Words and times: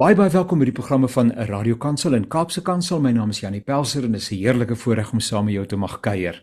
Baie 0.00 0.16
baie 0.16 0.30
welkom 0.32 0.62
by 0.62 0.64
die 0.64 0.72
programme 0.72 1.10
van 1.12 1.28
Radio 1.50 1.76
Kansel 1.76 2.14
en 2.16 2.22
Kaapse 2.32 2.62
Kansel. 2.64 3.02
My 3.04 3.10
naam 3.12 3.34
is 3.34 3.42
Janie 3.42 3.60
Pelser 3.60 4.06
en 4.06 4.14
dit 4.16 4.22
is 4.22 4.30
'n 4.32 4.38
heerlike 4.40 4.76
voorreg 4.76 5.12
om 5.12 5.20
saam 5.20 5.44
met 5.44 5.54
jou 5.54 5.66
te 5.66 5.76
mag 5.76 6.00
kuier. 6.00 6.42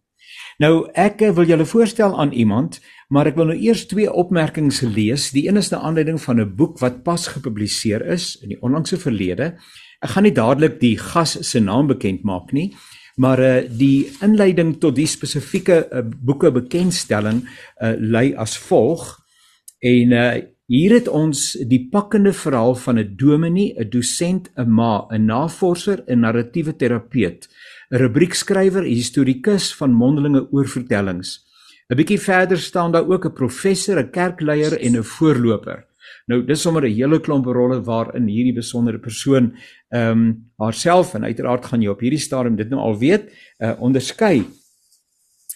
Nou 0.57 0.89
ek 0.93 1.19
wil 1.35 1.45
julle 1.45 1.65
voorstel 1.65 2.19
aan 2.19 2.31
iemand, 2.31 2.79
maar 3.09 3.27
ek 3.27 3.35
wil 3.35 3.45
nou 3.45 3.57
eers 3.57 3.85
twee 3.88 4.11
opmerkings 4.11 4.81
lees. 4.81 5.31
Die 5.31 5.47
een 5.47 5.57
is 5.57 5.71
'n 5.71 5.75
aanleiding 5.75 6.21
van 6.21 6.39
'n 6.39 6.55
boek 6.55 6.79
wat 6.79 7.03
pas 7.03 7.27
gepubliseer 7.27 8.05
is 8.05 8.35
in 8.41 8.49
die 8.49 8.61
onlangse 8.61 8.97
verlede. 8.97 9.57
Ek 9.99 10.09
gaan 10.09 10.23
nie 10.23 10.31
dadelik 10.31 10.79
die 10.79 10.97
gas 10.97 11.38
se 11.49 11.59
naam 11.59 11.88
bekend 11.88 12.23
maak 12.23 12.51
nie, 12.51 12.75
maar 13.19 13.39
uh, 13.43 13.55
die 13.67 14.07
inleiding 14.23 14.77
tot 14.79 14.95
die 14.95 15.07
spesifieke 15.07 15.81
uh, 15.91 16.03
boeke 16.07 16.51
bekendstelling 16.55 17.43
uh, 17.43 17.93
lei 17.99 18.31
as 18.39 18.55
volg 18.69 19.17
en 19.83 20.16
uh, 20.16 20.30
hier 20.69 20.94
het 20.94 21.07
ons 21.09 21.55
die 21.67 21.81
pakkende 21.91 22.31
verhaal 22.33 22.75
van 22.77 22.99
'n 22.99 23.16
dominee, 23.17 23.73
'n 23.75 23.89
dosent, 23.89 24.52
'n 24.55 24.69
ma, 24.69 25.07
'n 25.09 25.25
navorser, 25.25 26.03
'n 26.07 26.19
narratiewe 26.19 26.75
terapeut, 26.75 27.49
'n 27.91 27.97
rubriekskrywer, 27.97 28.83
'n 28.83 28.95
historikus 28.95 29.75
van 29.75 29.91
mondelinge 29.91 30.47
oorvertellings. 30.51 31.45
'n 31.89 31.95
Bietjie 31.95 32.19
verder 32.19 32.57
staan 32.57 32.91
daar 32.91 33.07
ook 33.09 33.25
'n 33.25 33.33
professor, 33.33 33.97
'n 33.99 34.11
kerkleier 34.11 34.79
en 34.79 34.97
'n 34.97 35.03
voorloper. 35.03 35.88
Nou 36.30 36.44
dis 36.45 36.61
sommer 36.61 36.85
'n 36.85 36.94
hele 36.94 37.19
klomp 37.19 37.45
rolle 37.45 37.81
waarin 37.81 38.27
hierdie 38.27 38.53
besondere 38.53 38.99
persoon 38.99 39.55
ehm 39.89 40.11
um, 40.11 40.52
haarself 40.58 41.16
en 41.16 41.23
uiteraard 41.23 41.66
gaan 41.66 41.81
jy 41.81 41.89
op 41.89 41.99
hierdie 41.99 42.22
stadium 42.22 42.55
dit 42.55 42.69
nou 42.69 42.81
al 42.81 42.97
weet, 42.99 43.31
uh 43.59 43.73
onderskei. 43.80 44.45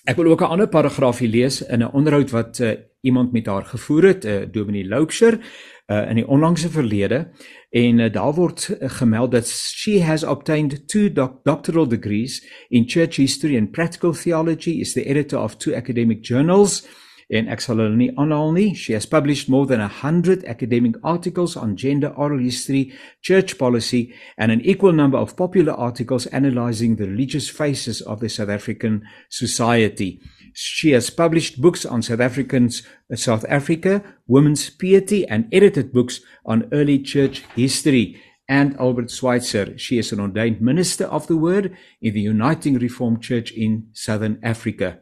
Ek 0.05 0.15
wil 0.15 0.31
ook 0.31 0.41
'n 0.41 0.53
ander 0.53 0.67
paragraafie 0.67 1.29
lees 1.29 1.61
in 1.61 1.83
'n 1.83 1.93
onderhoud 1.93 2.31
wat 2.31 2.59
uh, 2.59 2.71
iemand 3.01 3.31
met 3.31 3.45
haar 3.45 3.65
gevoer 3.65 4.03
het, 4.03 4.25
uh, 4.25 4.45
Dominee 4.51 4.87
Loukser, 4.87 5.39
uh 5.87 6.09
in 6.09 6.15
die 6.15 6.27
onlangse 6.27 6.69
verlede 6.69 7.29
en 7.69 7.99
uh, 7.99 8.11
daar 8.11 8.33
word 8.33 8.69
uh, 8.69 8.89
gemeld 8.89 9.31
dat 9.31 9.47
she 9.47 10.01
has 10.01 10.23
obtained 10.23 10.87
two 10.87 11.11
doc 11.11 11.43
doctoral 11.43 11.87
degrees 11.87 12.41
in 12.69 12.89
church 12.89 13.15
history 13.15 13.57
and 13.57 13.71
practical 13.71 14.13
theology 14.13 14.79
is 14.79 14.93
the 14.93 15.05
editor 15.05 15.39
of 15.39 15.57
two 15.57 15.73
academic 15.75 16.25
journals 16.25 16.81
en 16.81 17.02
hulle 17.31 18.53
nie. 18.53 18.75
She 18.75 18.93
has 18.93 19.05
published 19.05 19.49
more 19.49 19.65
than 19.65 19.79
100 19.79 20.45
academic 20.45 20.95
articles 21.03 21.57
on 21.57 21.75
gender, 21.75 22.09
oral 22.15 22.39
history, 22.39 22.93
church 23.21 23.57
policy 23.57 24.13
and 24.37 24.51
an 24.51 24.61
equal 24.61 24.93
number 24.93 25.17
of 25.17 25.35
popular 25.35 25.73
articles 25.73 26.27
analyzing 26.27 26.95
the 26.95 27.07
religious 27.07 27.49
faces 27.49 28.01
of 28.01 28.19
the 28.19 28.29
South 28.29 28.49
African 28.49 29.03
society. 29.29 30.19
She 30.53 30.91
has 30.91 31.09
published 31.09 31.61
books 31.61 31.85
on 31.85 32.01
South 32.01 32.19
Africans 32.19 32.83
uh, 33.11 33.15
South 33.15 33.45
Africa, 33.49 34.03
women's 34.27 34.69
piety 34.69 35.27
and 35.27 35.47
edited 35.51 35.91
books 35.91 36.21
on 36.45 36.69
early 36.71 36.99
church 36.99 37.43
history. 37.55 38.21
And 38.47 38.75
Albert 38.77 39.09
Schweitzer, 39.09 39.77
she 39.77 39.97
is 39.97 40.11
an 40.11 40.19
ordained 40.19 40.61
minister 40.61 41.05
of 41.05 41.27
the 41.27 41.37
word 41.37 41.75
in 42.01 42.13
the 42.13 42.21
Uniting 42.21 42.77
Reformed 42.77 43.21
Church 43.21 43.51
in 43.51 43.87
Southern 43.93 44.37
Africa. 44.43 44.99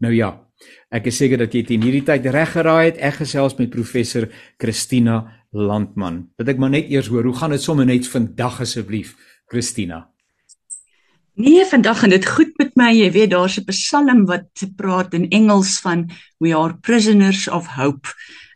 Nou 0.00 0.10
ja, 0.10 0.45
Ek 0.90 1.06
is 1.10 1.16
seker 1.20 1.38
dat 1.38 1.54
jy 1.54 1.64
in 1.74 1.82
hierdie 1.82 2.04
tyd 2.06 2.26
reg 2.32 2.52
geraai 2.54 2.90
het. 2.90 2.98
Ek 2.98 3.20
gesels 3.20 3.56
met 3.58 3.70
professor 3.70 4.28
Christina 4.58 5.22
Landman. 5.52 6.28
Dit 6.38 6.48
ek 6.48 6.60
maar 6.60 6.72
net 6.72 6.90
eers 6.90 7.08
hoor, 7.12 7.24
hoe 7.24 7.36
gaan 7.36 7.54
dit 7.56 7.62
sommer 7.62 7.86
net 7.88 8.08
vandag 8.08 8.60
asseblief, 8.64 9.16
Christina? 9.50 10.06
Nee, 11.36 11.64
vandag 11.68 11.98
gaan 12.00 12.14
dit 12.14 12.26
goed 12.26 12.52
met 12.56 12.72
my. 12.80 12.88
Jy 12.96 13.10
weet 13.12 13.30
daar's 13.30 13.58
'n 13.60 13.64
Psalm 13.68 14.24
wat 14.24 14.48
praat 14.76 15.12
in 15.14 15.28
Engels 15.28 15.80
van 15.80 16.08
we 16.40 16.56
are 16.56 16.78
prisoners 16.80 17.48
of 17.48 17.66
hope. 17.66 18.08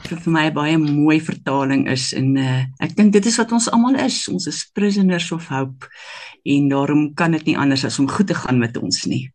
Dit 0.08 0.22
vir 0.22 0.32
my 0.32 0.46
'n 0.48 0.54
baie 0.54 0.78
mooi 0.78 1.20
vertaling 1.20 1.88
is 1.88 2.12
en 2.12 2.36
uh, 2.36 2.64
ek 2.80 2.96
dink 2.96 3.12
dit 3.12 3.26
is 3.26 3.36
wat 3.36 3.52
ons 3.52 3.70
almal 3.70 3.94
is. 3.94 4.28
Ons 4.28 4.46
is 4.46 4.70
prisoners 4.72 5.32
of 5.32 5.48
hope 5.48 5.86
en 6.44 6.68
daarom 6.68 7.14
kan 7.14 7.32
dit 7.32 7.44
nie 7.44 7.58
anders 7.58 7.84
as 7.84 7.98
om 7.98 8.08
goed 8.08 8.26
te 8.26 8.34
gaan 8.34 8.58
met 8.58 8.76
ons 8.76 9.04
nie. 9.04 9.30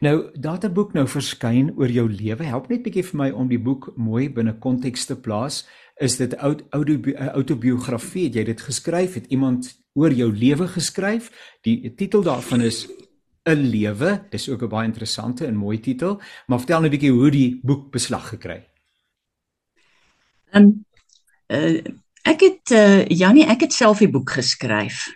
Nou, 0.00 0.30
daardie 0.34 0.70
boek 0.70 0.92
nou 0.92 1.06
verskyn 1.08 1.72
oor 1.78 1.90
jou 1.90 2.08
lewe. 2.10 2.44
Help 2.44 2.68
net 2.68 2.82
bietjie 2.84 3.04
vir 3.04 3.18
my 3.20 3.30
om 3.30 3.48
die 3.48 3.60
boek 3.60 3.92
mooi 3.96 4.28
binne 4.32 4.56
konteks 4.58 5.06
te 5.06 5.16
plaas. 5.16 5.64
Is 6.00 6.16
dit 6.16 6.34
'n 6.34 7.28
autobiografie? 7.32 8.24
Het 8.24 8.34
jy 8.34 8.44
dit 8.44 8.60
geskryf? 8.60 9.14
Het 9.14 9.26
iemand 9.26 9.84
oor 9.94 10.12
jou 10.12 10.32
lewe 10.32 10.68
geskryf? 10.68 11.30
Die 11.62 11.94
titel 11.94 12.22
daarvan 12.22 12.60
is 12.60 12.88
'n 13.44 13.70
lewe. 13.70 14.26
Dis 14.30 14.48
ook 14.48 14.62
'n 14.62 14.68
baie 14.68 14.86
interessante 14.86 15.46
en 15.46 15.56
mooi 15.56 15.80
titel. 15.80 16.20
Maar 16.46 16.58
vertel 16.58 16.80
net 16.80 16.90
bietjie 16.90 17.12
hoe 17.12 17.30
die 17.30 17.60
boek 17.62 17.90
beslag 17.90 18.28
gekry. 18.28 18.66
Ehm 20.50 20.62
um, 20.62 20.84
uh, 21.48 21.84
ek 22.22 22.40
het 22.40 22.70
uh, 22.70 23.06
Jannie, 23.06 23.46
ek 23.46 23.60
het 23.60 23.72
self 23.72 23.98
die 23.98 24.10
boek 24.10 24.30
geskryf. 24.30 25.08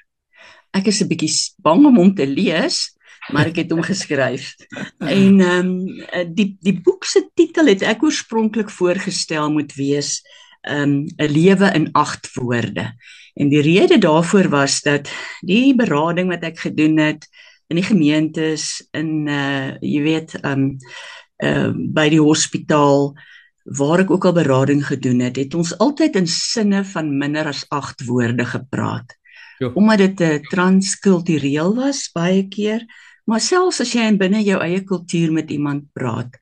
Ek 0.70 0.86
is 0.86 1.00
'n 1.00 1.08
bietjie 1.08 1.32
bang 1.56 1.86
om 1.86 1.96
hom 1.96 2.14
te 2.14 2.26
lees 2.26 2.97
maar 3.32 3.50
ek 3.50 3.62
het 3.62 3.70
hom 3.74 3.82
geskryf. 3.82 4.54
En 4.98 5.40
ehm 5.40 5.70
um, 5.70 6.34
die 6.34 6.56
die 6.60 6.76
boek 6.80 7.04
se 7.04 7.28
titel 7.34 7.70
het 7.70 7.82
ek 7.82 8.02
oorspronklik 8.02 8.70
voorgestel 8.70 9.50
moet 9.52 9.74
wees 9.76 10.20
ehm 10.62 10.82
um, 10.82 11.06
'n 11.16 11.32
lewe 11.32 11.72
in 11.74 11.88
8 11.92 12.34
woorde. 12.34 12.92
En 13.34 13.48
die 13.48 13.62
rede 13.62 13.98
daarvoor 13.98 14.48
was 14.48 14.80
dat 14.82 15.10
die 15.40 15.74
berading 15.74 16.28
wat 16.28 16.42
ek 16.42 16.58
gedoen 16.58 16.98
het 16.98 17.28
in 17.68 17.76
die 17.76 17.86
gemeentes 17.86 18.88
in 18.90 19.28
uh 19.28 19.76
jy 19.80 20.02
weet 20.02 20.34
ehm 20.40 20.52
um, 20.52 20.76
uh 21.38 21.72
by 21.74 22.08
die 22.08 22.22
hospitaal 22.22 23.14
waar 23.68 24.00
ek 24.00 24.10
ook 24.10 24.24
al 24.24 24.32
berading 24.32 24.80
gedoen 24.86 25.20
het, 25.20 25.36
het 25.36 25.54
ons 25.54 25.74
altyd 25.78 26.16
in 26.16 26.26
sinne 26.26 26.84
van 26.84 27.10
minder 27.18 27.46
as 27.46 27.66
8 27.68 28.06
woorde 28.08 28.44
gepraat. 28.44 29.12
Jo. 29.58 29.72
Omdat 29.74 29.98
dit 29.98 30.20
'n 30.20 30.22
uh, 30.22 30.48
transkultureel 30.48 31.74
was 31.74 32.10
baie 32.12 32.48
keer. 32.48 32.86
Maar 33.28 33.44
selfs 33.44 33.82
as 33.84 33.92
jy 33.92 34.06
in 34.08 34.16
binne 34.20 34.40
jou 34.40 34.58
eie 34.64 34.80
kultuur 34.88 35.32
met 35.36 35.50
iemand 35.52 35.84
praat, 35.92 36.32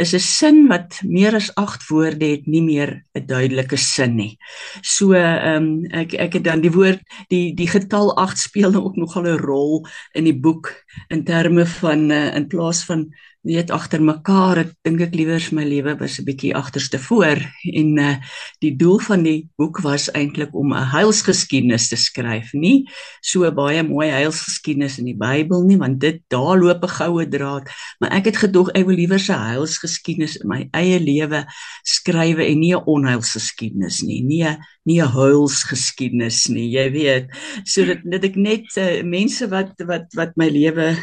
is 0.00 0.14
'n 0.14 0.18
sin 0.24 0.68
wat 0.68 1.00
meer 1.04 1.34
as 1.34 1.50
8 1.54 1.84
woorde 1.88 2.24
het 2.24 2.46
nie 2.46 2.62
meer 2.62 3.04
'n 3.14 3.26
duidelike 3.26 3.76
sin 3.76 4.16
nie. 4.16 4.38
So 4.82 5.12
ehm 5.12 5.56
um, 5.56 5.86
ek 5.90 6.14
ek 6.14 6.32
het 6.32 6.44
dan 6.44 6.60
die 6.60 6.72
woord 6.72 7.02
die 7.28 7.54
die 7.54 7.68
getal 7.68 8.16
8 8.16 8.38
speel 8.38 8.70
nou 8.70 8.84
ook 8.84 8.96
nogal 8.96 9.26
'n 9.26 9.38
rol 9.38 9.86
in 10.14 10.24
die 10.24 10.38
boek 10.40 10.72
in 11.10 11.24
terme 11.24 11.66
van 11.66 12.10
uh, 12.10 12.34
in 12.36 12.46
plaas 12.48 12.84
van 12.84 13.12
weet 13.46 13.70
agter 13.72 14.02
mekaar 14.04 14.58
ek 14.64 14.72
dink 14.84 15.00
ek 15.00 15.14
liewer 15.16 15.44
my 15.56 15.64
lewe 15.64 15.94
was 16.00 16.18
'n 16.20 16.26
bietjie 16.28 16.52
agterste 16.54 16.98
voor 16.98 17.40
en 17.64 17.98
uh, 17.98 18.16
die 18.60 18.74
doel 18.76 18.98
van 19.00 19.24
die 19.24 19.48
boek 19.56 19.80
was 19.80 20.10
eintlik 20.12 20.52
om 20.54 20.74
'n 20.74 20.90
heilsgeskiedenis 20.92 21.88
te 21.88 21.96
skryf 21.96 22.52
nie 22.52 22.84
so 23.22 23.48
baie 23.50 23.82
mooi 23.82 24.10
heilsgeskiedenis 24.12 24.98
in 24.98 25.08
die 25.08 25.16
Bybel 25.16 25.64
nie 25.64 25.78
want 25.80 26.00
dit 26.00 26.20
daar 26.28 26.60
loop 26.60 26.84
'n 26.84 26.96
goue 27.00 27.26
draad 27.28 27.64
maar 28.00 28.12
ek 28.12 28.24
het 28.28 28.36
gedog 28.36 28.68
ek 28.74 28.86
wil 28.86 28.96
liewer 28.96 29.20
se 29.20 29.32
heilsgeskiedenis 29.32 30.36
in 30.36 30.48
my 30.48 30.68
eie 30.72 31.00
lewe 31.00 31.46
skrywe 31.84 32.44
en 32.44 32.60
nie 32.60 32.74
'n 32.76 32.84
onheilsgeskiedenis 32.84 34.02
nie 34.02 34.20
nie 34.20 34.44
nie 34.84 35.00
'n 35.00 35.12
heilsgeskiedenis 35.12 36.48
nie 36.48 36.68
jy 36.72 36.90
weet. 36.92 37.26
Sodat 37.64 38.04
dit 38.04 38.24
ek 38.24 38.36
net 38.36 38.66
uh, 38.76 39.02
mense 39.02 39.48
wat 39.48 39.72
wat 39.86 40.06
wat 40.16 40.36
my 40.36 40.48
lewe 40.48 40.96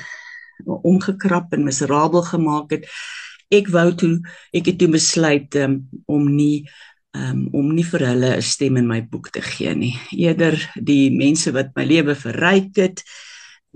omgekrap 0.66 1.54
en 1.54 1.64
miserabel 1.64 2.22
gemaak 2.22 2.72
het. 2.72 2.90
Ek 3.54 3.70
wou 3.72 3.92
toe 3.96 4.18
ek 4.56 4.72
het 4.72 4.78
toe 4.80 4.90
besluit 4.92 5.56
um, 5.56 5.80
om 6.06 6.28
nie 6.36 6.68
um, 7.16 7.48
om 7.56 7.72
nie 7.76 7.86
vir 7.88 8.06
hulle 8.12 8.36
'n 8.38 8.42
stem 8.42 8.78
in 8.78 8.88
my 8.88 9.02
boek 9.02 9.30
te 9.30 9.42
gee 9.42 9.74
nie. 9.76 9.96
Eerder 10.12 10.58
die 10.76 11.10
mense 11.12 11.52
wat 11.52 11.76
my 11.76 11.86
lewe 11.86 12.16
verryk 12.16 12.76
het 12.76 13.04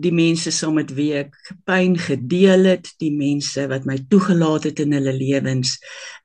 die 0.01 0.13
mense 0.15 0.51
saam 0.51 0.77
met 0.79 0.91
wie 0.97 1.11
ek 1.19 1.35
pyn 1.67 1.97
gedeel 1.99 2.65
het, 2.69 2.89
die 3.01 3.11
mense 3.13 3.67
wat 3.71 3.85
my 3.89 3.97
toegelaat 4.11 4.67
het 4.69 4.81
in 4.83 4.95
hulle 4.97 5.13
lewens. 5.15 5.77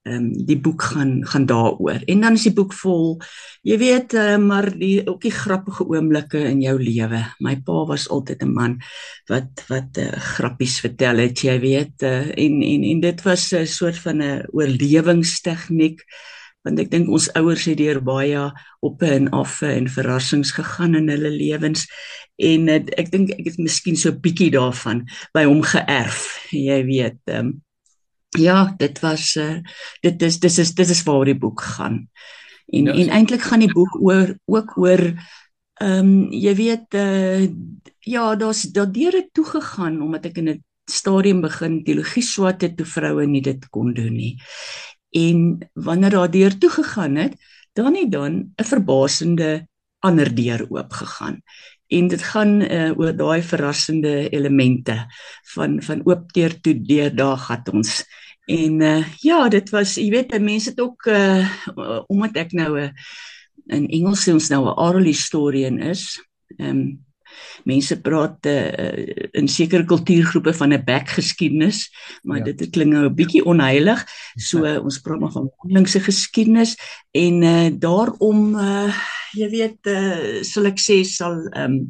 Ehm 0.06 0.14
um, 0.16 0.46
die 0.46 0.58
boek 0.62 0.82
gaan 0.92 1.26
gaan 1.26 1.46
daaroor. 1.50 2.04
En 2.06 2.20
dan 2.22 2.36
is 2.38 2.44
die 2.46 2.54
boek 2.54 2.74
vol, 2.78 3.16
jy 3.66 3.78
weet, 3.80 4.14
uh, 4.14 4.36
maar 4.38 4.70
die 4.78 5.02
ook 5.06 5.20
die 5.24 5.34
grappige 5.34 5.86
oomblikke 5.88 6.44
in 6.46 6.60
jou 6.62 6.76
lewe. 6.78 7.24
My 7.42 7.56
pa 7.66 7.82
was 7.90 8.06
altyd 8.08 8.42
'n 8.42 8.54
man 8.54 8.78
wat 9.26 9.64
wat 9.68 9.98
uh, 9.98 10.12
grappies 10.36 10.78
vertel 10.80 11.18
het, 11.24 11.42
jy 11.42 11.58
weet, 11.60 12.02
uh, 12.02 12.30
en 12.30 12.62
en 12.62 12.88
en 12.92 13.00
dit 13.00 13.22
was 13.22 13.52
'n 13.52 13.66
soort 13.66 13.98
van 13.98 14.22
'n 14.22 14.46
oorlewingstegniek 14.52 16.06
want 16.66 16.82
ek 16.82 16.90
dink 16.90 17.10
ons 17.14 17.28
ouers 17.38 17.66
het 17.70 17.78
deur 17.78 18.00
baie 18.02 18.42
op 18.84 19.02
en 19.06 19.30
af 19.36 19.60
en 19.66 19.86
verrassings 19.90 20.50
gegaan 20.56 20.98
in 20.98 21.08
hulle 21.12 21.30
lewens. 21.30 21.86
En 22.42 22.66
het, 22.72 22.90
ek 22.98 23.12
dink 23.12 23.30
ek 23.36 23.52
het 23.52 23.60
miskien 23.62 23.96
so 23.96 24.10
'n 24.10 24.20
bietjie 24.20 24.50
daarvan 24.50 25.06
by 25.34 25.46
hom 25.46 25.62
geërf 25.62 26.50
jy 26.52 26.80
weet 26.90 27.22
um, 27.30 27.62
ja 28.36 28.74
dit 28.78 29.00
was 29.00 29.36
uh, 29.36 29.62
dit 30.02 30.22
is 30.22 30.40
dis 30.40 30.58
is 30.58 30.74
dit 30.74 30.90
is 30.90 31.02
waar 31.06 31.24
die 31.24 31.38
boek 31.38 31.62
gaan. 31.62 32.08
En 32.66 32.90
ja, 32.90 32.92
en 32.92 33.08
eintlik 33.08 33.46
gaan 33.46 33.62
die 33.62 33.72
boek 33.72 33.94
oor 34.02 34.34
ook 34.46 34.76
oor 34.76 35.02
ehm 35.80 35.98
um, 35.98 36.32
jy 36.32 36.54
weet 36.56 36.94
uh, 36.94 37.46
ja 38.00 38.34
daar's 38.34 38.62
daardeur 38.72 39.28
toe 39.32 39.44
gegaan 39.44 40.00
omdat 40.02 40.26
ek 40.26 40.38
in 40.38 40.48
'n 40.48 40.64
stadium 40.90 41.40
begin 41.40 41.84
teologie 41.84 42.22
swat 42.22 42.62
het 42.62 42.76
toe 42.76 42.86
vroue 42.86 43.26
nie 43.26 43.42
dit 43.42 43.68
kon 43.68 43.92
doen 43.94 44.14
nie 44.14 44.38
en 45.16 45.38
wanneer 45.72 46.10
daar 46.10 46.30
deur 46.30 46.58
toe 46.58 46.70
gegaan 46.70 47.16
het 47.16 47.34
dan 47.72 47.94
het 47.96 48.10
dan 48.12 48.52
'n 48.56 48.64
verbasende 48.72 49.68
ander 49.98 50.34
deur 50.34 50.66
oop 50.70 50.92
gegaan 50.92 51.42
en 51.86 52.08
dit 52.08 52.22
gaan 52.22 52.60
uh, 52.62 52.90
oor 52.98 53.14
daai 53.16 53.42
verrassende 53.42 54.28
elemente 54.34 54.96
van 55.54 55.82
van 55.82 56.02
oop 56.04 56.32
deur 56.34 56.60
toe 56.60 56.74
deur 56.82 57.14
daar 57.14 57.38
gat 57.38 57.68
ons. 57.72 58.02
En 58.46 58.80
uh, 58.80 59.04
ja 59.22 59.48
dit 59.48 59.70
was 59.70 59.96
jy 59.98 60.10
weet 60.10 60.34
mense 60.40 60.70
het 60.70 60.80
ook 60.80 61.06
uh, 61.06 61.46
omdat 62.06 62.36
ek 62.36 62.52
nou 62.52 62.80
'n 62.80 62.92
in 63.66 63.88
Engels 63.90 64.26
sê 64.26 64.32
ons 64.32 64.50
nou 64.50 64.66
'n 64.66 64.78
oral 64.78 65.06
historian 65.06 65.78
is 65.78 66.22
ehm 66.58 66.70
um, 66.70 67.05
Mense 67.64 68.00
praat 68.00 68.46
uh, 68.46 68.70
in 69.32 69.48
sekere 69.48 69.84
kultuurgroepe 69.84 70.54
van 70.54 70.72
'n 70.72 70.84
bekgeskiedenis, 70.84 71.90
maar 72.22 72.38
ja. 72.38 72.52
dit 72.52 72.70
klink 72.70 72.92
nou 72.92 73.04
'n 73.08 73.14
bietjie 73.14 73.44
onheilig. 73.44 74.04
So 74.36 74.64
uh, 74.64 74.84
ons 74.84 75.00
praat 75.00 75.20
maar 75.20 75.32
van 75.32 75.50
mondelingse 75.62 76.00
geskiedenis 76.00 76.76
en 77.10 77.42
uh, 77.42 77.70
daarom 77.78 78.54
uh, 78.54 78.94
jy 79.36 79.48
weet 79.50 79.86
uh, 79.90 80.42
sal 80.42 80.66
ek 80.66 80.80
sê 80.80 81.02
sal 81.04 81.38
um, 81.56 81.86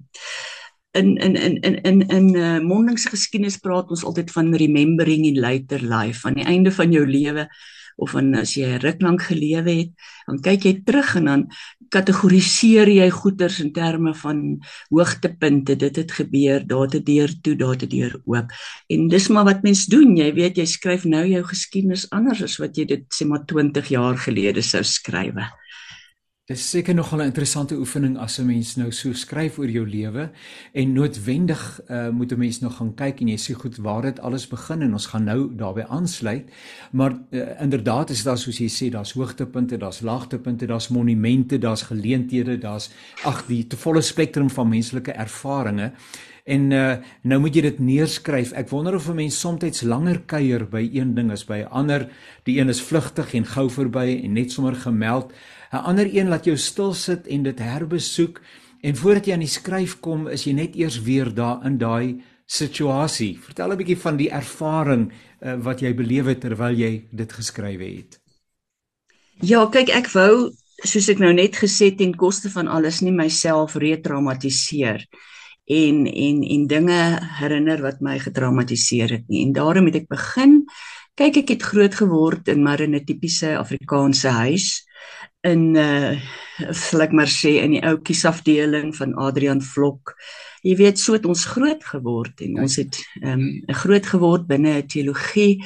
in 0.96 1.16
in 1.16 1.36
in 1.36 1.56
in 1.60 1.76
in 1.82 1.98
in 2.08 2.28
uh, 2.34 2.58
mondelingse 2.60 3.08
geskiedenis 3.12 3.60
praat 3.60 3.90
ons 3.90 4.04
altyd 4.04 4.32
van 4.32 4.54
remembering 4.54 5.26
in 5.26 5.40
later 5.40 5.82
life, 5.82 6.26
aan 6.26 6.38
die 6.40 6.48
einde 6.48 6.72
van 6.72 6.92
jou 6.92 7.04
lewe 7.06 7.48
of 7.96 8.12
dan 8.12 8.34
as 8.34 8.54
jy 8.56 8.76
ruk 8.82 9.00
lank 9.02 9.22
gelewe 9.30 9.72
het, 9.80 9.92
dan 10.26 10.40
kyk 10.44 10.68
jy 10.68 10.74
terug 10.84 11.14
en 11.16 11.24
dan 11.30 11.44
kategoriseer 11.92 12.90
jy 12.90 13.06
goeters 13.14 13.60
in 13.62 13.72
terme 13.72 14.12
van 14.14 14.40
hoogtepunte. 14.90 15.76
Dit 15.78 15.96
het 15.96 16.12
gebeur, 16.12 16.66
daar 16.66 16.88
'n 16.92 17.04
deur 17.04 17.30
toe, 17.42 17.54
daar 17.56 17.76
'n 17.76 17.88
deur 17.88 18.20
oop. 18.24 18.50
En 18.88 19.08
dis 19.08 19.28
maar 19.28 19.44
wat 19.44 19.62
mens 19.62 19.86
doen. 19.86 20.16
Jy 20.16 20.32
weet, 20.34 20.56
jy 20.56 20.66
skryf 20.66 21.04
nou 21.04 21.26
jou 21.26 21.42
geskiedenis 21.42 22.10
anders 22.10 22.42
as 22.42 22.58
wat 22.58 22.76
jy 22.76 22.84
dit 22.84 23.04
sê 23.14 23.26
maar 23.26 23.44
20 23.46 23.88
jaar 23.88 24.16
gelede 24.16 24.62
sou 24.62 24.82
skrywe. 24.82 25.46
Dis 26.46 26.62
seker 26.70 26.94
nogal 26.94 27.18
'n 27.18 27.26
interessante 27.32 27.74
oefening 27.74 28.18
as 28.18 28.38
'n 28.38 28.46
mens 28.46 28.76
nou 28.76 28.92
so 28.92 29.12
skryf 29.12 29.58
oor 29.58 29.68
jou 29.68 29.84
lewe 29.86 30.30
en 30.72 30.92
noodwendig 30.92 31.80
uh, 31.90 32.08
moet 32.08 32.32
'n 32.32 32.38
mens 32.38 32.60
nog 32.60 32.76
gaan 32.76 32.94
kyk 32.94 33.20
en 33.20 33.28
jy 33.28 33.36
sê 33.36 33.54
goed 33.54 33.76
waar 33.76 34.02
dit 34.02 34.20
alles 34.20 34.46
begin 34.46 34.82
en 34.82 34.92
ons 34.92 35.06
gaan 35.06 35.24
nou 35.24 35.50
daarbey 35.56 35.84
aansluit. 35.84 36.50
Maar 36.92 37.18
uh, 37.30 37.60
inderdaad 37.60 38.10
is 38.10 38.22
daar 38.22 38.38
soos 38.38 38.58
jy 38.58 38.68
sê 38.68 38.90
daar's 38.90 39.12
hoogtepunte, 39.12 39.76
daar's 39.76 40.00
laagtepunte, 40.00 40.66
daar's 40.66 40.88
monumente, 40.88 41.58
daar's 41.58 41.82
geleenthede, 41.82 42.58
daar's 42.58 42.90
ag 43.24 43.46
die 43.46 43.66
te 43.66 43.76
volle 43.76 44.00
spektrum 44.00 44.50
van 44.50 44.68
menslike 44.68 45.12
ervarings. 45.12 45.90
En 46.44 46.70
uh, 46.70 46.96
nou 47.22 47.40
moet 47.40 47.54
jy 47.54 47.62
dit 47.62 47.78
neerskryf. 47.78 48.52
Ek 48.52 48.68
wonder 48.68 48.94
of 48.94 49.08
'n 49.08 49.14
mens 49.14 49.40
soms 49.40 49.82
langer 49.82 50.22
kuier 50.26 50.68
by 50.68 50.90
een 50.92 51.14
ding 51.14 51.32
as 51.32 51.44
by 51.44 51.58
'n 51.66 51.70
ander. 51.70 52.08
Die 52.44 52.60
een 52.60 52.68
is 52.68 52.80
vlugtig 52.80 53.34
en 53.34 53.44
gou 53.44 53.70
verby 53.70 54.20
en 54.22 54.32
net 54.32 54.52
sommer 54.52 54.74
gemeld. 54.74 55.32
'n 55.72 55.84
ander 55.90 56.06
een 56.06 56.28
laat 56.28 56.44
jou 56.44 56.56
stil 56.56 56.94
sit 56.94 57.26
en 57.26 57.42
dit 57.42 57.58
herbesoek 57.58 58.40
en 58.80 58.96
voordat 58.96 59.26
jy 59.26 59.32
aan 59.32 59.46
die 59.46 59.58
skryf 59.58 60.00
kom 60.00 60.28
is 60.28 60.44
jy 60.44 60.52
net 60.52 60.76
eers 60.76 61.02
weer 61.02 61.34
daar 61.34 61.64
in 61.66 61.78
daai 61.78 62.22
situasie. 62.46 63.38
Vertel 63.42 63.72
'n 63.72 63.76
bietjie 63.76 63.98
van 63.98 64.16
die 64.16 64.30
ervaring 64.30 65.10
uh, 65.10 65.54
wat 65.58 65.80
jy 65.80 65.94
beleef 65.94 66.26
het 66.26 66.40
terwyl 66.40 66.78
jy 66.78 67.08
dit 67.10 67.32
geskryf 67.32 67.80
het. 67.80 68.20
Ja, 69.42 69.66
kyk 69.66 69.90
ek 69.90 70.08
wou 70.14 70.52
soos 70.84 71.08
ek 71.08 71.18
nou 71.18 71.32
net 71.32 71.56
gesê 71.56 71.90
ten 71.96 72.14
koste 72.14 72.50
van 72.50 72.68
alles 72.68 73.00
nie 73.00 73.12
myself 73.12 73.76
retraumatiseer 73.76 75.06
en 75.66 76.06
en 76.06 76.42
en 76.42 76.66
dinge 76.66 77.00
herinner 77.40 77.82
wat 77.82 78.00
my 78.00 78.18
getraumatiseer 78.18 79.10
het 79.10 79.28
nie. 79.28 79.42
En 79.46 79.52
daarom 79.52 79.86
het 79.86 79.96
ek 79.96 80.08
begin 80.08 80.64
kyk 81.16 81.36
ek 81.42 81.48
het 81.48 81.62
groot 81.62 81.94
geword 81.94 82.48
in 82.48 82.62
maar 82.62 82.80
in 82.80 82.94
'n 82.94 83.04
tipiese 83.04 83.56
Afrikaanse 83.58 84.28
huis 84.28 84.85
in 85.46 85.76
uh 85.76 86.16
sal 86.72 87.02
ek 87.04 87.12
maar 87.12 87.28
sê 87.28 87.58
in 87.60 87.74
die 87.76 87.82
ou 87.84 87.98
kiesafdeling 88.00 88.94
van 88.96 89.12
Adrian 89.20 89.60
Vlok. 89.60 90.14
Jy 90.64 90.76
weet 90.80 90.98
so 90.98 91.12
het 91.12 91.26
ons 91.28 91.44
groot 91.52 91.82
geword 91.84 92.40
en 92.46 92.62
ons 92.64 92.78
het 92.80 92.96
ehm 93.20 93.42
um, 93.44 93.74
groot 93.82 94.06
geword 94.08 94.46
binne 94.48 94.72
'n 94.78 94.88
teologie 94.88 95.60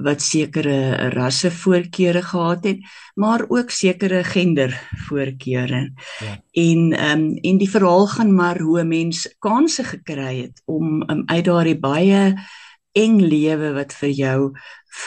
wat 0.00 0.22
sekere 0.24 1.10
rasse 1.12 1.50
voorkeure 1.50 2.22
gehad 2.22 2.64
het, 2.64 2.80
maar 3.14 3.44
ook 3.48 3.70
sekere 3.70 4.24
gender 4.24 4.72
voorkeure. 5.08 5.92
Ja. 6.24 6.32
En 6.52 6.92
ehm 6.92 7.20
um, 7.20 7.36
en 7.36 7.58
die 7.58 7.70
verhaal 7.70 8.06
gaan 8.06 8.34
maar 8.34 8.58
hoe 8.58 8.80
'n 8.80 8.88
mens 8.88 9.28
kansse 9.38 9.84
gekry 9.84 10.36
het 10.48 10.62
om 10.64 11.02
um, 11.10 11.22
uit 11.26 11.44
daardie 11.44 11.78
baie 11.78 12.34
eng 12.92 13.20
lewe 13.20 13.72
wat 13.72 13.92
vir 13.92 14.08
jou 14.08 14.52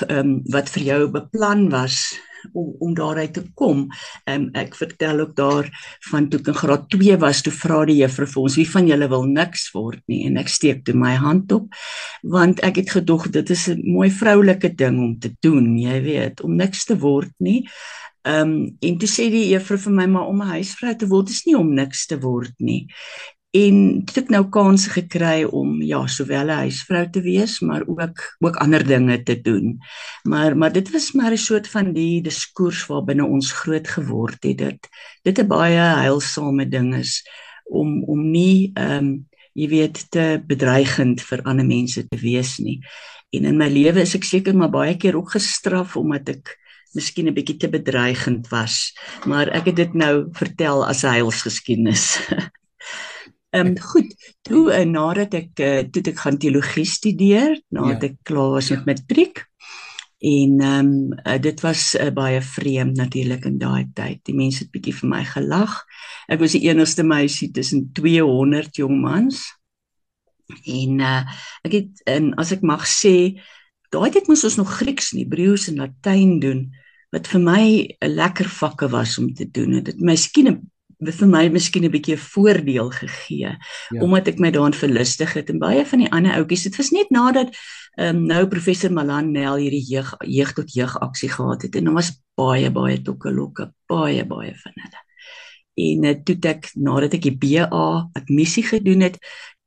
ehm 0.07 0.19
um, 0.19 0.41
wat 0.45 0.69
vir 0.69 0.83
jou 0.83 1.01
beplan 1.09 1.69
was 1.69 2.13
om 2.51 2.75
om 2.79 2.93
daaruit 2.93 3.33
te 3.33 3.43
kom. 3.55 3.87
Ehm 4.25 4.41
um, 4.41 4.49
ek 4.53 4.75
vertel 4.75 5.19
ook 5.19 5.35
daar 5.35 5.69
van 6.09 6.29
toe 6.29 6.39
ek 6.39 6.47
in 6.47 6.59
graad 6.61 6.89
2 6.89 7.17
was, 7.17 7.41
toe 7.41 7.53
vra 7.53 7.83
die 7.85 7.99
juffrou 8.01 8.27
vir 8.27 8.43
ons 8.43 8.57
wie 8.59 8.69
van 8.69 8.87
julle 8.87 9.09
wil 9.09 9.25
niks 9.29 9.71
word 9.73 10.01
nie 10.07 10.25
en 10.27 10.37
ek 10.37 10.49
steek 10.49 10.83
toe 10.85 10.95
my 10.95 11.15
hand 11.15 11.51
op 11.51 11.67
want 12.23 12.61
ek 12.63 12.81
het 12.83 12.95
gedog 12.99 13.29
dit 13.31 13.49
is 13.49 13.67
'n 13.69 13.81
mooi 13.83 14.09
vroulike 14.11 14.75
ding 14.75 14.99
om 14.99 15.19
te 15.19 15.31
doen, 15.39 15.77
jy 15.77 16.01
weet, 16.01 16.41
om 16.41 16.55
niks 16.55 16.85
te 16.85 16.97
word 16.99 17.33
nie. 17.39 17.67
Ehm 18.23 18.51
um, 18.51 18.77
en 18.79 18.97
toe 18.97 19.07
sê 19.11 19.29
die 19.31 19.49
juffrou 19.51 19.77
vir 19.77 19.93
my 19.93 20.05
maar 20.07 20.27
om 20.27 20.41
'n 20.41 20.53
huisvrou 20.55 20.95
te 20.95 21.07
word 21.07 21.29
is 21.29 21.43
nie 21.45 21.57
om 21.57 21.73
niks 21.75 22.05
te 22.07 22.17
word 22.19 22.53
nie 22.59 22.87
en 23.53 23.75
het 24.01 24.15
ek 24.17 24.31
nou 24.33 24.41
kans 24.49 24.87
gekry 24.95 25.43
om 25.45 25.75
ja 25.85 26.01
sowel 26.09 26.49
'n 26.49 26.65
huisvrou 26.65 27.05
te 27.09 27.21
wees 27.21 27.59
maar 27.61 27.83
ook 27.85 28.17
ook 28.39 28.55
ander 28.57 28.83
dinge 28.85 29.23
te 29.23 29.41
doen. 29.41 29.77
Maar 30.23 30.57
maar 30.57 30.73
dit 30.73 30.91
was 30.91 31.11
maar 31.13 31.31
'n 31.31 31.37
soort 31.37 31.67
van 31.67 31.93
die 31.93 32.21
diskurs 32.21 32.85
waarbinne 32.87 33.25
ons 33.25 33.51
groot 33.51 33.87
geword 33.87 34.43
het 34.43 34.57
dit 34.57 34.89
dit 35.21 35.39
'n 35.39 35.47
baie 35.47 35.79
heilsame 36.01 36.67
ding 36.67 36.95
is 36.95 37.21
om 37.65 38.03
om 38.03 38.31
nie 38.31 38.71
ehm 38.73 38.97
um, 38.97 39.27
jy 39.53 39.67
weet 39.69 40.11
te 40.11 40.41
bedreigend 40.47 41.21
vir 41.21 41.41
ander 41.43 41.65
mense 41.65 42.07
te 42.07 42.17
wees 42.17 42.57
nie. 42.57 42.81
En 43.29 43.45
in 43.45 43.57
my 43.57 43.69
lewe 43.69 44.01
is 44.01 44.15
ek 44.15 44.23
seker 44.23 44.55
maar 44.55 44.69
baie 44.69 44.97
keer 44.97 45.15
ook 45.17 45.31
gestraf 45.31 45.95
omdat 45.97 46.29
ek 46.29 46.57
miskien 46.93 47.27
'n 47.27 47.33
bietjie 47.33 47.57
te 47.57 47.69
bedreigend 47.69 48.49
was, 48.49 48.93
maar 49.25 49.47
ek 49.49 49.65
het 49.65 49.75
dit 49.75 49.93
nou 49.93 50.25
vertel 50.31 50.85
as 50.85 51.03
'n 51.03 51.07
heilsgeskiedenis. 51.07 52.17
Ehm 53.53 53.67
um, 53.67 53.79
goed, 53.79 54.13
toe 54.41 54.71
uh, 54.73 54.81
nadat 54.89 55.35
ek 55.37 55.59
uh, 55.61 55.81
toe 55.93 56.01
ek 56.09 56.21
gaan 56.23 56.39
teologie 56.41 56.87
studeer, 56.89 57.59
nadat 57.69 58.01
ja. 58.01 58.07
ek 58.09 58.15
klaar 58.25 58.55
was 58.55 58.71
met 58.73 58.81
ja. 58.81 58.87
matriek. 58.89 59.43
En 60.23 60.55
ehm 60.63 60.89
um, 60.89 61.13
uh, 61.21 61.37
dit 61.37 61.61
was 61.61 61.83
uh, 61.99 62.09
baie 62.15 62.41
vreemd 62.41 62.97
natuurlik 62.97 63.45
in 63.45 63.59
daai 63.61 63.91
tyd. 63.93 64.23
Die 64.25 64.33
mense 64.33 64.63
het 64.63 64.71
bietjie 64.73 64.95
vir 64.97 65.11
my 65.11 65.21
gelag. 65.29 65.75
Ek 66.31 66.41
was 66.41 66.57
die 66.57 66.63
enigste 66.65 67.05
meisie 67.05 67.51
tussen 67.53 67.91
200 67.93 68.81
jong 68.81 68.97
mans. 69.03 69.45
En 70.65 71.05
uh, 71.05 71.21
ek 71.67 71.77
het 71.77 72.03
en 72.09 72.33
as 72.41 72.55
ek 72.57 72.65
mag 72.65 72.89
sê, 72.89 73.35
daai 73.93 74.09
tyd 74.15 74.33
moes 74.33 74.47
ons 74.49 74.57
nog 74.63 74.77
Grieks 74.79 75.13
en 75.13 75.21
Hebreëus 75.21 75.69
en 75.69 75.83
Latyn 75.85 76.39
doen 76.41 76.71
wat 77.13 77.29
vir 77.29 77.41
my 77.45 77.63
'n 78.01 78.15
lekker 78.17 78.49
vakke 78.49 78.89
was 78.89 79.19
om 79.21 79.29
te 79.29 79.45
doen. 79.45 79.83
Dit 79.83 80.01
miskien 80.01 80.49
'n 80.49 80.71
vir 81.11 81.27
my 81.27 81.47
miskien 81.49 81.85
'n 81.85 81.91
bietjie 81.91 82.17
voordeel 82.17 82.89
gegee 82.91 83.51
ja. 83.51 83.99
omdat 83.99 84.27
ek 84.27 84.39
my 84.39 84.51
daarin 84.51 84.73
verlustig 84.73 85.33
het 85.33 85.49
en 85.49 85.59
baie 85.59 85.85
van 85.85 85.99
die 85.99 86.11
ander 86.11 86.37
ouetjies 86.39 86.63
dit 86.63 86.77
was 86.77 86.91
net 86.91 87.09
nadat 87.09 87.55
ehm 87.97 88.15
um, 88.15 88.25
nou 88.25 88.47
professor 88.47 88.91
Malan 88.91 89.31
Nel 89.31 89.55
hierdie 89.61 89.85
jeug 89.85 90.15
jeug 90.25 90.53
tot 90.53 90.73
jeug 90.73 90.97
aksie 90.99 91.29
gehad 91.29 91.61
het 91.61 91.75
en 91.75 91.83
daar 91.83 91.93
was 91.93 92.11
baie 92.35 92.71
baie 92.71 93.01
tokkelokke 93.01 93.71
baie 93.87 94.25
baie 94.25 94.53
van 94.63 94.73
hulle 94.81 95.01
en 95.73 96.05
uh, 96.05 96.15
toe 96.25 96.37
ek 96.49 96.69
nadat 96.75 97.13
ek 97.17 97.27
die 97.29 97.37
BA 97.37 98.09
admissie 98.13 98.63
gedoen 98.63 99.01
het 99.01 99.17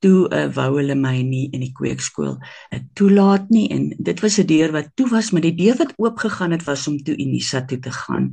toe 0.05 0.29
uh, 0.29 0.47
wou 0.57 0.69
hulle 0.77 0.95
my 0.95 1.23
nie 1.25 1.47
in 1.53 1.63
die 1.65 1.73
kweekskool 1.77 2.35
uh, 2.37 2.81
toelaat 2.99 3.49
nie 3.51 3.67
en 3.75 3.89
dit 3.97 4.21
was 4.21 4.39
'n 4.39 4.47
deur 4.47 4.73
wat 4.73 4.91
toe 4.95 5.09
was 5.09 5.31
maar 5.33 5.45
die 5.47 5.55
deur 5.57 5.77
wat 5.81 5.95
oop 5.97 6.19
gegaan 6.19 6.53
het 6.53 6.65
was 6.65 6.87
om 6.89 6.99
toe 6.99 7.17
Unisa 7.17 7.65
toe 7.65 7.79
te 7.79 7.91
gaan. 7.91 8.33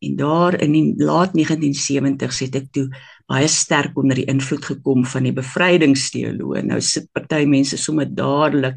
En 0.00 0.16
daar 0.16 0.60
in 0.60 0.72
die 0.72 0.94
laat 0.96 1.30
1970s 1.38 2.38
het 2.44 2.54
ek 2.54 2.68
toe 2.72 2.88
baie 3.30 3.48
sterk 3.48 3.96
onder 3.96 4.18
die 4.18 4.26
invloed 4.28 4.64
gekom 4.68 5.04
van 5.08 5.24
die 5.24 5.32
bevrydingsteoloë. 5.32 6.64
Nou 6.68 6.80
sit 6.84 7.06
party 7.16 7.44
mense 7.48 7.78
sommer 7.80 8.08
dadelik 8.12 8.76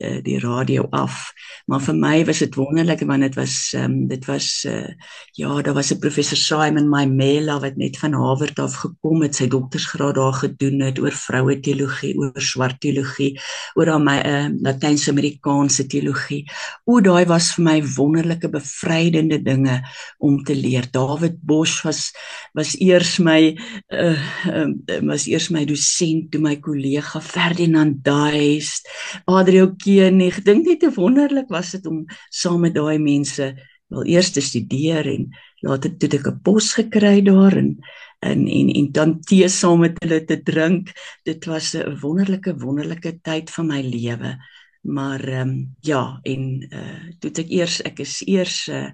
uh, 0.00 0.18
die 0.24 0.38
radio 0.40 0.86
af. 0.96 1.28
Maar 1.68 1.82
vir 1.84 1.98
my 2.00 2.14
was 2.28 2.40
dit 2.40 2.56
wonderlik 2.56 3.04
want 3.08 3.26
dit 3.26 3.36
was 3.36 3.56
um, 3.76 4.06
dit 4.08 4.24
was 4.30 4.46
uh, 4.68 4.88
ja, 5.36 5.60
daar 5.62 5.74
was 5.74 5.92
'n 5.92 6.00
professor 6.00 6.36
Simon 6.36 6.88
Maimela 6.88 7.58
wat 7.60 7.76
net 7.76 7.98
van 7.98 8.14
Harvard 8.14 8.58
af 8.58 8.74
gekom 8.80 9.22
het, 9.22 9.36
sy 9.36 9.48
doktorsgraad 9.48 10.14
daar 10.14 10.32
gedoen 10.32 10.80
het 10.80 10.98
oor 10.98 11.12
vroue 11.12 11.60
teologie, 11.60 12.16
oor 12.16 12.32
swart 12.40 12.80
teologie, 12.80 13.38
oor 13.74 13.90
aan 13.90 14.04
my 14.04 14.18
uh, 14.24 14.48
Latyns-Amerikaanse 14.62 15.86
teologie. 15.86 16.44
O, 16.84 17.00
daai 17.00 17.26
was 17.26 17.52
vir 17.54 17.64
my 17.64 17.78
wonderlike 17.96 18.48
bevrydende 18.48 19.42
dinge 19.42 19.82
om 20.18 20.42
te 20.44 20.54
leer. 20.54 20.88
David 20.90 21.40
Bosch 21.42 21.84
was 21.84 22.12
was 22.54 22.74
eers 22.80 23.18
my 23.18 23.56
uh, 23.90 24.18
uh 24.46 25.00
was 25.08 25.26
eers 25.26 25.50
my 25.50 25.64
dosent 25.64 26.30
toe 26.32 26.40
my 26.40 26.56
kollega 26.56 27.20
Ferdinand 27.20 28.02
Duis, 28.04 28.80
Adriel 29.26 29.74
Keenig. 29.76 30.42
Dink 30.44 30.66
net 30.66 30.82
hoe 30.86 30.94
wonderlik 30.94 31.50
was 31.50 31.72
dit 31.76 31.86
om 31.86 32.04
saam 32.30 32.60
met 32.60 32.74
daai 32.74 32.98
mense 32.98 33.52
wel 33.92 34.06
eers 34.06 34.32
te 34.32 34.40
studeer 34.40 35.06
en 35.10 35.28
later 35.66 35.92
toe 35.98 36.08
ek 36.18 36.26
'n 36.30 36.40
pos 36.42 36.72
gekry 36.78 37.20
daar 37.22 37.56
en 37.56 37.76
en 38.22 38.46
en 38.46 38.68
en 38.78 38.92
dan 38.92 39.20
tee 39.20 39.48
saam 39.48 39.80
met 39.80 39.98
hulle 40.02 40.24
te 40.24 40.42
drink. 40.42 40.92
Dit 41.24 41.44
was 41.44 41.74
'n 41.74 41.98
wonderlike 42.00 42.54
wonderlike 42.58 43.20
tyd 43.22 43.50
van 43.50 43.66
my 43.66 43.82
lewe. 43.82 44.38
Maar 44.82 45.20
ehm 45.20 45.48
um, 45.48 45.74
ja, 45.80 46.18
en 46.22 46.42
uh 46.72 47.02
toe 47.20 47.30
ek 47.30 47.50
eers 47.50 47.82
ek 47.82 47.98
is 48.00 48.22
eers 48.26 48.68
uh 48.68 48.90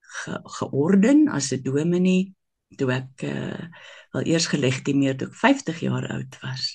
ge, 0.00 0.40
georden 0.58 1.28
as 1.28 1.52
'n 1.52 1.62
dominee 1.62 2.35
toe 2.74 2.90
ek 2.92 3.22
uh 3.28 3.68
wel 4.16 4.26
eers 4.32 4.48
gelegitimeer 4.48 5.16
toe 5.16 5.28
ek 5.28 5.38
50 5.38 5.80
jaar 5.84 6.06
oud 6.14 6.38
was. 6.42 6.70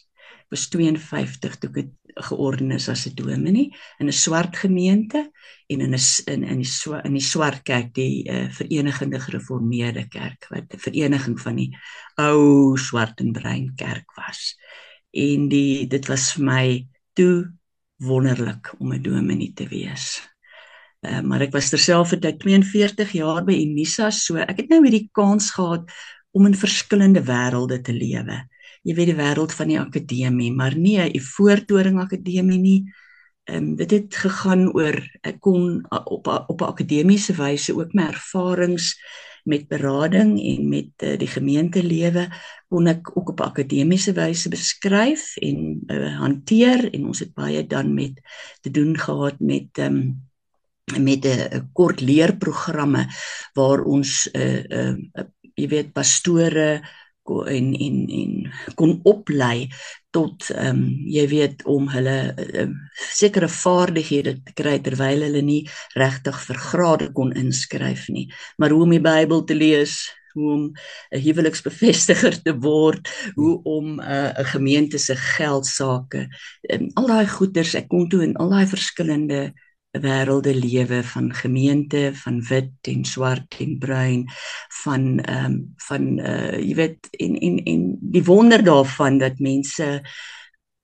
Ek 0.45 0.55
was 0.55 0.67
52 0.69 1.57
toe 1.61 1.71
ek 1.81 1.91
georden 2.27 2.71
is 2.75 2.87
as 2.91 3.07
'n 3.07 3.15
dominee 3.15 3.71
in 3.99 4.07
'n 4.07 4.13
swart 4.13 4.57
gemeente 4.57 5.31
en 5.67 5.81
in 5.81 5.95
'n 5.95 5.99
in 6.27 6.43
in 6.43 6.61
die 6.61 6.71
in 7.03 7.13
die 7.13 7.27
swart 7.33 7.63
kerk 7.63 7.93
die 7.93 8.23
uh, 8.29 8.49
verenigende 8.49 9.19
gereformeerde 9.19 10.07
kerk 10.07 10.47
wat 10.49 10.73
'n 10.73 10.79
vereniging 10.87 11.39
van 11.39 11.55
die 11.55 11.71
ou 12.17 12.77
swart 12.77 13.19
en 13.19 13.31
bruin 13.31 13.75
kerk 13.75 14.11
was. 14.15 14.57
En 15.11 15.49
die 15.49 15.87
dit 15.87 16.07
was 16.07 16.33
vir 16.33 16.45
my 16.45 16.87
toe 17.13 17.51
wonderlik 17.97 18.73
om 18.79 18.93
'n 18.93 19.01
dominee 19.01 19.53
te 19.53 19.67
wees. 19.67 20.21
Uh, 21.01 21.21
maar 21.25 21.41
ek 21.41 21.53
was 21.55 21.71
terselfdertyd 21.73 22.37
42 22.43 23.15
jaar 23.17 23.41
by 23.45 23.55
Unisa 23.57 24.11
so 24.13 24.37
ek 24.37 24.59
het 24.61 24.69
nou 24.69 24.83
hierdie 24.83 25.07
kans 25.17 25.49
gehad 25.55 25.89
om 26.37 26.45
in 26.45 26.55
verskillende 26.55 27.23
wêrelde 27.25 27.79
te 27.81 27.93
lewe. 27.95 28.37
Jy 28.85 28.95
weet 28.97 29.09
die 29.11 29.17
wêreld 29.17 29.53
van 29.57 29.71
die 29.71 29.79
akademie, 29.81 30.51
maar 30.53 30.75
nie 30.77 30.99
'n 31.01 31.19
voortoring 31.19 31.99
akademie 31.99 32.59
nie. 32.59 32.81
Ehm 33.49 33.57
um, 33.57 33.75
dit 33.75 33.91
het 33.91 34.15
gegaan 34.15 34.69
oor 34.73 35.01
ek 35.21 35.39
kon 35.39 35.81
op 35.89 36.27
op 36.27 36.61
'n 36.61 36.71
akademiese 36.73 37.33
wyse 37.33 37.73
ook 37.73 37.93
my 37.93 38.03
ervarings 38.13 38.95
met 39.43 39.67
berading 39.67 40.39
en 40.39 40.69
met 40.69 40.91
uh, 41.03 41.17
die 41.17 41.27
gemeentelewe 41.27 42.29
kon 42.69 42.87
ek 42.87 43.17
ook 43.17 43.29
op 43.29 43.41
akademiese 43.41 44.13
wyse 44.13 44.49
beskryf 44.49 45.35
en 45.37 45.81
uh, 45.87 46.17
hanteer 46.19 46.93
en 46.93 47.05
ons 47.05 47.19
het 47.19 47.33
baie 47.33 47.67
dan 47.67 47.93
met 47.93 48.21
te 48.61 48.71
doen 48.71 48.97
gehad 48.97 49.39
met 49.39 49.77
ehm 49.77 49.95
um, 49.95 50.29
met 50.97 51.25
'n 51.25 51.69
kort 51.73 52.01
leerprogramme 52.01 53.07
waar 53.53 53.81
ons 53.83 54.29
'n 54.33 54.39
uh, 54.39 54.63
'n 54.81 55.11
uh, 55.19 55.29
jy 55.55 55.67
weet 55.67 55.93
pastore 55.93 56.81
en 57.31 57.73
en 57.73 58.07
en 58.07 58.51
kon 58.75 58.99
oplei 59.03 59.69
tot 60.11 60.49
ehm 60.49 60.67
um, 60.75 60.81
jy 61.07 61.27
weet 61.31 61.63
om 61.69 61.87
hulle 61.93 62.17
um, 62.59 62.73
sekere 63.13 63.47
vaardighede 63.47 64.33
te 64.43 64.55
kry 64.57 64.79
terwyl 64.83 65.23
hulle 65.27 65.43
nie 65.45 65.61
regtig 65.95 66.39
vir 66.47 66.57
grade 66.69 67.11
kon 67.15 67.31
inskryf 67.31 68.09
nie. 68.09 68.27
Maar 68.57 68.75
hoe 68.75 68.83
om 68.83 68.97
die 68.97 69.03
Bybel 69.03 69.43
te 69.43 69.55
lees 69.55 70.01
hoe 70.33 70.51
om 70.51 70.63
'n 71.11 71.21
huweliksbevestiger 71.23 72.41
te 72.43 72.53
word 72.59 73.07
hoe 73.35 73.61
om 73.63 73.99
uh, 73.99 74.31
'n 74.35 74.51
gemeente 74.55 74.97
se 74.97 75.15
geld 75.15 75.65
sake 75.65 76.27
um, 76.73 76.89
al 76.95 77.07
daai 77.07 77.27
goeders 77.27 77.75
ek 77.75 77.87
kon 77.87 78.09
toe 78.09 78.23
in 78.23 78.35
al 78.35 78.49
daai 78.49 78.67
verskillende 78.67 79.53
wêrelde 79.91 80.53
lewe 80.55 81.03
van 81.03 81.33
gemeente 81.33 82.11
van 82.15 82.41
wit 82.47 82.71
en 82.81 83.05
swart 83.05 83.55
en 83.59 83.77
bruin 83.77 84.25
van 84.83 85.19
ehm 85.19 85.45
um, 85.45 85.73
van 85.87 86.19
uh 86.19 86.57
jy 86.59 86.75
weet 86.75 87.09
en 87.11 87.35
en 87.35 87.57
en 87.63 87.97
die 88.01 88.23
wonder 88.23 88.63
daarvan 88.63 89.17
dat 89.17 89.39
mense 89.39 90.01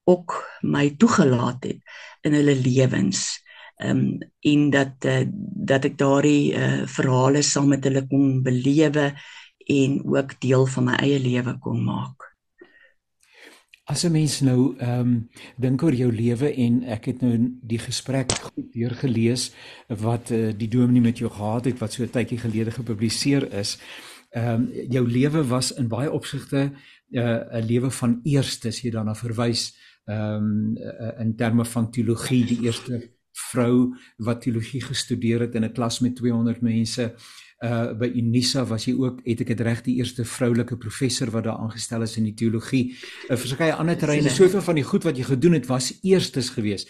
ook 0.03 0.59
my 0.61 0.89
toegelaat 0.97 1.63
het 1.63 1.79
in 2.21 2.33
hulle 2.33 2.55
lewens 2.55 3.43
ehm 3.77 3.97
um, 3.97 4.17
en 4.39 4.69
dat 4.69 5.05
uh, 5.05 5.23
dat 5.71 5.85
ek 5.85 5.97
daardie 5.97 6.53
uh 6.53 6.83
verhale 6.87 7.41
saam 7.41 7.67
met 7.71 7.83
hulle 7.83 8.07
kon 8.07 8.41
belewe 8.43 9.13
en 9.67 10.01
ook 10.05 10.39
deel 10.39 10.65
van 10.65 10.83
my 10.91 10.95
eie 11.03 11.19
lewe 11.19 11.57
kon 11.59 11.83
maak. 11.83 12.26
As 13.87 14.03
'n 14.03 14.11
mens 14.11 14.39
nou 14.39 14.75
ehm 14.77 14.99
um, 14.99 15.29
dink 15.55 15.83
oor 15.83 15.93
jou 15.95 16.11
lewe 16.11 16.53
en 16.53 16.83
ek 16.83 17.05
het 17.05 17.21
nou 17.21 17.37
die 17.61 17.79
gesprek 17.79 18.31
goed 18.31 18.73
deurgelees 18.73 19.53
wat 19.87 20.31
uh, 20.31 20.51
die 20.57 20.67
dominee 20.67 21.01
met 21.01 21.17
jou 21.17 21.31
gehad 21.31 21.65
het 21.65 21.79
wat 21.79 21.93
so 21.93 22.03
'n 22.03 22.09
tydjie 22.09 22.37
gelede 22.37 22.71
gepubliseer 22.71 23.53
is. 23.53 23.79
Ehm 24.31 24.47
um, 24.47 24.69
jou 24.89 25.07
lewe 25.07 25.43
was 25.47 25.71
in 25.71 25.87
baie 25.87 26.11
opsigte 26.11 26.71
eh, 27.11 27.21
'n 27.21 27.57
uh, 27.57 27.65
lewe 27.65 27.91
van 27.91 28.19
eerstes 28.23 28.81
jy 28.81 28.91
daarna 28.91 29.15
verwys 29.15 29.73
ehm 30.05 30.35
um, 30.35 30.77
uh, 30.77 31.19
in 31.19 31.35
terme 31.35 31.65
van 31.65 31.91
teologie 31.91 32.45
die 32.45 32.61
eerste 32.61 33.11
vrou 33.31 33.95
wat 34.17 34.41
teologie 34.41 34.81
gestudeer 34.81 35.39
het 35.39 35.55
in 35.55 35.63
'n 35.63 35.71
klas 35.71 35.99
met 35.99 36.15
200 36.15 36.61
mense 36.61 37.15
uh 37.65 37.93
by 37.97 38.11
Unisa 38.13 38.65
was 38.69 38.85
jy 38.85 38.93
ook 38.93 39.23
het 39.25 39.41
ek 39.41 39.51
dit 39.53 39.61
reg 39.65 39.81
die 39.81 39.95
eerste 39.97 40.25
vroulike 40.25 40.77
professor 40.77 41.31
wat 41.33 41.47
daar 41.47 41.57
aangestel 41.57 42.05
is 42.05 42.17
in 42.17 42.27
die 42.29 42.35
teologie. 42.37 42.93
'n 43.29 43.33
uh, 43.33 43.37
Verskeie 43.37 43.73
ander 43.73 43.97
terreine, 43.97 44.29
soveel 44.29 44.61
van 44.61 44.75
die 44.75 44.85
goed 44.85 45.03
wat 45.03 45.17
jy 45.17 45.23
gedoen 45.23 45.57
het 45.57 45.65
was 45.65 45.93
eerstes 46.03 46.49
geweest. 46.49 46.89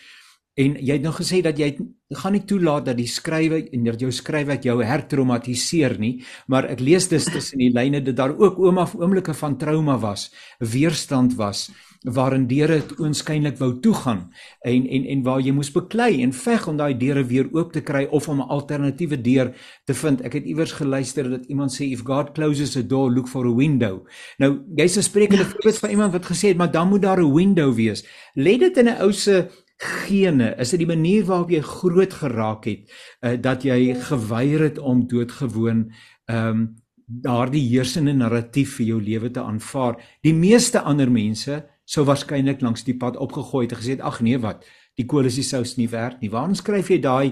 En 0.58 0.78
jy 0.82 0.96
het 0.98 1.04
nou 1.06 1.14
gesê 1.14 1.44
dat 1.46 1.60
jy 1.62 1.76
gaan 2.18 2.34
nie 2.34 2.46
toelaat 2.50 2.88
dat 2.88 2.98
die 2.98 3.10
skrywe 3.10 3.60
en 3.76 3.84
dat 3.84 4.02
jou 4.02 4.10
skrywe 4.12 4.58
jou 4.64 4.78
hertraumatiseer 4.84 5.98
nie, 6.02 6.24
maar 6.48 6.66
ek 6.72 6.82
lees 6.82 7.10
dus 7.12 7.28
tussen 7.30 7.62
die 7.62 7.70
lyne 7.74 8.02
dat 8.02 8.18
daar 8.18 8.34
ook 8.34 8.58
ouma 8.58 8.88
oomblikke 8.98 9.36
van 9.38 9.58
trauma 9.62 10.00
was, 10.02 10.32
weerstand 10.60 11.36
was 11.38 11.68
waarin 12.06 12.46
deure 12.48 12.80
oënskynlik 13.02 13.58
wou 13.60 13.72
toegaan 13.82 14.28
en 14.66 14.86
en 14.88 15.06
en 15.14 15.24
waar 15.26 15.42
jy 15.42 15.52
moes 15.52 15.72
beklei 15.74 16.22
en 16.24 16.34
veg 16.34 16.68
om 16.70 16.78
daai 16.78 16.94
deure 16.98 17.24
weer 17.28 17.50
oop 17.54 17.74
te 17.74 17.82
kry 17.82 18.06
of 18.12 18.30
om 18.30 18.42
'n 18.42 18.50
alternatiewe 18.50 19.22
deur 19.22 19.54
te 19.86 19.94
vind. 19.94 20.22
Ek 20.22 20.34
het 20.34 20.46
iewers 20.46 20.72
geluister 20.72 21.30
dat 21.30 21.46
iemand 21.46 21.72
sê 21.72 21.92
if 21.92 22.02
God 22.06 22.34
closes 22.34 22.78
a 22.78 22.82
door, 22.82 23.12
look 23.12 23.28
for 23.28 23.46
a 23.46 23.54
window. 23.54 24.06
Nou, 24.38 24.62
jy's 24.76 24.98
'n 24.98 25.02
sprekende 25.04 25.46
voorbeeld 25.46 25.78
van 25.78 25.90
iemand 25.90 26.12
wat 26.12 26.26
gesê 26.26 26.48
het, 26.48 26.58
maar 26.58 26.72
dan 26.72 26.88
moet 26.90 27.02
daar 27.02 27.22
'n 27.22 27.34
window 27.34 27.76
wees. 27.76 28.06
Lê 28.36 28.58
dit 28.58 28.78
in 28.78 28.88
'n 28.88 29.02
ou 29.02 29.12
se 29.12 29.50
gene, 29.77 30.55
is 30.57 30.74
dit 30.74 30.81
die 30.81 30.89
manier 30.89 31.25
waarop 31.27 31.51
jy 31.53 31.62
groot 31.62 32.13
geraak 32.13 32.65
het, 32.65 32.91
uh, 33.22 33.36
dat 33.41 33.63
jy 33.63 33.93
geweier 34.10 34.67
het 34.69 34.77
om 34.81 35.07
doodgewoon 35.07 35.88
ehm 36.27 36.50
um, 36.50 36.67
daardie 37.07 37.62
heersende 37.63 38.12
narratief 38.12 38.74
vir 38.77 38.86
jou 38.86 38.98
lewe 39.00 39.29
te 39.31 39.39
aanvaar. 39.39 39.96
Die 40.27 40.34
meeste 40.36 40.81
ander 40.84 41.07
mense 41.07 41.62
sou 41.88 42.03
waarskynlik 42.03 42.60
langs 42.62 42.84
die 42.84 42.98
pad 43.00 43.15
opgegooi 43.15 43.63
het 43.63 43.77
en 43.77 43.79
gesê 43.79 43.96
het 43.96 44.03
ag 44.03 44.19
nee 44.19 44.39
wat 44.43 44.65
die 45.00 45.05
kool 45.07 45.29
is 45.29 45.38
die 45.39 45.46
sous 45.48 45.77
nie 45.77 45.88
werd 45.88 46.19
nie. 46.19 46.31
Waarom 46.34 46.55
skryf 46.60 46.89
jy 46.91 46.98
daai 47.00 47.31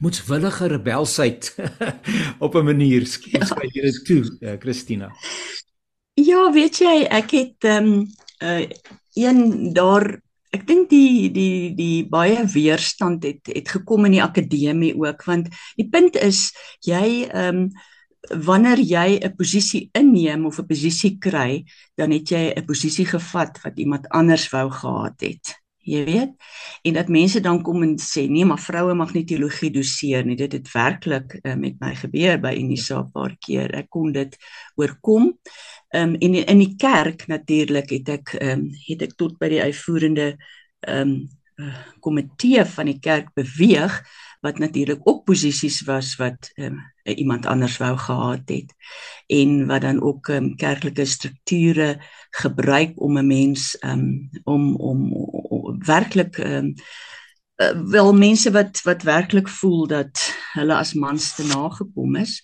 moedswillige 0.00 0.70
rebelsheid 0.72 1.50
op 2.44 2.56
'n 2.56 2.64
manier 2.64 3.06
skryf 3.06 3.52
jy 3.74 3.82
dit 3.82 4.04
toe, 4.06 4.22
uh, 4.40 4.56
Christina? 4.56 5.12
Ja, 6.14 6.48
weet 6.52 6.80
jy, 6.80 7.04
ek 7.04 7.30
het 7.36 7.68
ehm 7.68 7.84
um, 7.84 8.06
uh, 8.42 8.64
een 9.14 9.72
daar 9.74 10.22
ek 10.52 10.66
dink 10.66 10.88
die 10.90 11.28
die 11.30 11.74
die 11.76 12.06
baie 12.08 12.46
weerstand 12.46 13.24
het 13.24 13.52
het 13.52 13.68
gekom 13.68 14.08
in 14.08 14.18
die 14.18 14.24
akademie 14.24 14.94
ook 14.96 15.24
want 15.24 15.48
die 15.76 15.88
punt 15.88 16.16
is 16.16 16.48
jy 16.86 17.28
ehm 17.28 17.64
um, 17.68 17.70
wanneer 18.28 18.78
jy 18.78 19.20
'n 19.22 19.36
posisie 19.36 19.90
inneem 19.94 20.46
of 20.46 20.58
'n 20.58 20.66
posisie 20.66 21.18
kry, 21.18 21.64
dan 21.96 22.10
het 22.10 22.28
jy 22.30 22.52
'n 22.56 22.64
posisie 22.66 23.06
gevat 23.06 23.60
wat 23.62 23.78
iemand 23.78 24.08
anders 24.08 24.50
wou 24.50 24.70
gehad 24.70 25.20
het. 25.20 25.54
jy 25.88 26.04
weet 26.04 26.32
en 26.82 26.96
dat 26.98 27.08
mense 27.08 27.40
dan 27.40 27.62
kom 27.62 27.82
en 27.82 27.96
sê 27.96 28.26
nee 28.28 28.44
maar 28.44 28.60
vroue 28.60 28.94
mag 28.94 29.14
nie 29.14 29.24
teologie 29.24 29.70
doseer 29.70 30.26
nie 30.26 30.36
dit 30.36 30.52
het 30.52 30.68
werklik 30.74 31.38
uh, 31.42 31.54
met 31.54 31.78
my 31.80 31.94
gebeur 31.94 32.36
by 32.42 32.54
Unisa 32.60 33.00
'n 33.00 33.12
paar 33.12 33.36
keer 33.40 33.74
ek 33.74 33.88
kon 33.88 34.12
dit 34.12 34.36
oorkom 34.76 35.38
um, 35.94 36.14
en 36.14 36.34
in 36.34 36.58
die 36.58 36.74
kerk 36.76 37.26
natuurlik 37.26 37.90
het 37.90 38.08
ek 38.08 38.36
um, 38.42 38.68
het 38.86 39.02
ek 39.02 39.16
tot 39.16 39.38
by 39.38 39.48
die 39.48 39.62
uitvoerende 39.62 40.36
um, 40.88 41.28
komitee 42.00 42.62
van 42.64 42.86
die 42.86 43.00
kerk 43.02 43.32
beweeg 43.34 43.96
wat 44.46 44.60
natuurlik 44.62 45.00
ook 45.02 45.24
posisies 45.26 45.80
was 45.88 46.14
wat 46.20 46.50
um, 46.54 46.78
iemand 47.02 47.46
anders 47.46 47.78
wou 47.82 47.96
gehad 47.98 48.46
het 48.46 48.74
en 49.26 49.66
wat 49.66 49.82
dan 49.82 50.00
ook 50.02 50.28
um, 50.28 50.54
kerklike 50.56 51.04
strukture 51.04 51.98
gebruik 52.30 52.94
om 53.00 53.18
'n 53.18 53.26
mens 53.26 53.76
um, 53.80 54.30
om 54.44 54.76
om, 54.76 55.12
om 55.12 55.84
werklik 55.84 56.38
um, 56.38 56.74
uh, 57.56 57.82
wel 57.90 58.14
mense 58.14 58.50
wat 58.50 58.82
wat 58.82 59.02
werklik 59.02 59.48
voel 59.48 59.86
dat 59.86 60.34
hulle 60.52 60.74
as 60.74 60.94
mans 60.94 61.34
te 61.34 61.44
nagekom 61.44 62.16
is. 62.16 62.42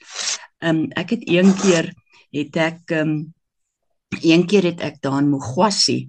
Um, 0.59 0.91
ek 0.91 1.11
het 1.11 1.29
een 1.29 1.55
keer 1.55 1.93
het 2.35 2.57
ek 2.57 2.95
um, 2.99 3.35
een 4.23 4.47
keer 4.47 4.71
het 4.71 4.81
ek 4.81 5.01
daar 5.01 5.23
in 5.23 5.31
Mogwassi 5.31 6.05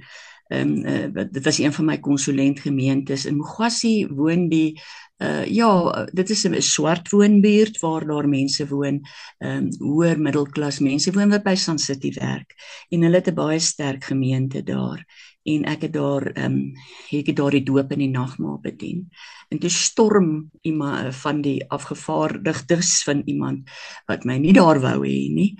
ehm 0.53 0.85
um, 0.85 1.15
uh, 1.17 1.25
dit 1.31 1.43
was 1.43 1.57
een 1.57 1.73
van 1.73 1.85
my 1.85 1.97
konsulentgemeentes 1.99 3.25
in 3.25 3.37
Mogwassi 3.37 4.05
woon 4.07 4.49
die 4.49 4.75
uh 5.17 5.45
ja, 5.47 6.05
dit 6.11 6.29
is 6.29 6.43
'n 6.47 6.61
swart 6.61 7.09
woonbuurt 7.09 7.79
waar 7.79 8.05
daar 8.05 8.27
mense 8.27 8.67
woon, 8.67 9.01
ehm 9.37 9.57
um, 9.57 9.69
hoër 9.79 10.19
middelklas 10.19 10.79
mense 10.79 11.11
woon 11.11 11.29
wat 11.29 11.43
by 11.43 11.55
Sun 11.55 11.79
City 11.79 12.11
werk. 12.19 12.53
En 12.89 13.01
hulle 13.01 13.15
het 13.15 13.27
'n 13.27 13.33
baie 13.33 13.59
sterk 13.59 14.03
gemeente 14.03 14.63
daar. 14.63 15.05
En 15.43 15.63
ek 15.63 15.81
het 15.81 15.93
daar 15.93 16.25
ehm 16.33 16.51
um, 16.51 16.73
ek 17.11 17.25
het 17.27 17.35
daar 17.35 17.51
die 17.51 17.63
doop 17.63 17.91
in 17.91 17.99
die 17.99 18.09
nagmaal 18.09 18.59
bedien 18.61 19.09
en 19.49 19.59
toe 19.59 19.69
storm 19.69 20.49
iemand 20.61 21.15
van 21.15 21.41
die 21.41 21.59
afgevaardigdes 21.69 23.03
van 23.03 23.21
iemand 23.25 23.69
wat 24.09 24.25
my 24.25 24.37
nie 24.41 24.53
daar 24.53 24.79
wou 24.83 24.97
hê 25.05 25.29
nie. 25.33 25.51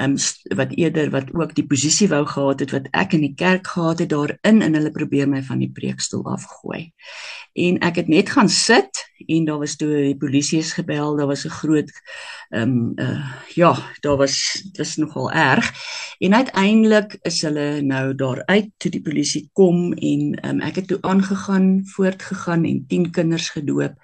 Um, 0.00 0.16
wat 0.56 0.74
eerder 0.74 1.10
wat 1.14 1.30
ook 1.34 1.54
die 1.54 1.66
posisie 1.66 2.08
wou 2.08 2.24
gehad 2.26 2.64
het 2.64 2.74
wat 2.74 2.88
ek 2.92 3.14
in 3.18 3.26
die 3.28 3.34
kerk 3.38 3.66
gehad 3.76 4.02
het 4.02 4.10
daarin 4.10 4.62
en 4.64 4.74
hulle 4.74 4.90
probeer 4.90 5.28
my 5.30 5.42
van 5.42 5.62
die 5.62 5.70
preekstoel 5.70 6.24
afgooi. 6.34 6.90
En 7.54 7.78
ek 7.86 8.02
het 8.02 8.08
net 8.10 8.32
gaan 8.34 8.48
sit 8.48 9.04
en 9.26 9.44
daar 9.46 9.60
was 9.62 9.76
toe 9.78 9.88
die 9.88 10.16
polisie 10.18 10.58
is 10.58 10.74
gebel 10.74 11.16
daar 11.16 11.30
was 11.30 11.44
'n 11.46 11.54
groot 11.60 11.90
ehm 12.50 12.70
um, 12.70 12.92
uh, 12.96 13.32
ja 13.54 13.72
daar 14.00 14.16
was 14.16 14.62
dis 14.72 14.96
nogal 14.96 15.30
erg. 15.32 15.72
En 16.18 16.34
uiteindelik 16.34 17.18
is 17.22 17.42
hulle 17.42 17.80
nou 17.82 18.14
daar 18.14 18.42
uit 18.46 18.70
toe 18.76 18.90
die 18.90 19.02
polisie 19.02 19.50
kom 19.52 19.92
en 19.92 20.38
um, 20.48 20.60
ek 20.60 20.74
het 20.74 20.86
toe 20.88 20.98
aangegaan 21.00 21.82
voortgegaan 21.84 22.64
en 22.64 22.84
10 22.86 23.10
kinders 23.10 23.33
kinders 23.34 23.50
gedoop 23.50 23.94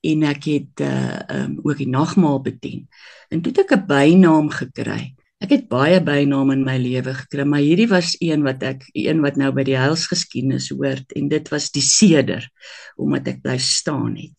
en 0.00 0.22
ek 0.24 0.46
het 0.48 0.80
uh 0.80 1.20
um 1.28 1.58
ook 1.62 1.76
die 1.76 1.88
nagmaal 1.88 2.40
bedien. 2.40 2.88
En 3.28 3.42
toe 3.42 3.52
het 3.52 3.66
ek 3.66 3.76
'n 3.76 3.86
bynaam 3.86 4.48
gekry. 4.48 5.14
Ek 5.40 5.50
het 5.50 5.68
baie 5.68 6.00
byname 6.00 6.52
in 6.52 6.64
my 6.64 6.76
lewe 6.76 7.14
gekry, 7.14 7.44
maar 7.44 7.60
hierdie 7.60 7.88
was 7.88 8.16
een 8.20 8.42
wat 8.42 8.62
ek 8.62 8.84
een 8.92 9.20
wat 9.20 9.36
nou 9.36 9.52
by 9.52 9.64
die 9.64 9.76
heilsgeskiedenis 9.76 10.70
hoort 10.70 11.12
en 11.16 11.28
dit 11.28 11.48
was 11.48 11.70
die 11.70 11.82
seder 11.82 12.48
omdat 12.96 13.28
ek 13.28 13.42
bly 13.42 13.58
staan 13.58 14.16
het. 14.16 14.32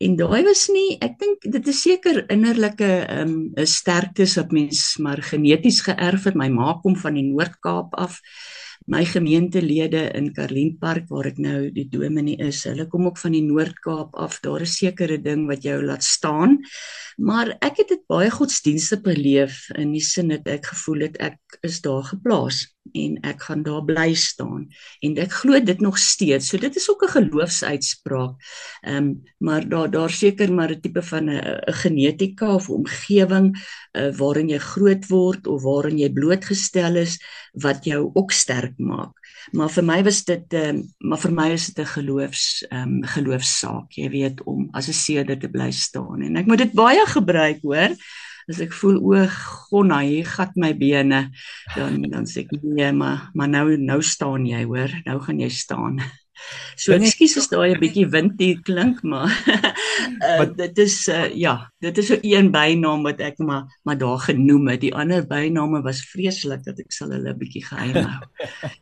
En 0.00 0.16
daai 0.16 0.44
was 0.44 0.68
nie, 0.68 0.96
ek 1.00 1.18
dink 1.18 1.42
dit 1.42 1.68
is 1.68 1.82
seker 1.82 2.24
innerlike 2.30 3.06
um 3.08 3.52
'n 3.56 3.66
sterktes 3.66 4.36
wat 4.36 4.52
mens 4.52 4.96
maar 4.98 5.22
geneties 5.22 5.80
geërf 5.80 6.24
het. 6.24 6.34
My 6.34 6.48
ma 6.48 6.78
kom 6.82 6.96
van 6.96 7.14
die 7.14 7.24
Noord-Kaap 7.24 7.94
af 7.94 8.20
my 8.88 9.04
gemeentelede 9.04 10.06
in 10.16 10.30
Karlienpark 10.32 11.10
waar 11.12 11.28
ek 11.28 11.40
nou 11.44 11.58
die 11.74 11.84
dominee 11.92 12.40
is. 12.40 12.62
Hulle 12.64 12.88
kom 12.88 13.04
ook 13.10 13.20
van 13.20 13.36
die 13.36 13.44
Noord-Kaap 13.44 14.16
af. 14.16 14.38
Daar 14.44 14.64
is 14.64 14.78
sekere 14.80 15.18
ding 15.20 15.44
wat 15.50 15.66
jou 15.66 15.76
laat 15.84 16.06
staan. 16.06 16.56
Maar 17.20 17.52
ek 17.60 17.82
het 17.82 17.92
dit 17.92 18.04
baie 18.08 18.30
godsdienstig 18.32 19.04
beleef 19.04 19.66
in 19.76 19.92
die 19.92 20.04
sin 20.04 20.32
dat 20.32 20.48
ek 20.48 20.72
gevoel 20.72 21.08
het 21.08 21.20
ek 21.20 21.60
is 21.66 21.82
daar 21.84 22.06
geplaas 22.08 22.64
en 22.92 23.18
ek 23.20 23.42
gaan 23.48 23.62
daar 23.62 23.84
bly 23.84 24.14
staan 24.14 24.68
en 25.04 25.16
ek 25.18 25.32
glo 25.40 25.60
dit 25.60 25.80
nog 25.80 25.98
steeds. 25.98 26.48
So 26.48 26.58
dit 26.58 26.76
is 26.76 26.88
ook 26.90 27.02
'n 27.04 27.14
geloofsuitspraak. 27.16 28.34
Ehm 28.82 28.96
um, 28.96 29.22
maar 29.38 29.68
daar 29.68 29.90
daar 29.90 30.10
seker 30.10 30.52
maar 30.52 30.70
'n 30.70 30.80
tipe 30.80 31.02
van 31.02 31.30
'n 31.30 31.72
genetika 31.82 32.54
of 32.54 32.70
omgewing 32.70 33.56
uh, 33.92 34.12
waarin 34.16 34.48
jy 34.48 34.58
groot 34.58 35.06
word 35.08 35.46
of 35.46 35.62
waarin 35.62 35.98
jy 35.98 36.10
blootgestel 36.12 36.96
is 36.96 37.18
wat 37.52 37.84
jou 37.84 38.10
ook 38.14 38.32
sterk 38.32 38.78
maak. 38.78 39.12
Maar 39.52 39.70
vir 39.70 39.84
my 39.84 40.02
was 40.02 40.24
dit 40.24 40.52
ehm 40.52 40.76
um, 40.76 40.94
maar 40.98 41.18
vir 41.18 41.32
my 41.32 41.48
is 41.52 41.66
dit 41.66 41.84
'n 41.84 41.92
geloofs 41.96 42.66
ehm 42.68 42.82
um, 42.82 43.04
geloofsaak, 43.04 43.92
jy 43.92 44.08
weet 44.10 44.42
om 44.44 44.68
as 44.72 44.88
'n 44.88 44.92
seeder 44.92 45.38
te 45.38 45.48
bly 45.48 45.70
staan 45.70 46.22
en 46.22 46.36
ek 46.36 46.46
moet 46.46 46.58
dit 46.58 46.72
baie 46.72 47.06
gebruik, 47.06 47.62
hoor 47.62 47.96
as 48.48 48.60
ek 48.64 48.72
voel 48.72 48.98
o 49.04 49.26
gonna 49.70 50.00
hier 50.06 50.28
gat 50.28 50.56
my 50.56 50.72
bene 50.72 51.28
dan 51.76 52.02
dan 52.08 52.24
sê 52.28 52.46
ek 52.46 52.54
nee 52.62 52.92
maar 52.92 53.28
maar 53.34 53.50
nou 53.52 53.76
nou 53.76 54.00
staan 54.02 54.46
jy 54.48 54.64
hoor. 54.64 54.92
Nou 55.06 55.18
gaan 55.24 55.40
jy 55.40 55.50
staan 55.52 56.00
So 56.78 56.94
ekskuus 56.94 57.36
as 57.40 57.48
daai 57.50 57.74
'n 57.74 57.80
bietjie 57.82 58.06
wind 58.10 58.38
hier 58.38 58.60
klink, 58.62 59.02
maar 59.02 59.32
uh, 60.28 60.46
dit 60.56 60.78
is 60.78 61.08
uh, 61.08 61.26
ja, 61.34 61.70
dit 61.82 61.98
is 61.98 62.06
so 62.06 62.18
een 62.22 62.50
bynaam 62.54 63.02
wat 63.02 63.20
ek 63.20 63.38
maar 63.38 63.66
maar 63.82 63.98
daar 63.98 64.18
genoem 64.18 64.68
het. 64.68 64.80
Die 64.80 64.94
ander 64.94 65.26
byname 65.26 65.82
was 65.82 66.04
vreeslik 66.06 66.64
dat 66.64 66.78
ek 66.78 66.92
sal 66.92 67.10
hulle 67.10 67.32
'n 67.34 67.38
bietjie 67.38 67.64
geheim 67.64 67.96
hou. 68.04 68.22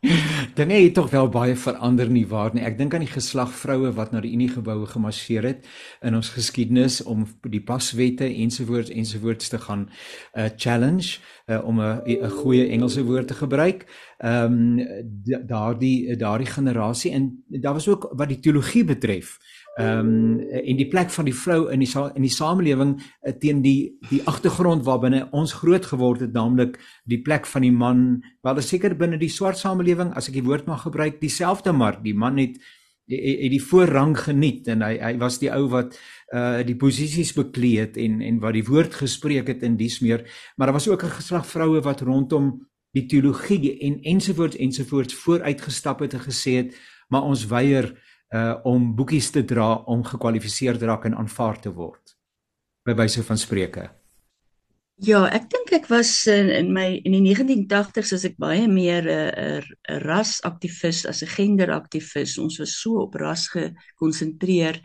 Dinge 0.58 0.74
het 0.74 0.94
tog 0.94 1.10
wel 1.10 1.28
baie 1.28 1.56
verander 1.56 2.10
nie 2.10 2.26
waar 2.26 2.54
nie. 2.54 2.64
Ek 2.64 2.78
dink 2.78 2.94
aan 2.94 3.04
die 3.06 3.12
geslag 3.12 3.52
vroue 3.52 3.92
wat 3.96 4.12
na 4.12 4.20
die 4.20 4.32
Unie 4.32 4.50
geboue 4.52 4.86
gemarseer 4.86 5.42
het 5.42 5.66
in 6.02 6.14
ons 6.14 6.28
geskiedenis 6.36 7.02
om 7.02 7.26
die 7.42 7.62
paswette 7.62 8.28
ensovoorts 8.28 8.90
ensovoorts 8.90 9.48
te 9.48 9.58
gaan 9.58 9.88
uh, 10.34 10.48
challenge 10.56 11.18
uh, 11.46 11.64
om 11.64 11.80
'n 11.80 12.02
'n 12.04 12.30
goeie 12.30 12.68
Engelse 12.68 13.04
woord 13.04 13.26
te 13.28 13.34
gebruik. 13.34 13.86
Ehm 14.18 14.78
um, 14.78 15.46
daardie 15.46 16.16
daardie 16.16 16.46
generasie 16.46 17.12
en 17.12 17.44
daar 17.48 17.72
was 17.72 17.88
ook 17.88 18.12
wat 18.16 18.28
die 18.28 18.40
teologie 18.40 18.84
betref. 18.84 19.38
Ehm 19.76 19.98
um, 19.98 20.40
en 20.40 20.76
die 20.76 20.88
plek 20.88 21.10
van 21.10 21.24
die 21.24 21.34
vrou 21.34 21.70
in 21.70 21.78
die 21.78 21.90
in 22.14 22.22
die 22.22 22.30
samelewing 22.30 23.02
uh, 23.22 23.32
teen 23.38 23.62
die 23.62 23.98
die 24.10 24.22
agtergrond 24.24 24.84
waarbinne 24.84 25.28
ons 25.30 25.52
groot 25.52 25.86
geword 25.86 26.20
het, 26.20 26.32
naamlik 26.32 26.80
die 27.04 27.22
plek 27.22 27.46
van 27.46 27.62
die 27.62 27.72
man. 27.72 28.22
Wel 28.42 28.60
seker 28.60 28.96
binne 28.96 29.18
die 29.18 29.28
swart 29.28 29.58
samelewing, 29.58 30.14
as 30.14 30.28
ek 30.28 30.34
die 30.34 30.46
woord 30.46 30.66
mag 30.66 30.82
gebruik, 30.82 31.20
dieselfde 31.20 31.72
maar 31.72 32.02
die 32.02 32.14
man 32.14 32.38
het 32.38 32.58
het 33.06 33.50
die 33.52 33.62
voorrang 33.62 34.16
geniet 34.18 34.68
en 34.68 34.82
hy 34.82 34.96
hy 34.98 35.12
was 35.18 35.38
die 35.38 35.50
ou 35.52 35.68
wat 35.70 35.98
uh 36.34 36.62
die 36.66 36.76
posisies 36.76 37.32
bekleed 37.36 37.94
het 37.94 38.00
en 38.02 38.20
en 38.20 38.40
wat 38.42 38.56
die 38.56 38.66
woord 38.66 38.94
gespreek 38.94 39.46
het 39.52 39.62
in 39.62 39.76
dies 39.76 40.00
meer 40.02 40.24
maar 40.56 40.66
daar 40.66 40.78
was 40.78 40.88
ook 40.88 41.04
'n 41.04 41.18
geslag 41.20 41.46
vroue 41.46 41.80
wat 41.80 42.00
rondom 42.00 42.66
die 42.92 43.06
teologie 43.06 43.78
en 43.78 44.00
ensovoorts 44.02 44.56
ensovoorts 44.56 45.14
vooruitgestap 45.14 46.00
het 46.00 46.14
en 46.14 46.20
gesê 46.20 46.52
het 46.62 46.76
maar 47.08 47.22
ons 47.22 47.46
weier 47.46 47.94
uh 48.34 48.54
om 48.64 48.94
boekies 48.96 49.30
te 49.30 49.44
dra 49.44 49.74
om 49.86 50.02
gekwalifiseer 50.04 50.78
te 50.78 50.86
raak 50.86 51.04
en 51.04 51.14
aanvaar 51.14 51.60
te 51.60 51.70
word. 51.70 52.16
By 52.84 52.94
wyse 52.94 53.22
van 53.22 53.38
spreuke 53.38 53.90
Ja, 55.04 55.26
ek 55.28 55.50
dink 55.52 55.72
ek 55.76 55.90
was 55.92 56.08
in, 56.32 56.46
in 56.48 56.70
my 56.72 56.86
in 57.04 57.12
die 57.12 57.34
1980s 57.34 58.14
as 58.16 58.22
ek 58.24 58.38
baie 58.40 58.64
meer 58.64 59.04
'n 59.04 59.12
uh, 59.12 59.60
'n 59.60 59.64
uh, 59.92 59.98
rasaktivis 60.00 61.04
as 61.04 61.20
'n 61.20 61.28
genderaktivis. 61.28 62.38
Ons 62.40 62.56
was 62.58 62.80
so 62.80 63.02
op 63.04 63.14
ras 63.14 63.44
gekonsentreer 63.52 64.80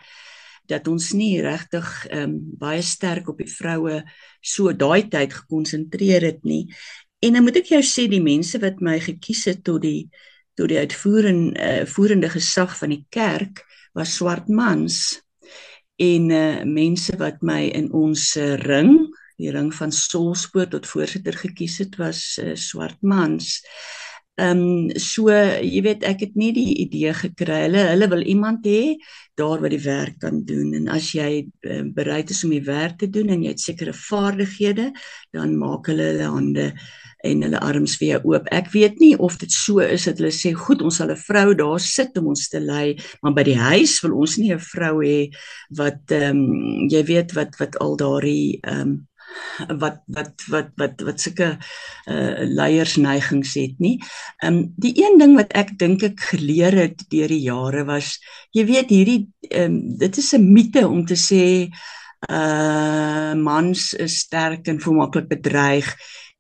dat 0.68 0.88
ons 0.88 1.14
nie 1.14 1.40
regtig 1.40 1.88
um, 2.12 2.34
baie 2.60 2.82
sterk 2.82 3.30
op 3.30 3.38
die 3.40 3.48
vroue 3.48 4.04
so 4.44 4.74
daai 4.74 5.08
tyd 5.08 5.32
gekonsentreer 5.32 6.22
het 6.22 6.44
nie. 6.44 6.68
En 7.24 7.34
dan 7.34 7.44
moet 7.44 7.64
ek 7.64 7.72
jou 7.72 7.82
sê 7.82 8.10
die 8.12 8.22
mense 8.22 8.60
wat 8.60 8.82
my 8.82 9.00
gekies 9.00 9.46
het 9.48 9.64
tot 9.64 9.82
die 9.82 10.10
tot 10.60 10.68
die 10.68 10.80
uitvoerende 10.84 11.56
uh, 11.56 11.86
voerende 11.88 12.28
gesag 12.28 12.76
van 12.76 12.90
die 12.90 13.06
kerk 13.10 13.64
was 13.96 14.20
swart 14.20 14.52
mans 14.52 15.24
en 15.96 16.30
uh, 16.32 16.64
mense 16.68 17.16
wat 17.16 17.40
my 17.42 17.72
in 17.72 17.88
ons 17.96 18.36
ring 18.68 19.08
die 19.42 19.54
ring 19.54 19.72
van 19.76 19.92
Solspoort 19.92 20.72
tot 20.76 20.88
voorsitter 20.88 21.38
gekies 21.38 21.80
het 21.84 21.98
was 22.02 22.22
uh, 22.42 22.56
swart 22.56 23.02
mans. 23.02 23.60
Ehm 24.40 24.62
um, 24.64 24.90
so 24.96 25.28
jy 25.30 25.82
weet 25.84 26.06
ek 26.08 26.22
het 26.24 26.38
nie 26.40 26.54
die 26.56 26.70
idee 26.86 27.12
gekry 27.14 27.66
hulle 27.66 27.82
hulle 27.90 28.08
wil 28.14 28.24
iemand 28.24 28.64
hê 28.66 28.96
daar 29.36 29.60
wat 29.60 29.74
die 29.74 29.84
werk 29.84 30.22
kan 30.24 30.40
doen 30.48 30.72
en 30.78 30.88
as 30.88 31.12
jy 31.18 31.44
uh, 31.68 31.82
bereid 31.98 32.32
is 32.32 32.40
om 32.48 32.54
die 32.56 32.64
werk 32.64 32.98
te 33.02 33.10
doen 33.12 33.30
en 33.30 33.44
jy 33.44 33.52
het 33.52 33.62
sekere 33.62 33.94
vaardighede 33.94 34.88
dan 35.36 35.58
maak 35.60 35.92
hulle 35.92 36.08
hulle 36.14 36.32
hande 36.32 36.68
en 37.28 37.44
hulle 37.46 37.60
arms 37.62 37.98
vir 38.00 38.08
jou 38.08 38.22
oop. 38.32 38.48
Ek 38.56 38.72
weet 38.74 38.98
nie 39.04 39.14
of 39.20 39.38
dit 39.42 39.52
so 39.54 39.84
is 39.84 40.08
dat 40.10 40.22
hulle 40.22 40.34
sê 40.34 40.54
goed 40.58 40.82
ons 40.82 40.98
sal 41.02 41.12
'n 41.12 41.22
vrou 41.28 41.54
daar 41.54 41.80
sit 41.80 42.18
om 42.18 42.32
ons 42.34 42.48
te 42.50 42.60
lei, 42.60 42.98
maar 43.22 43.34
by 43.34 43.44
die 43.44 43.60
huis 43.60 44.00
wil 44.02 44.18
ons 44.24 44.38
nie 44.38 44.54
'n 44.54 44.60
vrou 44.60 45.04
hê 45.04 45.30
wat 45.78 46.02
ehm 46.12 46.40
um, 46.40 46.90
jy 46.90 47.04
weet 47.04 47.36
wat 47.36 47.60
wat 47.60 47.78
al 47.78 47.96
daardie 47.98 48.60
ehm 48.64 48.82
um, 48.82 49.08
wat 49.82 50.02
wat 50.08 50.46
wat 50.50 50.72
wat 50.78 51.02
wat 51.08 51.22
sulke 51.22 51.50
uh 52.12 52.44
leiersneigings 52.48 53.54
het 53.60 53.80
nie. 53.80 53.98
Ehm 54.44 54.54
um, 54.54 54.74
die 54.76 54.94
een 55.04 55.20
ding 55.22 55.36
wat 55.40 55.54
ek 55.54 55.78
dink 55.80 56.04
ek 56.04 56.20
geleer 56.32 56.76
het 56.78 57.06
deur 57.10 57.32
die 57.32 57.44
jare 57.46 57.86
was 57.86 58.18
jy 58.52 58.66
weet 58.66 58.90
hierdie 58.90 59.22
ehm 59.50 59.64
um, 59.64 59.98
dit 59.98 60.18
is 60.18 60.34
'n 60.34 60.54
mite 60.54 60.88
om 60.88 61.06
te 61.06 61.16
sê 61.16 61.70
uh 62.30 63.34
mans 63.34 63.94
is 63.94 64.20
sterk 64.26 64.68
en 64.68 64.82
vermaaklik 64.82 65.28
bedreig 65.28 65.88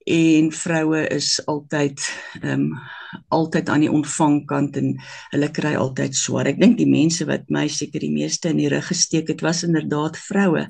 en 0.05 0.51
vroue 0.51 1.07
is 1.07 1.39
altyd 1.45 2.01
ehm 2.41 2.71
um, 2.71 2.81
altyd 3.27 3.69
aan 3.69 3.81
die 3.83 3.91
ontvangkant 3.91 4.77
en 4.79 4.93
hulle 5.33 5.49
kry 5.51 5.73
altyd 5.75 6.15
swaar. 6.15 6.47
Ek 6.47 6.61
dink 6.61 6.77
die 6.79 6.87
mense 6.87 7.25
wat 7.27 7.49
my 7.51 7.65
seker 7.67 7.99
die 7.99 8.13
meeste 8.13 8.47
in 8.53 8.61
die 8.61 8.69
rug 8.71 8.87
gesteek 8.87 9.27
het 9.27 9.43
was 9.43 9.65
inderdaad 9.67 10.15
vroue 10.15 10.63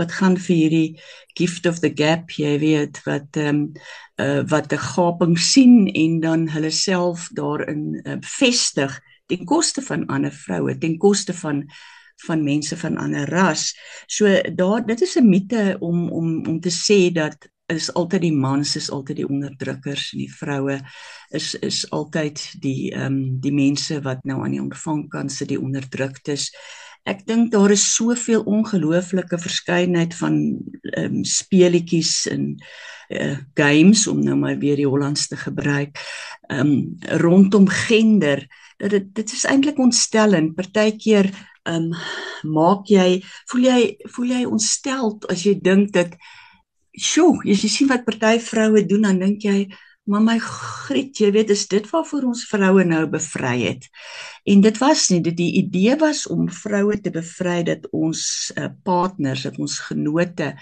wat 0.00 0.16
gaan 0.18 0.34
vir 0.34 0.56
hierdie 0.56 1.00
gift 1.38 1.66
of 1.70 1.78
the 1.84 1.92
gap 1.94 2.34
jy 2.34 2.56
weet 2.58 2.98
wat 3.06 3.38
ehm 3.38 3.48
um, 3.48 3.60
uh, 4.18 4.42
wat 4.50 4.72
'n 4.72 4.82
gaping 4.82 5.38
sien 5.38 5.86
en 5.94 6.20
dan 6.20 6.48
hulle 6.48 6.70
self 6.70 7.28
daarin 7.38 8.00
uh, 8.02 8.18
vestig 8.20 9.00
ten 9.26 9.44
koste 9.44 9.82
van 9.82 10.06
ander 10.06 10.32
vroue, 10.32 10.78
ten 10.78 10.98
koste 10.98 11.34
van 11.34 11.66
van 12.24 12.44
mense 12.44 12.76
van 12.76 12.96
ander 12.96 13.28
ras. 13.28 13.76
So 14.06 14.40
daar 14.54 14.86
dit 14.86 15.00
is 15.00 15.16
'n 15.16 15.28
mite 15.28 15.76
om 15.80 16.08
om 16.10 16.46
om 16.46 16.60
te 16.60 16.70
sê 16.70 17.12
dat 17.12 17.48
is 17.72 17.88
altyd 17.98 18.22
die 18.28 18.34
mans 18.34 18.76
is 18.78 18.88
altyd 18.94 19.22
die 19.22 19.28
onderdrukkers 19.28 20.10
en 20.14 20.22
die 20.22 20.32
vroue 20.32 20.78
is 21.34 21.54
is 21.66 21.82
altyd 21.94 22.42
die 22.62 22.92
ehm 22.94 23.06
um, 23.06 23.22
die 23.42 23.54
mense 23.54 23.98
wat 24.06 24.22
nou 24.24 24.42
aan 24.44 24.54
die 24.54 24.62
ontvangkant 24.62 25.32
sit 25.32 25.50
die 25.50 25.60
onderdruktes. 25.60 26.52
Ek 27.06 27.24
dink 27.26 27.52
daar 27.52 27.70
is 27.74 27.84
soveel 27.94 28.44
ongelooflike 28.46 29.38
verskeidenheid 29.42 30.14
van 30.14 30.38
ehm 30.94 31.18
um, 31.18 31.24
speletjies 31.24 32.28
en 32.30 32.54
uh, 33.10 33.36
games 33.58 34.06
om 34.06 34.22
nou 34.22 34.38
maar 34.38 34.58
weer 34.62 34.78
die 34.78 34.88
Hollandse 34.88 35.36
gebruik 35.36 35.98
ehm 36.48 36.70
um, 36.70 36.96
rondom 37.22 37.68
gender. 37.68 38.46
Dit 38.78 39.10
dit 39.14 39.32
is 39.32 39.44
eintlik 39.44 39.78
ontstellend. 39.82 40.54
Partykeer 40.54 41.32
ehm 41.66 41.90
um, 41.90 41.92
maak 42.46 42.86
jy 42.86 43.22
voel 43.50 43.70
jy 43.72 43.80
voel 44.14 44.34
jy 44.38 44.42
ontsteld 44.46 45.26
as 45.32 45.42
jy 45.42 45.58
dink 45.58 45.90
dat 45.98 46.14
sjoe, 46.96 47.42
as 47.52 47.64
jy 47.64 47.70
sien 47.70 47.90
wat 47.92 48.06
party 48.06 48.38
vroue 48.42 48.82
doen, 48.88 49.04
dan 49.08 49.20
dink 49.20 49.44
jy, 49.44 49.58
maar 50.06 50.22
my 50.22 50.36
griet, 50.38 51.18
jy 51.18 51.32
weet, 51.34 51.50
is 51.50 51.66
dit 51.70 51.86
waarvoor 51.90 52.28
ons 52.30 52.44
vroue 52.46 52.84
nou 52.86 53.02
bevry 53.10 53.56
het. 53.64 53.88
En 54.46 54.62
dit 54.62 54.76
was 54.78 55.08
nie, 55.10 55.20
dit 55.24 55.34
die 55.36 55.50
idee 55.62 55.96
was 55.98 56.24
om 56.30 56.46
vroue 56.52 56.98
te 57.02 57.10
bevry 57.14 57.62
dat 57.66 57.88
ons 57.90 58.20
uh, 58.54 58.68
partners, 58.86 59.46
dat 59.48 59.58
ons 59.62 59.80
genote 59.88 60.52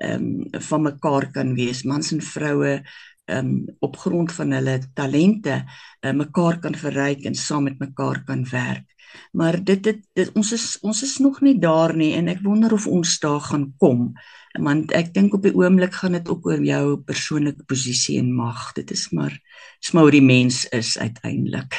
ehm 0.00 0.26
um, 0.50 0.60
van 0.64 0.82
mekaar 0.86 1.26
kan 1.32 1.50
wees, 1.56 1.82
mans 1.84 2.12
en 2.12 2.22
vroue 2.24 2.70
ehm 2.76 3.38
um, 3.38 3.50
op 3.84 3.96
grond 4.00 4.32
van 4.32 4.52
hulle 4.56 4.78
talente 4.96 5.58
uh, 5.60 6.12
mekaar 6.16 6.60
kan 6.60 6.76
verryk 6.76 7.24
en 7.28 7.36
saam 7.36 7.68
met 7.68 7.80
mekaar 7.80 8.24
kan 8.24 8.44
werk. 8.52 8.86
Maar 9.32 9.58
dit 9.64 9.82
dit, 9.82 10.00
dit 10.12 10.30
ons 10.34 10.52
is 10.52 10.66
ons 10.80 11.02
is 11.02 11.18
nog 11.18 11.40
nie 11.40 11.58
daar 11.58 11.96
nie 11.96 12.14
en 12.16 12.28
ek 12.28 12.44
wonder 12.44 12.72
of 12.72 12.86
ons 12.86 13.18
daar 13.20 13.40
gaan 13.40 13.72
kom 13.78 14.12
want 14.58 14.92
ek 14.92 15.14
dink 15.14 15.34
op 15.34 15.42
die 15.46 15.54
oomblik 15.54 15.94
gaan 15.94 16.12
dit 16.18 16.28
ook 16.28 16.46
oor 16.46 16.62
jou 16.64 16.96
persoonlike 17.06 17.62
posisie 17.70 18.18
en 18.18 18.34
mag. 18.34 18.72
Dit 18.74 18.90
is 18.90 19.10
maar 19.10 19.38
dis 19.80 19.92
maar 19.92 20.02
hoe 20.02 20.18
die 20.18 20.26
mens 20.26 20.64
is 20.74 20.98
uiteindelik. 20.98 21.78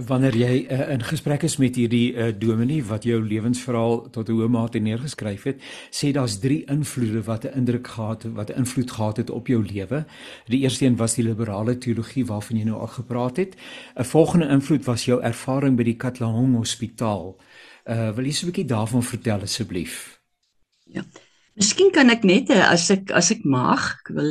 Wanneer 0.00 0.36
jy 0.36 0.52
uh, 0.64 0.86
in 0.94 1.02
gesprek 1.04 1.42
is 1.44 1.58
met 1.60 1.76
hierdie 1.76 2.14
uh, 2.14 2.30
dominee 2.32 2.80
wat 2.88 3.04
jou 3.04 3.18
lewensverhaal 3.20 4.10
tot 4.14 4.28
'n 4.28 4.32
hoë 4.32 4.48
mate 4.48 4.78
neergeskryf 4.78 5.42
het, 5.44 5.60
sê 5.90 6.12
daar's 6.12 6.38
drie 6.40 6.64
invloede 6.64 7.22
wat 7.22 7.44
'n 7.44 7.52
indruk 7.58 7.86
gehad 7.86 8.22
het, 8.22 8.32
wat 8.32 8.50
'n 8.50 8.64
invloed 8.64 8.90
gehad 8.90 9.16
het 9.16 9.30
op 9.30 9.46
jou 9.46 9.60
lewe. 9.64 10.06
Die 10.46 10.60
eerste 10.60 10.86
een 10.86 10.96
was 10.96 11.14
die 11.14 11.24
liberale 11.24 11.78
teologie 11.78 12.24
waarvan 12.26 12.56
jy 12.56 12.64
nou 12.64 12.80
al 12.80 12.86
gepraat 12.86 13.36
het. 13.36 13.56
'n 13.96 14.04
Volgende 14.04 14.48
invloed 14.48 14.84
was 14.84 15.04
jou 15.04 15.20
ervaring 15.22 15.76
by 15.76 15.82
die 15.82 15.96
Katlehong 15.96 16.56
Hospitaal. 16.56 17.36
Uh 17.84 18.14
wil 18.14 18.24
jy 18.24 18.32
so 18.32 18.46
'n 18.46 18.50
bietjie 18.50 18.68
daarvan 18.68 19.02
vertel 19.02 19.40
asseblief? 19.40 20.20
Ja. 20.84 21.04
Miskien 21.60 21.90
kan 21.92 22.08
ek 22.08 22.22
net 22.24 22.48
eh, 22.54 22.62
as 22.64 22.86
ek 22.88 23.10
as 23.12 23.26
ek 23.34 23.42
mag, 23.44 23.82
ek 24.00 24.14
wil 24.16 24.30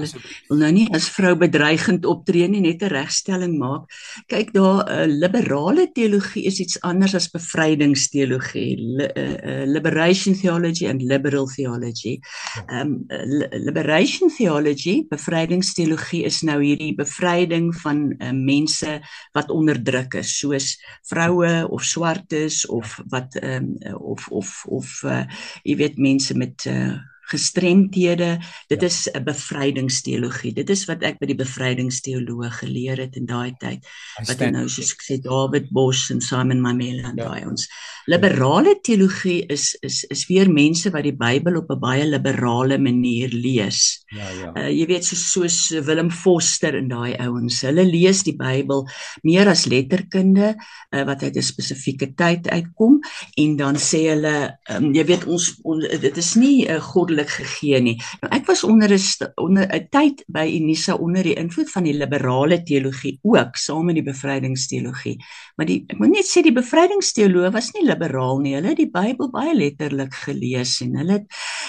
wil 0.49 0.61
nou 0.63 0.69
nie 0.73 0.87
as 0.97 1.05
vrou 1.13 1.35
bedreigend 1.37 2.07
optree 2.09 2.47
nie, 2.49 2.61
net 2.63 2.81
'n 2.81 2.89
regstelling 2.89 3.53
maak. 3.61 3.85
Kyk 4.33 4.49
daar, 4.55 4.81
'n 4.81 4.89
uh, 4.89 5.03
eh, 5.03 5.05
liberale 5.05 5.85
teologie 5.93 6.47
is 6.49 6.57
iets 6.59 6.81
anders 6.81 7.13
as 7.13 7.29
bevrydingsteologie. 7.29 8.71
Li, 8.81 9.05
uh, 9.05 9.37
uh, 9.45 9.65
liberation 9.69 10.33
theology 10.33 10.87
and 10.89 11.03
liberal 11.05 11.45
theology. 11.45 12.19
Um 12.65 13.05
li, 13.07 13.45
liberation 13.61 14.33
theology, 14.33 15.05
bevrydingsteologie 15.05 16.25
is 16.25 16.41
nou 16.41 16.57
hierdie 16.63 16.95
bevryding 16.97 17.69
van 17.83 18.09
uh, 18.17 18.31
mense 18.33 19.01
wat 19.37 19.53
onderdruk 19.53 20.17
is, 20.17 20.33
soos 20.39 20.79
vroue 21.05 21.69
of 21.69 21.85
swartes 21.85 22.65
of 22.65 22.97
wat 23.13 23.37
um 23.43 23.77
of 24.01 24.25
of 24.31 24.65
of 24.65 25.03
uh, 25.05 25.29
jy 25.63 25.77
weet 25.77 26.01
mense 26.01 26.33
met 26.33 26.65
uh, 26.65 26.97
gestremthede. 27.29 28.39
Dit 28.67 28.81
ja. 28.81 28.87
is 28.87 29.07
'n 29.13 29.23
bevrydingsteologie. 29.23 30.53
Dit 30.53 30.69
is 30.69 30.85
wat 30.89 31.03
ek 31.03 31.19
by 31.19 31.25
die 31.29 31.39
bevrydingsteoloog 31.39 32.59
geleer 32.59 32.97
het 32.97 33.15
in 33.15 33.25
daai 33.25 33.53
tyd. 33.59 33.85
Wat 34.27 34.39
nou 34.51 34.67
soos 34.67 34.91
ek 34.93 35.03
sê 35.05 35.19
David 35.21 35.69
Bosch 35.71 36.11
en 36.11 36.21
Simon 36.21 36.61
Mamela 36.61 37.09
en 37.09 37.17
ja. 37.17 37.29
daai 37.29 37.45
ons. 37.45 37.67
Liberale 38.09 38.79
teologie 38.81 39.45
is 39.47 39.75
is 39.81 40.03
is 40.09 40.25
weer 40.27 40.49
mense 40.49 40.89
wat 40.89 41.03
die 41.03 41.15
Bybel 41.15 41.57
op 41.57 41.69
'n 41.69 41.79
baie 41.79 42.05
liberale 42.05 42.77
manier 42.77 43.29
lees. 43.29 44.03
Ja 44.09 44.29
ja. 44.29 44.51
Uh, 44.55 44.69
jy 44.69 44.85
weet 44.87 45.05
soos 45.05 45.31
soos 45.31 45.85
Willem 45.85 46.11
Foster 46.11 46.75
en 46.75 46.87
daai 46.87 47.15
ouens. 47.19 47.61
Hulle 47.61 47.85
lees 47.85 48.23
die 48.23 48.35
Bybel 48.35 48.87
meer 49.23 49.47
as 49.47 49.65
letterkunde 49.65 50.55
uh, 50.55 51.03
wat 51.05 51.23
uit 51.23 51.35
'n 51.35 51.41
spesifieke 51.41 52.13
tyd 52.15 52.49
uitkom 52.49 52.99
en 53.37 53.55
dan 53.57 53.75
sê 53.75 54.09
hulle 54.09 54.57
um, 54.69 54.93
jy 54.93 55.05
weet 55.05 55.25
ons 55.25 55.59
on, 55.63 55.79
dit 55.79 56.17
is 56.17 56.35
nie 56.35 56.65
'n 56.65 56.75
uh, 56.75 56.81
goddelike 56.81 57.18
onmiddellik 57.19 57.29
gegee 57.29 57.79
nie. 57.81 57.97
Nou 58.21 58.31
ek 58.33 58.47
was 58.47 58.63
onder 58.63 58.89
'n 58.89 59.33
onder 59.37 59.67
'n 59.67 59.87
tyd 59.91 60.23
by 60.27 60.45
Unisa 60.47 60.95
onder 60.95 61.23
die 61.23 61.35
invloed 61.35 61.69
van 61.71 61.83
die 61.83 61.93
liberale 61.93 62.63
teologie 62.63 63.19
ook 63.23 63.55
saam 63.55 63.85
met 63.85 63.95
die 63.95 64.03
bevrydingsteologie. 64.03 65.17
Maar 65.57 65.65
die 65.65 65.85
ek 65.87 65.99
moet 65.99 66.09
net 66.09 66.25
sê 66.25 66.41
die 66.41 66.53
bevrydingsteoloë 66.53 67.51
was 67.51 67.71
nie 67.73 67.85
liberaal 67.85 68.39
nie. 68.39 68.55
Hulle 68.55 68.67
het 68.67 68.77
die 68.77 68.91
Bybel 68.91 69.29
baie 69.29 69.55
letterlik 69.55 70.13
gelees 70.13 70.81
en 70.81 70.95
hulle 70.95 71.11
het 71.11 71.25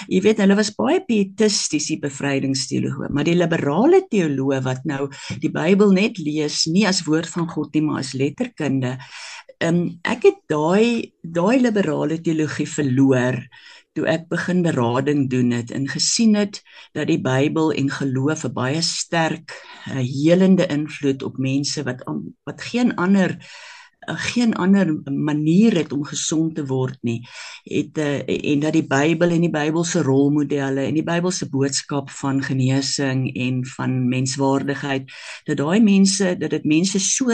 jy 0.07 0.21
weet 0.21 0.37
hulle 0.37 0.55
was 0.55 0.75
baie 0.75 1.01
pietisties 1.05 1.87
die 1.87 1.99
bevrydingsteoloë, 1.99 3.09
maar 3.09 3.23
die 3.23 3.35
liberale 3.35 4.01
teoloë 4.09 4.63
wat 4.63 4.85
nou 4.85 5.09
die 5.39 5.51
Bybel 5.51 5.91
net 5.91 6.17
lees 6.17 6.65
nie 6.67 6.87
as 6.87 7.05
woord 7.05 7.27
van 7.27 7.47
God 7.47 7.73
nie, 7.73 7.81
maar 7.81 7.99
as 7.99 8.13
letterkunde. 8.13 8.97
Um, 9.61 9.99
ek 10.03 10.23
het 10.23 10.39
daai 10.49 11.13
daai 11.21 11.59
liberale 11.61 12.17
teologie 12.21 12.65
verloor 12.65 13.37
toe 13.97 14.07
ek 14.07 14.29
begin 14.31 14.61
berading 14.63 15.25
doen 15.29 15.51
het 15.51 15.71
en 15.75 15.87
gesien 15.91 16.35
het 16.39 16.61
dat 16.95 17.09
die 17.11 17.19
Bybel 17.21 17.73
en 17.75 17.91
geloof 17.91 18.45
'n 18.47 18.53
baie 18.55 18.81
sterk 18.81 19.51
uh, 19.87 19.99
helende 19.99 20.67
invloed 20.67 21.23
op 21.23 21.37
mense 21.37 21.83
wat 21.83 22.03
wat 22.47 22.61
geen 22.61 22.95
ander 22.95 23.35
uh, 24.07 24.15
geen 24.31 24.55
ander 24.55 24.95
manier 25.11 25.75
het 25.75 25.91
om 25.91 26.03
gesond 26.07 26.55
te 26.55 26.65
word 26.65 26.97
nie 27.01 27.27
het 27.63 27.97
uh, 27.97 28.23
en 28.51 28.59
dat 28.59 28.73
die 28.73 28.87
Bybel 28.87 29.29
en 29.29 29.41
die 29.41 29.55
Bybelse 29.59 30.01
rolmodelle 30.01 30.87
en 30.87 30.93
die 30.93 31.07
Bybelse 31.11 31.49
boodskap 31.49 32.09
van 32.09 32.43
genesing 32.43 33.27
en 33.35 33.65
van 33.65 34.07
menswaardigheid 34.07 35.11
dat 35.43 35.57
daai 35.57 35.81
mense 35.83 36.37
dat 36.37 36.49
dit 36.49 36.63
mense 36.63 36.99
so 36.99 37.27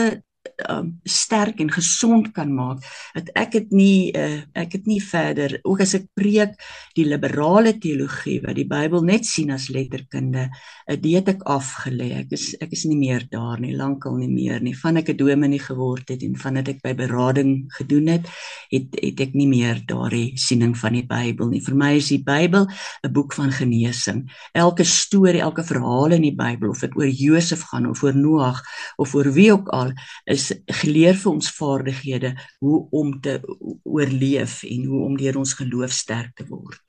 um, 0.68 1.00
sterk 1.04 1.60
en 1.60 1.70
gesond 1.72 2.30
kan 2.34 2.50
maak 2.54 2.82
dat 3.14 3.30
ek 3.38 3.56
het 3.58 3.70
nie 3.74 4.10
uh, 4.16 4.42
ek 4.58 4.78
het 4.78 4.88
nie 4.90 5.00
verder 5.02 5.58
ook 5.62 5.82
as 5.84 5.94
ek 5.98 6.08
preek 6.18 6.56
die 6.96 7.06
liberale 7.08 7.74
teologie 7.78 8.38
wat 8.44 8.58
die 8.58 8.66
Bybel 8.68 9.04
net 9.06 9.26
sien 9.28 9.52
as 9.54 9.68
letterkunde 9.72 10.48
uh, 10.48 10.96
dit 10.98 11.28
ek 11.28 11.44
afgelê. 11.48 12.10
Ek 12.22 12.34
is 12.36 12.50
ek 12.62 12.74
is 12.74 12.84
nie 12.88 12.98
meer 12.98 13.26
daar 13.30 13.60
nie 13.62 13.74
lankal 13.76 14.18
nie 14.18 14.30
meer 14.30 14.62
nie. 14.64 14.74
Van 14.78 14.98
ek 15.00 15.12
'n 15.12 15.18
dominee 15.18 15.62
geword 15.62 16.08
het 16.08 16.22
en 16.22 16.36
van 16.36 16.60
dit 16.60 16.68
ek 16.74 16.82
by 16.82 16.94
berading 16.94 17.68
gedoen 17.78 18.08
het 18.08 18.26
het 18.70 18.98
het 18.98 19.20
ek 19.20 19.34
nie 19.34 19.48
meer 19.48 19.82
daardie 19.86 20.36
siening 20.36 20.76
van 20.76 20.92
die 20.92 21.06
Bybel 21.06 21.48
nie. 21.48 21.60
Vir 21.60 21.74
my 21.74 21.92
is 21.96 22.08
die 22.08 22.22
Bybel 22.22 22.66
'n 23.04 23.12
boek 23.12 23.32
van 23.34 23.50
genesing. 23.52 24.28
Elke 24.52 24.84
storie 24.84 25.40
elke 25.40 25.62
verhaal 25.62 26.12
in 26.12 26.22
die 26.22 26.34
Bybel 26.34 26.70
of 26.70 26.80
dit 26.80 26.96
oor 26.96 27.08
Josef 27.08 27.62
gaan 27.70 27.86
of 27.86 28.02
oor 28.02 28.16
Noag 28.16 28.62
of 28.96 29.14
oor 29.14 29.32
wie 29.32 29.52
ook 29.52 29.68
al 29.68 29.92
is 30.28 30.50
geleer 30.82 31.16
vir 31.16 31.32
ons 31.32 31.50
vaardighede 31.56 32.34
hoe 32.60 32.78
om 32.90 33.14
te 33.20 33.38
oorleef 33.82 34.62
en 34.68 34.84
hoe 34.84 35.04
om 35.06 35.16
deur 35.16 35.40
ons 35.40 35.54
geloof 35.58 35.92
sterk 35.92 36.34
te 36.36 36.46
word. 36.48 36.82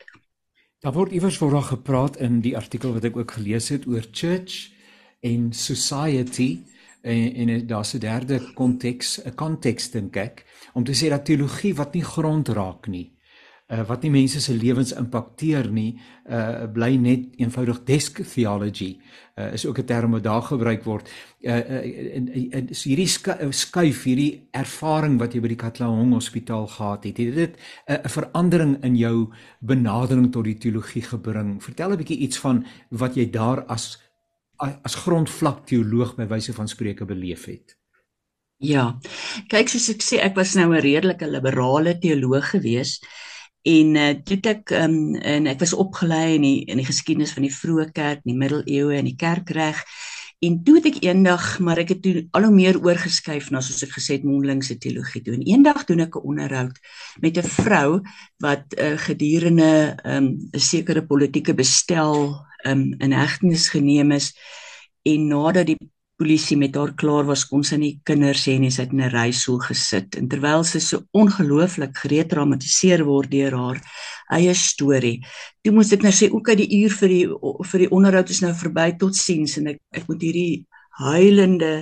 Daar 0.80 0.96
word 0.96 1.12
iewers 1.12 1.38
voor 1.38 1.52
daar 1.52 1.70
gepraat 1.72 2.20
in 2.24 2.40
die 2.44 2.56
artikel 2.58 2.94
wat 2.96 3.08
ek 3.10 3.18
ook 3.20 3.32
gelees 3.40 3.70
het 3.70 3.88
oor 3.88 4.06
church 4.12 4.70
en 5.20 5.52
society 5.54 6.60
en 7.02 7.36
en 7.36 7.68
daar's 7.68 7.94
'n 7.96 8.00
derde 8.00 8.40
konteks, 8.54 9.20
'n 9.26 9.36
konteks 9.36 9.92
dink 9.92 10.16
ek, 10.16 10.46
om 10.74 10.84
te 10.84 10.94
sê 10.94 11.10
dat 11.10 11.26
teologie 11.26 11.76
wat 11.76 11.94
nie 11.94 12.04
grond 12.04 12.48
raak 12.48 12.88
nie, 12.88 13.12
uh, 13.70 13.84
wat 13.88 14.04
nie 14.04 14.12
mense 14.12 14.42
se 14.42 14.54
lewens 14.54 14.92
impakteer 14.98 15.70
nie, 15.72 15.94
uh, 16.30 16.66
bly 16.74 16.96
net 16.98 17.38
eenvoudig 17.42 17.84
desk 17.88 18.22
theology. 18.34 18.98
Uh, 19.38 19.54
is 19.54 19.66
ook 19.66 19.80
'n 19.80 19.86
term 19.86 20.12
wat 20.12 20.24
daar 20.24 20.42
gebruik 20.42 20.84
word. 20.84 21.10
Uh, 21.42 21.58
uh, 21.58 22.16
en, 22.16 22.52
en 22.52 22.70
is 22.70 22.84
hierdie 22.84 23.08
skuif 23.08 24.04
hierdie 24.04 24.48
ervaring 24.52 25.20
wat 25.20 25.34
jy 25.34 25.42
by 25.42 25.48
die 25.48 25.62
Katlehong 25.64 26.14
Hospitaal 26.14 26.68
gehad 26.68 27.04
het, 27.04 27.18
het 27.18 27.36
dit 27.36 27.56
'n 27.88 27.94
uh, 27.94 28.10
verandering 28.10 28.84
in 28.84 28.96
jou 28.96 29.30
benadering 29.60 30.32
tot 30.32 30.44
die 30.44 30.58
teologie 30.58 31.04
gebring? 31.04 31.64
Vertel 31.64 31.92
'n 31.92 31.98
bietjie 31.98 32.18
iets 32.18 32.38
van 32.38 32.66
wat 32.90 33.16
jy 33.16 33.30
daar 33.30 33.66
as 33.68 33.98
as 34.60 34.96
grondvlak 34.96 35.66
teoloog 35.66 36.16
by 36.16 36.28
wyse 36.28 36.54
van 36.54 36.68
spreuke 36.68 37.06
beleef 37.06 37.46
het. 37.46 37.78
Ja. 38.60 39.00
Kyk 39.48 39.70
soos 39.70 39.88
ek 39.90 40.04
sê, 40.04 40.20
ek 40.20 40.36
was 40.36 40.56
nou 40.56 40.76
'n 40.76 40.82
redelike 40.82 41.28
liberale 41.28 41.98
teoloog 41.98 42.50
gewees 42.50 43.00
en 43.62 43.96
uh, 43.96 44.14
toe 44.24 44.38
ek 44.48 44.72
um, 44.72 45.16
en 45.16 45.48
ek 45.52 45.60
was 45.60 45.76
opgelei 45.76 46.38
in 46.38 46.46
die 46.46 46.60
in 46.72 46.80
die 46.80 46.88
geskiedenis 46.88 47.34
van 47.36 47.44
die 47.44 47.54
vroeë 47.54 47.90
kerk, 47.92 48.24
die 48.24 48.38
middeleeue 48.38 48.98
en 48.98 49.10
die 49.10 49.18
kerkreg. 49.20 49.84
En 50.40 50.62
toe 50.64 50.78
het 50.78 50.86
ek 50.88 51.02
eendag, 51.04 51.58
maar 51.60 51.82
ek 51.82 51.90
het 51.96 52.02
toe 52.04 52.14
al 52.32 52.46
hoe 52.48 52.54
meer 52.56 52.78
oorgeskuif 52.80 53.50
na 53.52 53.60
soos 53.60 53.84
ek 53.84 53.98
gesê 53.98 54.16
het 54.16 54.28
mondelingse 54.28 54.78
teologie 54.80 55.20
toe. 55.26 55.34
En 55.36 55.44
eendag 55.44 55.84
doen 55.90 56.06
ek 56.06 56.16
'n 56.16 56.28
onderhoud 56.32 56.80
met 57.20 57.38
'n 57.38 57.44
vrou 57.44 58.00
wat 58.40 58.64
uh, 58.80 58.96
gedurende 58.96 60.00
ehm, 60.04 60.24
'n 60.24 60.56
um, 60.56 60.60
sekere 60.60 61.04
politieke 61.06 61.54
bestel 61.54 62.40
um, 62.66 62.96
in 63.00 63.12
hegtenis 63.12 63.70
geneem 63.70 64.12
is 64.12 64.32
en 65.04 65.28
nadat 65.28 65.66
die 65.68 65.78
polisie 66.20 66.58
met 66.60 66.76
haar 66.76 66.92
klaar 67.00 67.26
was 67.26 67.46
kon 67.48 67.64
sy 67.64 67.78
nie 67.80 67.94
kinders 68.04 68.46
hê 68.48 68.58
nie 68.60 68.72
sy 68.72 68.84
het 68.84 68.94
in 68.94 69.02
'n 69.02 69.12
reisool 69.16 69.60
gesit. 69.64 70.18
En 70.20 70.28
terwyl 70.28 70.64
sy 70.64 70.80
so 70.80 71.06
ongelooflik 71.14 71.96
geretraumatiseer 71.96 73.06
word 73.06 73.32
deur 73.32 73.56
haar 73.56 73.80
eie 74.30 74.54
storie 74.54 75.20
toe 75.64 75.74
moes 75.76 75.92
ek 75.94 76.04
nou 76.06 76.12
sê 76.14 76.30
ook 76.32 76.52
uit 76.52 76.62
die 76.62 76.82
uur 76.84 76.94
vir 77.02 77.14
die 77.14 77.24
vir 77.72 77.84
die 77.84 77.92
onderhoud 77.96 78.34
is 78.34 78.42
nou 78.46 78.52
verby 78.58 78.92
tot 79.02 79.18
siens 79.18 79.58
en 79.60 79.72
ek 79.74 79.80
ek 79.98 80.06
moet 80.10 80.26
hierdie 80.28 80.66
huilende 81.02 81.74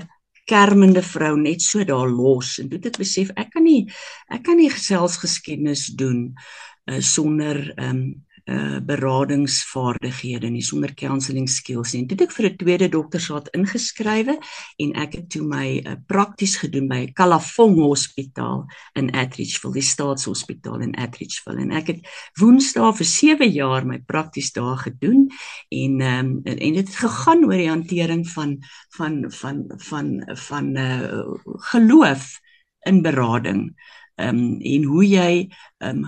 kermende 0.48 1.04
vrou 1.04 1.34
net 1.40 1.64
so 1.64 1.84
daar 1.88 2.08
los 2.08 2.56
en 2.62 2.70
toe 2.70 2.80
het 2.80 2.90
ek 2.94 3.02
besef 3.04 3.34
ek 3.36 3.52
kan 3.56 3.68
nie 3.68 3.84
ek 4.32 4.46
kan 4.48 4.60
nie 4.60 4.72
geselsgeskiedenis 4.72 5.90
doen 6.00 6.30
uh, 6.32 7.02
sonder 7.04 7.60
um, 7.76 8.04
uh 8.48 8.80
beradingsvaardighede 8.88 10.50
nie 10.50 10.64
sonder 10.64 10.94
counselling 10.96 11.50
skills 11.52 11.94
nie. 11.94 12.06
Dit 12.08 12.22
ek 12.22 12.32
vir 12.32 12.46
'n 12.50 12.58
tweede 12.58 12.88
doktorsgraad 12.90 13.50
ingeskrywe 13.54 14.38
en 14.80 14.94
ek 14.96 15.16
het 15.16 15.30
toe 15.30 15.44
my 15.44 15.82
uh, 15.84 15.96
prakties 16.08 16.56
gedoen 16.58 16.88
by 16.88 17.12
Kalafong 17.14 17.76
Hospitaal 17.76 18.66
in 18.96 19.12
Atteridgeville, 19.12 19.74
die 19.74 19.82
staatshospitaal 19.82 20.82
in 20.82 20.96
Atteridgeville 20.96 21.62
en 21.62 21.72
ek 21.72 21.88
het 21.88 22.08
Woensdae 22.40 22.94
vir 22.94 23.06
7 23.06 23.52
jaar 23.52 23.86
my 23.86 24.00
prakties 24.00 24.54
daar 24.54 24.78
gedoen 24.78 25.28
en 25.70 26.02
um, 26.02 26.42
en, 26.46 26.58
en 26.58 26.74
dit 26.74 26.88
het 26.88 26.96
gegaan 26.96 27.44
oor 27.46 27.58
die 27.58 27.70
hantering 27.70 28.24
van 28.32 28.58
van 28.96 29.26
van 29.32 29.64
van 29.78 30.24
van 30.48 30.76
uh 30.78 31.36
geloof 31.72 32.40
in 32.88 33.02
berading. 33.02 33.76
Ehm 34.16 34.38
um, 34.38 34.62
en 34.62 34.84
hoe 34.84 35.06
jy 35.08 35.50
ehm 35.78 36.04
um, 36.04 36.06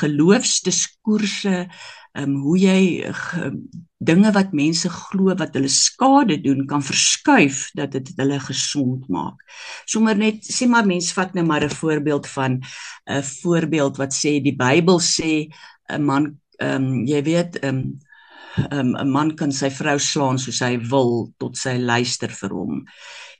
geloofsdiskoerse 0.00 1.68
um, 2.18 2.34
hoe 2.42 2.56
jy 2.58 2.80
ge, 3.14 3.50
dinge 3.98 4.30
wat 4.34 4.54
mense 4.56 4.88
glo 4.92 5.34
wat 5.38 5.56
hulle 5.58 5.70
skade 5.72 6.38
doen 6.44 6.64
kan 6.70 6.82
verskuif 6.84 7.66
dat 7.78 7.92
dit 7.96 8.10
hulle 8.16 8.38
gesond 8.42 9.06
maak. 9.12 9.42
Sommige 9.86 10.22
net 10.22 10.50
sê 10.50 10.68
maar 10.70 10.86
mense 10.88 11.14
vat 11.16 11.34
nou 11.34 11.44
maar 11.46 11.64
'n 11.64 11.78
voorbeeld 11.80 12.26
van 12.26 12.60
'n 13.10 13.22
voorbeeld 13.22 13.96
wat 13.98 14.12
sê 14.14 14.40
die 14.42 14.56
Bybel 14.56 15.00
sê 15.00 15.48
'n 15.90 16.04
man 16.04 16.38
ehm 16.58 16.82
um, 16.82 17.06
jy 17.06 17.22
weet 17.22 17.58
ehm 17.62 17.76
um, 17.76 17.98
'n 18.70 18.96
um, 18.96 19.10
man 19.10 19.36
kan 19.36 19.52
sy 19.52 19.70
vrou 19.70 19.98
slaan 19.98 20.38
soos 20.38 20.60
hy 20.60 20.78
wil 20.90 21.32
tot 21.38 21.56
sy 21.56 21.76
luister 21.78 22.30
vir 22.30 22.50
hom. 22.50 22.84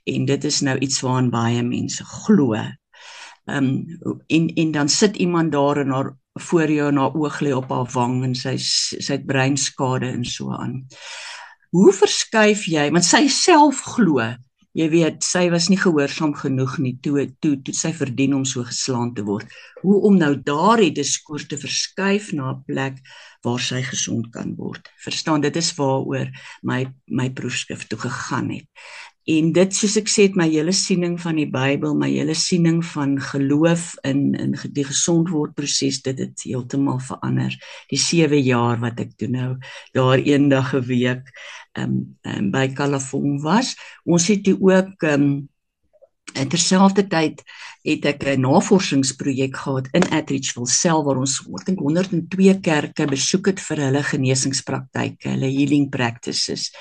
En 0.05 0.25
dit 0.25 0.43
is 0.43 0.61
nou 0.61 0.77
iets 0.77 1.01
waaraan 1.01 1.29
baie 1.29 1.63
mense 1.63 2.03
glo. 2.03 2.55
Ehm 3.49 3.69
um, 4.05 4.19
en 4.27 4.49
en 4.55 4.71
dan 4.71 4.89
sit 4.89 5.15
iemand 5.17 5.51
daar 5.51 5.77
en 5.77 5.89
haar 5.89 6.11
voor 6.39 6.71
jou 6.71 6.89
en 6.89 6.97
haar 6.97 7.15
oog 7.15 7.39
lê 7.39 7.55
op 7.55 7.69
haar 7.69 7.89
wang 7.93 8.23
en 8.23 8.35
sy 8.35 8.57
sy 8.57 9.13
het 9.13 9.25
breinskade 9.25 10.07
en 10.07 10.25
so 10.25 10.51
aan. 10.51 10.85
Hoe 11.69 11.93
verskuif 11.93 12.67
jy 12.67 12.89
want 12.91 13.05
sy 13.05 13.27
self 13.27 13.81
glo 13.95 14.21
Jy 14.77 14.85
weet, 14.93 15.23
sy 15.25 15.47
was 15.49 15.65
nie 15.71 15.79
gehoorsaam 15.81 16.35
genoeg 16.37 16.75
nie 16.79 16.93
toe 17.01 17.23
toe 17.41 17.55
toe 17.65 17.73
sy 17.73 17.89
verdien 17.97 18.35
om 18.37 18.43
so 18.45 18.61
geslaan 18.63 19.15
te 19.17 19.25
word. 19.25 19.49
Hoe 19.81 19.97
om 20.05 20.19
nou 20.21 20.35
daardie 20.45 20.91
diskurs 20.93 21.47
te 21.49 21.57
verskuif 21.57 22.29
na 22.37 22.51
'n 22.53 22.63
plek 22.67 23.01
waar 23.43 23.59
sy 23.59 23.81
gesond 23.81 24.29
kan 24.31 24.53
word. 24.55 24.87
Verstaan, 25.03 25.41
dit 25.41 25.55
is 25.55 25.73
waaroor 25.73 26.29
my 26.61 26.85
my 27.07 27.29
proefskrif 27.29 27.87
toe 27.87 27.99
gegaan 27.99 28.49
het 28.51 28.67
en 29.29 29.51
dit 29.53 29.75
soos 29.75 29.95
ek 29.99 30.09
sê 30.09 30.25
my 30.39 30.47
hele 30.49 30.73
siening 30.73 31.17
van 31.21 31.37
die 31.37 31.47
Bybel, 31.49 31.93
my 31.97 32.09
hele 32.09 32.33
siening 32.37 32.79
van 32.93 33.17
geloof 33.21 33.91
in 34.07 34.33
in 34.39 34.55
die 34.73 34.85
gesondword 34.87 35.53
proses 35.57 36.01
dit 36.05 36.17
het 36.23 36.45
heeltemal 36.47 36.99
verander. 37.05 37.53
Die 37.93 38.01
7 38.01 38.41
jaar 38.41 38.81
wat 38.81 38.99
ek 39.05 39.13
toe 39.21 39.29
nou 39.29 39.51
daar 39.93 40.17
eendag 40.17 40.73
'n 40.73 40.85
week 40.89 41.29
um, 41.77 42.17
um 42.25 42.51
by 42.51 42.67
Kalafong 42.73 43.41
was. 43.43 43.75
Ons 44.05 44.27
het 44.27 44.47
ook 44.49 45.03
um 45.03 45.49
En 46.33 46.47
terselfdertyd 46.47 47.43
het 47.81 48.05
ek 48.05 48.23
'n 48.27 48.41
navorsingsprojek 48.41 49.55
gehad 49.55 49.87
in 49.91 50.03
Atteridgeville 50.11 50.67
self 50.67 51.05
waar 51.05 51.17
ons 51.17 51.39
ek 51.39 51.65
dink 51.65 51.79
102 51.79 52.59
kerke 52.59 53.05
besoek 53.07 53.45
het 53.47 53.59
vir 53.59 53.77
hulle 53.77 54.03
genesingspraktyke, 54.03 55.29
hulle 55.29 55.47
healing 55.47 55.89
practices. 55.89 56.71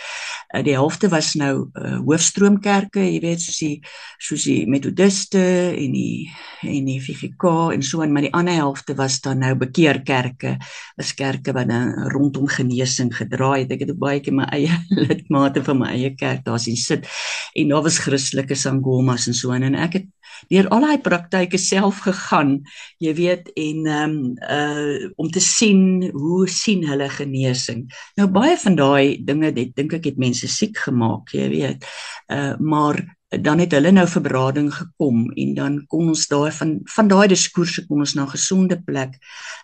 Uh, 0.54 0.62
die 0.62 0.74
helfte 0.74 1.08
was 1.08 1.34
nou 1.34 1.70
uh, 1.74 1.98
hoofstroomkerke, 2.02 3.00
jy 3.00 3.20
weet 3.20 3.40
soos 3.40 3.58
die 3.58 3.80
soos 4.18 4.44
die 4.44 4.66
Methodiste 4.66 5.74
en 5.76 5.92
die 5.92 6.28
en 6.62 6.84
die 6.84 7.00
VGK 7.00 7.72
en 7.74 7.82
so 7.82 8.02
en 8.02 8.12
maar 8.12 8.26
die 8.26 8.34
ander 8.34 8.54
helfte 8.54 8.94
was 8.94 9.20
dan 9.20 9.38
nou 9.38 9.54
bekeerkerke, 9.54 10.56
was 10.96 11.14
kerke 11.14 11.52
wat 11.52 11.68
dan 11.68 11.94
rondom 12.10 12.48
genesing 12.48 13.14
gedraai 13.14 13.62
het. 13.62 13.72
Ek 13.72 13.86
het 13.86 13.98
baie 13.98 14.20
keer 14.20 14.34
my 14.34 14.48
eie 14.50 14.72
lidmate 15.08 15.62
van 15.62 15.78
my 15.78 15.92
eie 15.94 16.14
kerk 16.16 16.44
daar 16.44 16.58
sien 16.58 16.76
sit 16.76 17.06
en 17.54 17.68
daar 17.68 17.82
was 17.82 17.98
Christelike 18.02 18.54
sangomas 18.54 19.28
en 19.28 19.34
so 19.34 19.52
en 19.52 19.74
ek 19.74 19.92
het 19.92 20.06
deur 20.50 20.68
al 20.74 20.86
daai 20.86 20.98
praktyke 21.02 21.58
self 21.58 22.00
gegaan 22.06 22.58
jy 23.04 23.14
weet 23.18 23.52
en 23.56 23.86
ehm 23.86 24.16
um, 24.16 24.16
uh 24.42 25.10
om 25.18 25.30
te 25.30 25.40
sien 25.42 26.10
hoe 26.14 26.48
sien 26.48 26.86
hulle 26.88 27.08
genesing 27.18 27.86
nou 28.20 28.28
baie 28.32 28.56
van 28.64 28.78
daai 28.78 29.18
dinge 29.24 29.52
dit 29.52 29.74
dink 29.76 29.94
ek 29.98 30.10
het 30.12 30.18
mense 30.18 30.48
siek 30.48 30.78
gemaak 30.86 31.34
jy 31.34 31.48
weet 31.54 31.88
uh 32.32 32.54
maar 32.58 33.02
dan 33.28 33.60
het 33.60 33.74
hulle 33.76 33.90
nou 33.92 34.06
vir 34.08 34.22
berading 34.24 34.68
gekom 34.72 35.26
en 35.36 35.50
dan 35.54 35.74
kon 35.92 36.08
ons 36.08 36.24
daai 36.30 36.50
van 36.56 36.70
van 36.94 37.10
daai 37.12 37.28
diskoerse 37.28 37.84
kom 37.86 38.00
ons 38.00 38.14
na 38.16 38.24
'n 38.24 38.32
gesonde 38.32 38.80
plek 38.86 39.18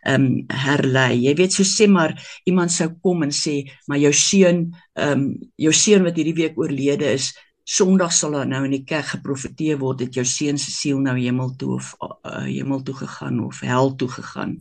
ehm 0.05 0.25
um, 0.25 0.45
herlei. 0.49 1.25
Jy 1.25 1.35
weet 1.35 1.53
so 1.53 1.63
sê 1.63 1.89
maar 1.89 2.13
iemand 2.45 2.73
sou 2.73 2.89
kom 3.03 3.23
en 3.23 3.31
sê 3.33 3.65
maar 3.89 3.99
jou 3.99 4.13
seun 4.13 4.75
ehm 4.95 5.13
um, 5.13 5.51
jou 5.57 5.73
seun 5.73 6.05
wat 6.05 6.17
hierdie 6.17 6.37
week 6.37 6.59
oorlede 6.59 7.13
is, 7.13 7.33
Sondag 7.64 8.12
sal 8.12 8.35
daar 8.37 8.46
nou 8.46 8.61
in 8.66 8.74
die 8.74 8.85
kerk 8.85 9.07
geprofeteer 9.14 9.79
word 9.81 10.03
dat 10.03 10.16
jou 10.18 10.24
seun 10.29 10.59
se 10.61 10.70
siel 10.70 10.98
nou 11.00 11.14
hemel 11.16 11.55
toe 11.57 11.70
of 11.79 11.94
uh, 12.05 12.42
hemel 12.44 12.83
toe 12.85 12.94
gegaan 12.98 13.38
of 13.44 13.61
hel 13.64 13.94
toe 13.96 14.09
gegaan. 14.12 14.59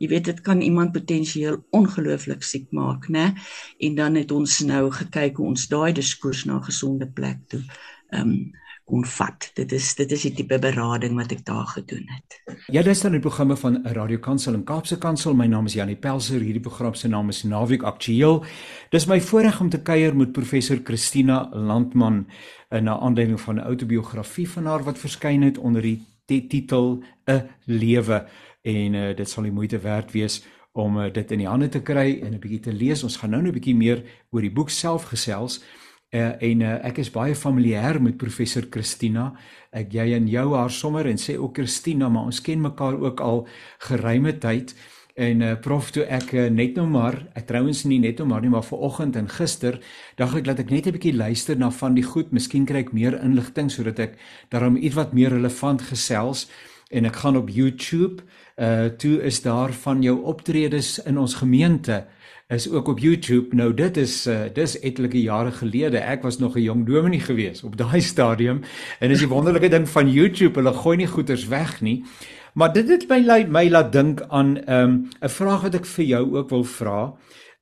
Jy 0.00 0.08
weet 0.08 0.30
dit 0.30 0.40
kan 0.40 0.62
iemand 0.64 0.94
potensieel 0.96 1.58
ongelooflik 1.76 2.42
siek 2.42 2.70
maak, 2.72 3.10
né? 3.12 3.34
En 3.78 3.98
dan 4.00 4.16
het 4.16 4.32
ons 4.32 4.60
nou 4.64 4.86
gekyk 4.90 5.36
hoe 5.36 5.50
ons 5.52 5.68
daai 5.68 5.92
diskurs 5.92 6.46
na 6.48 6.56
'n 6.56 6.68
gesonde 6.70 7.10
plek 7.12 7.44
toe 7.52 7.62
ehm 8.10 8.30
um, 8.30 8.64
kon 8.86 9.04
vat. 9.04 9.48
Dit 9.58 9.72
is 9.74 9.88
dit 9.98 10.12
is 10.14 10.24
die 10.28 10.32
tipe 10.38 10.58
berading 10.62 11.16
wat 11.18 11.32
ek 11.34 11.42
daar 11.46 11.66
gedoen 11.72 12.06
het. 12.06 12.38
Jy 12.70 12.84
luister 12.86 13.10
na 13.10 13.18
die 13.18 13.24
programme 13.24 13.56
van 13.58 13.80
Radio 13.96 14.20
Kansel 14.22 14.54
en 14.54 14.62
Kaapse 14.66 14.98
Kansel. 15.02 15.34
My 15.34 15.48
naam 15.50 15.66
is 15.66 15.74
Janie 15.74 15.98
Pelser. 15.98 16.38
Hierdie 16.38 16.62
program 16.62 16.94
se 16.94 17.10
naam 17.10 17.32
is 17.34 17.42
Naweek 17.42 17.82
Aktueel. 17.82 18.44
Dis 18.94 19.08
my 19.10 19.18
voorreg 19.20 19.58
om 19.60 19.70
te 19.74 19.82
kuier 19.82 20.14
met 20.16 20.32
professor 20.36 20.78
Christina 20.84 21.48
Landman 21.50 22.26
in 22.70 22.84
'n 22.84 22.88
aanleiding 22.88 23.40
van 23.40 23.56
'n 23.56 23.66
outobiografie 23.66 24.48
van 24.48 24.66
haar 24.66 24.84
wat 24.84 24.98
verskyn 24.98 25.42
het 25.42 25.58
onder 25.58 25.82
die 25.82 26.02
titel 26.26 27.02
'n 27.26 27.42
lewe 27.64 28.26
en 28.62 28.94
uh, 28.94 29.16
dit 29.16 29.28
sal 29.28 29.42
die 29.42 29.52
moeite 29.52 29.78
werd 29.78 30.12
wees 30.12 30.44
om 30.72 30.98
uh, 30.98 31.12
dit 31.12 31.30
in 31.30 31.38
die 31.38 31.48
hande 31.48 31.68
te 31.68 31.82
kry 31.82 32.20
en 32.22 32.34
'n 32.34 32.38
bietjie 32.38 32.60
te 32.60 32.72
lees. 32.72 33.02
Ons 33.02 33.16
gaan 33.16 33.30
nou 33.30 33.42
'n 33.42 33.52
bietjie 33.52 33.76
meer 33.76 34.02
oor 34.30 34.40
die 34.40 34.52
boek 34.52 34.70
self 34.70 35.04
gesels. 35.04 35.62
Uh, 36.16 36.32
en 36.40 36.62
uh, 36.64 36.74
ek 36.86 37.02
is 37.02 37.10
baie 37.12 37.34
familier 37.36 37.98
met 38.00 38.16
professor 38.16 38.64
Christina. 38.72 39.30
Ek 39.76 39.92
jy 39.92 40.06
en 40.16 40.28
jou 40.30 40.46
haar 40.54 40.72
sommer 40.72 41.08
en 41.10 41.18
sê 41.20 41.34
ook 41.36 41.58
Christina, 41.58 42.08
maar 42.08 42.30
ons 42.30 42.40
ken 42.40 42.62
mekaar 42.62 42.96
ook 43.02 43.20
al 43.20 43.42
geruime 43.88 44.32
tyd. 44.40 44.72
En 45.16 45.42
uh, 45.44 45.50
prof 45.60 45.90
toe 45.92 46.06
ek 46.12 46.32
uh, 46.36 46.46
net 46.52 46.78
nou 46.78 46.86
maar, 46.88 47.18
ek 47.36 47.48
trouens 47.50 47.82
nie 47.88 47.98
net 48.00 48.22
nou 48.22 48.28
maar 48.30 48.44
nie, 48.44 48.52
maar 48.52 48.64
vanoggend 48.64 49.16
en 49.20 49.28
gister, 49.32 49.78
dink 50.16 50.38
ek 50.40 50.48
dat 50.48 50.62
ek 50.64 50.72
net 50.72 50.88
'n 50.88 50.96
bietjie 50.96 51.16
luister 51.16 51.56
na 51.56 51.70
van 51.72 51.96
die 51.96 52.04
goed, 52.04 52.32
miskien 52.32 52.64
kry 52.68 52.84
ek 52.84 52.92
meer 52.92 53.16
inligting 53.20 53.68
sodat 53.72 53.98
ek 53.98 54.18
daarom 54.52 54.76
iets 54.76 54.96
wat 54.96 55.12
meer 55.12 55.32
relevant 55.36 55.82
gesels 55.82 56.46
en 56.90 57.04
ek 57.04 57.16
gaan 57.16 57.36
op 57.36 57.48
YouTube. 57.48 58.22
Uh 58.56 58.88
toe 58.88 59.20
is 59.20 59.42
daar 59.42 59.72
van 59.72 60.02
jou 60.02 60.22
optredes 60.24 60.98
in 61.04 61.18
ons 61.18 61.34
gemeente 61.34 62.06
is 62.48 62.68
ook 62.70 62.88
op 62.88 62.98
YouTube. 62.98 63.54
Nou 63.56 63.74
dit 63.74 63.96
is 63.96 64.26
uh 64.26 64.46
dis 64.54 64.78
etlike 64.80 65.20
jare 65.20 65.50
gelede. 65.50 65.98
Ek 65.98 66.22
was 66.22 66.38
nog 66.38 66.56
'n 66.56 66.62
jong 66.62 66.86
dominee 66.86 67.20
gewees 67.20 67.62
op 67.62 67.76
daai 67.76 68.00
stadium 68.12 68.60
en 69.00 69.10
is 69.10 69.18
die 69.18 69.28
wonderlike 69.28 69.68
ding 69.68 69.88
van 69.88 70.10
YouTube, 70.10 70.60
hulle 70.60 70.72
gooi 70.72 70.96
nie 70.96 71.06
goeders 71.06 71.48
weg 71.48 71.80
nie. 71.80 72.04
Maar 72.54 72.72
dit 72.72 72.88
het 72.88 73.08
my 73.08 73.46
my 73.48 73.68
laat 73.68 73.92
dink 73.92 74.22
aan 74.28 74.58
'n 74.58 74.70
um, 74.70 75.08
vraag 75.20 75.62
wat 75.62 75.74
ek 75.74 75.86
vir 75.86 76.04
jou 76.04 76.36
ook 76.36 76.50
wil 76.50 76.64
vra. 76.64 77.14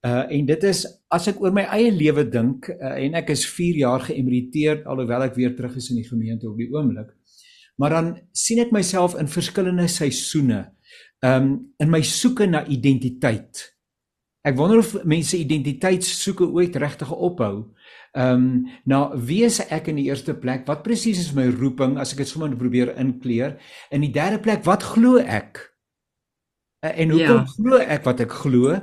Uh 0.04 0.24
en 0.28 0.46
dit 0.46 0.62
is 0.62 0.86
as 1.08 1.28
ek 1.28 1.40
oor 1.40 1.52
my 1.52 1.62
eie 1.62 1.90
lewe 1.90 2.28
dink 2.28 2.68
uh, 2.68 3.04
en 3.04 3.14
ek 3.14 3.30
is 3.30 3.46
4 3.46 3.76
jaar 3.76 4.00
geëmeriteerd 4.00 4.84
alhoewel 4.84 5.22
ek 5.22 5.34
weer 5.34 5.56
terug 5.56 5.76
is 5.76 5.90
in 5.90 5.96
die 5.96 6.08
gemeente 6.08 6.48
op 6.48 6.56
die 6.56 6.68
oomblik. 6.70 7.08
Maar 7.76 7.90
dan 7.90 8.20
sien 8.32 8.58
ek 8.58 8.70
myself 8.70 9.16
in 9.18 9.28
verskillende 9.28 9.88
seisoene. 9.88 10.72
Um 11.24 11.74
in 11.78 11.90
my 11.90 12.02
soeke 12.02 12.46
na 12.46 12.66
identiteit. 12.66 13.73
Ek 14.44 14.56
wonder 14.58 14.82
of 14.82 14.92
mense 15.08 15.36
identiteitssoeke 15.38 16.50
ooit 16.52 16.76
regtig 16.76 17.12
ophou. 17.12 17.54
Ehm 18.14 18.42
um, 18.42 18.66
nou 18.84 19.04
wie 19.26 19.40
is 19.46 19.56
ek 19.72 19.88
in 19.90 19.96
die 19.98 20.10
eerste 20.10 20.34
plek? 20.38 20.66
Wat 20.68 20.84
presies 20.84 21.18
is 21.22 21.32
my 21.34 21.48
roeping 21.50 21.96
as 21.98 22.12
ek 22.12 22.20
dit 22.22 22.30
sommer 22.30 22.52
probeer 22.56 22.92
inkleer? 23.00 23.56
In 23.90 24.04
die 24.04 24.12
derde 24.12 24.38
plek, 24.44 24.62
wat 24.68 24.84
glo 24.94 25.16
ek? 25.18 25.64
Uh, 26.84 26.92
en 26.92 27.16
hoekom 27.16 27.40
ja. 27.40 27.48
glo 27.56 27.80
ek 27.96 28.04
wat 28.04 28.20
ek 28.26 28.36
glo? 28.44 28.76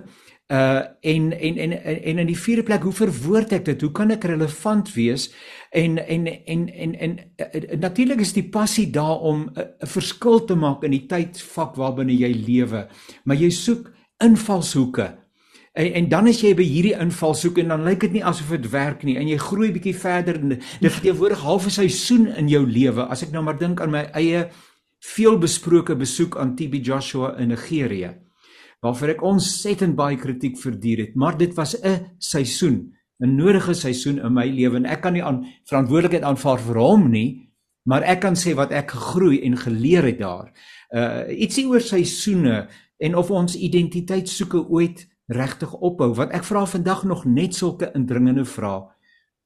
Uh 0.51 0.81
en 1.07 1.29
en 1.31 1.61
en 1.63 1.77
en 1.79 2.19
in 2.25 2.27
die 2.27 2.35
vierde 2.35 2.65
plek, 2.67 2.83
hoe 2.83 2.97
verwoord 2.97 3.53
ek 3.55 3.69
dit? 3.69 3.85
Hoe 3.85 3.93
kan 3.95 4.11
ek 4.11 4.25
relevant 4.27 4.89
wees? 4.97 5.29
En 5.71 5.95
en 6.01 6.27
en 6.27 6.67
en 6.67 6.95
en, 7.05 7.15
en 7.37 7.79
natuurlik 7.79 8.25
is 8.25 8.33
die 8.35 8.49
passie 8.49 8.89
daar 8.91 9.21
om 9.21 9.47
'n 9.53 9.87
verskil 9.87 10.43
te 10.43 10.57
maak 10.57 10.83
in 10.83 10.97
die 10.97 11.05
tydvak 11.07 11.77
waarbinne 11.77 12.17
jy 12.17 12.33
lewe. 12.33 12.87
Maar 13.23 13.37
jy 13.37 13.49
soek 13.49 13.93
invalshoeke. 14.19 15.21
En 15.71 15.93
en 15.93 16.09
dan 16.09 16.27
as 16.27 16.41
jy 16.43 16.51
by 16.55 16.65
hierdie 16.67 16.97
inval 16.99 17.33
soek 17.37 17.61
en 17.61 17.71
dan 17.71 17.85
lyk 17.87 18.01
dit 18.03 18.17
nie 18.17 18.25
asof 18.27 18.49
dit 18.51 18.67
werk 18.73 19.05
nie 19.07 19.15
en 19.19 19.27
jy 19.27 19.37
groei 19.39 19.71
bietjie 19.71 19.95
verder 19.95 20.35
en 20.41 20.57
dit 20.57 20.91
verteenwoordig 20.91 21.45
half 21.45 21.65
'n 21.65 21.77
seisoen 21.77 22.27
in 22.27 22.49
jou 22.49 22.65
lewe. 22.67 23.07
As 23.07 23.23
ek 23.23 23.31
nou 23.31 23.43
maar 23.43 23.57
dink 23.57 23.81
aan 23.81 23.91
my 23.91 24.09
eie 24.13 24.49
veelbesproke 24.99 25.95
besoek 25.95 26.37
aan 26.37 26.55
TB 26.55 26.83
Joshua 26.83 27.37
in 27.37 27.47
Nigerië 27.47 28.17
waarvoor 28.81 29.13
ek 29.13 29.21
ontsettend 29.21 29.95
baie 29.95 30.17
kritiek 30.17 30.57
verduur 30.57 30.97
het, 30.97 31.15
maar 31.15 31.37
dit 31.37 31.53
was 31.53 31.75
'n 31.77 32.17
seisoen, 32.17 32.93
'n 33.21 33.35
nodige 33.35 33.73
seisoen 33.73 34.19
in 34.19 34.33
my 34.33 34.45
lewe 34.45 34.75
en 34.75 34.85
ek 34.85 35.01
kan 35.01 35.13
nie 35.13 35.23
aan 35.23 35.45
verantwoordelikheid 35.65 36.23
aanvaar 36.23 36.59
vir 36.59 36.77
hom 36.77 37.11
nie, 37.11 37.49
maar 37.85 38.01
ek 38.01 38.19
kan 38.21 38.33
sê 38.33 38.55
wat 38.55 38.71
ek 38.71 38.91
gegroei 38.91 39.41
en 39.41 39.57
geleer 39.57 40.03
het 40.03 40.19
daar. 40.19 40.51
Uh 40.89 41.29
ietsie 41.29 41.67
oor 41.67 41.81
seisoene 41.81 42.67
en 42.97 43.15
of 43.15 43.31
ons 43.31 43.55
identiteit 43.55 44.29
soeke 44.29 44.67
ooit 44.69 45.10
regtig 45.31 45.73
ophou 45.79 46.11
want 46.17 46.33
ek 46.35 46.45
vra 46.47 46.65
vandag 46.67 47.05
nog 47.07 47.23
net 47.25 47.55
sulke 47.55 47.91
indringende 47.97 48.45
vrae 48.45 48.83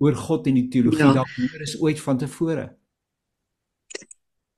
oor 0.04 0.18
God 0.20 0.50
en 0.50 0.58
die 0.60 0.68
teologie 0.72 1.06
ja. 1.06 1.14
dalk 1.22 1.38
meer 1.40 1.62
is 1.64 1.78
ooit 1.80 2.02
van 2.04 2.18
tevore. 2.20 2.66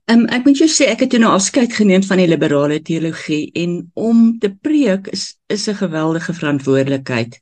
Um, 0.07 0.21
ek 0.31 0.45
moet 0.47 0.55
jou 0.55 0.69
sê 0.71 0.85
ek 0.87 1.01
het 1.03 1.09
toe 1.11 1.19
nou 1.19 1.33
afskeid 1.35 1.73
geneem 1.75 2.03
van 2.07 2.21
die 2.21 2.29
liberale 2.29 2.77
teologie 2.79 3.49
en 3.59 3.73
om 3.99 4.37
te 4.39 4.47
preek 4.55 5.09
is 5.11 5.33
is 5.51 5.67
'n 5.67 5.75
geweldige 5.75 6.33
verantwoordelikheid. 6.33 7.35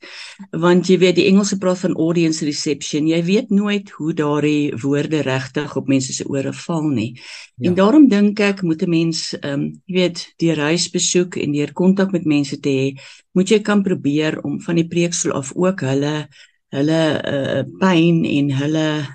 Want 0.50 0.86
jy 0.86 0.98
weet 0.98 1.14
die 1.14 1.26
Engelse 1.30 1.58
praat 1.58 1.78
van 1.78 1.94
audience 1.94 2.44
reception. 2.44 3.06
Jy 3.06 3.22
weet 3.22 3.50
nooit 3.50 3.90
hoe 3.90 4.12
daardie 4.14 4.74
woorde 4.82 5.22
regtig 5.22 5.76
op 5.76 5.86
mense 5.88 6.12
se 6.12 6.24
ore 6.28 6.52
val 6.52 6.88
nie. 6.88 7.20
Ja. 7.56 7.68
en 7.68 7.74
daarom 7.74 8.08
dink 8.08 8.40
ek 8.40 8.62
moet 8.62 8.82
'n 8.82 8.90
mens 8.90 9.36
um, 9.42 9.80
jy 9.86 9.94
weet 9.94 10.34
die 10.36 10.52
reisbesoek 10.52 11.36
en 11.36 11.52
deur 11.52 11.72
kontak 11.72 12.12
met 12.12 12.24
mense 12.24 12.60
te 12.60 12.68
hê 12.68 13.00
moet 13.32 13.48
jy 13.48 13.60
kan 13.60 13.82
probeer 13.82 14.42
om 14.42 14.60
van 14.60 14.74
die 14.74 14.88
preeksel 14.88 15.32
af 15.32 15.52
ook 15.54 15.80
hulle 15.80 16.28
hulle 16.68 17.02
uh, 17.24 17.62
pyn 17.78 18.24
en 18.24 18.50
hulle 18.50 19.06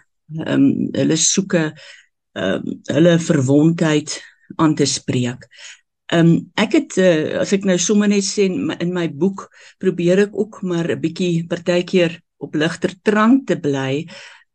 um, 0.47 0.89
hulle 0.91 1.15
soeke 1.15 1.73
ehm 2.33 2.63
uh, 2.63 2.75
hulle 2.95 3.19
verwondheid 3.19 4.21
aan 4.55 4.75
te 4.75 4.85
spreek. 4.85 5.47
Ehm 6.11 6.27
um, 6.27 6.51
ek 6.55 6.75
het 6.79 6.97
uh, 6.99 7.39
as 7.43 7.53
ek 7.55 7.65
nou 7.67 7.77
sommer 7.79 8.09
net 8.11 8.25
sê 8.27 8.47
in, 8.49 8.71
in 8.79 8.91
my 8.95 9.07
boek 9.09 9.47
probeer 9.79 10.25
ek 10.27 10.35
ook 10.35 10.61
maar 10.67 10.91
'n 10.91 10.99
bietjie 10.99 11.47
partykeer 11.47 12.19
op 12.37 12.55
ligter 12.55 12.93
trant 13.03 13.47
te 13.47 13.59
bly. 13.59 14.05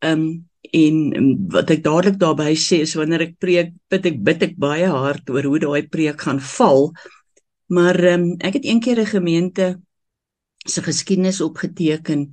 Ehm 0.00 0.12
um, 0.12 0.26
en 0.72 0.96
um, 1.16 1.28
wat 1.54 1.70
ek 1.70 1.84
dadelik 1.84 2.18
daarby 2.18 2.54
sê 2.58 2.82
is 2.82 2.96
wanneer 2.98 3.28
ek 3.28 3.38
preek, 3.38 3.72
bid 3.88 4.06
ek 4.06 4.18
bid 4.24 4.42
ek 4.42 4.54
baie 4.58 4.88
hard 4.90 5.30
oor 5.30 5.44
hoe 5.46 5.60
daai 5.62 5.88
preek 5.88 6.20
gaan 6.26 6.40
val. 6.40 6.90
Maar 7.68 7.96
ehm 8.04 8.22
um, 8.22 8.36
ek 8.40 8.60
het 8.60 8.64
een 8.64 8.80
keer 8.80 9.00
'n 9.00 9.14
gemeente 9.16 9.66
se 10.66 10.82
geskiedenis 10.82 11.40
opgeteken 11.40 12.32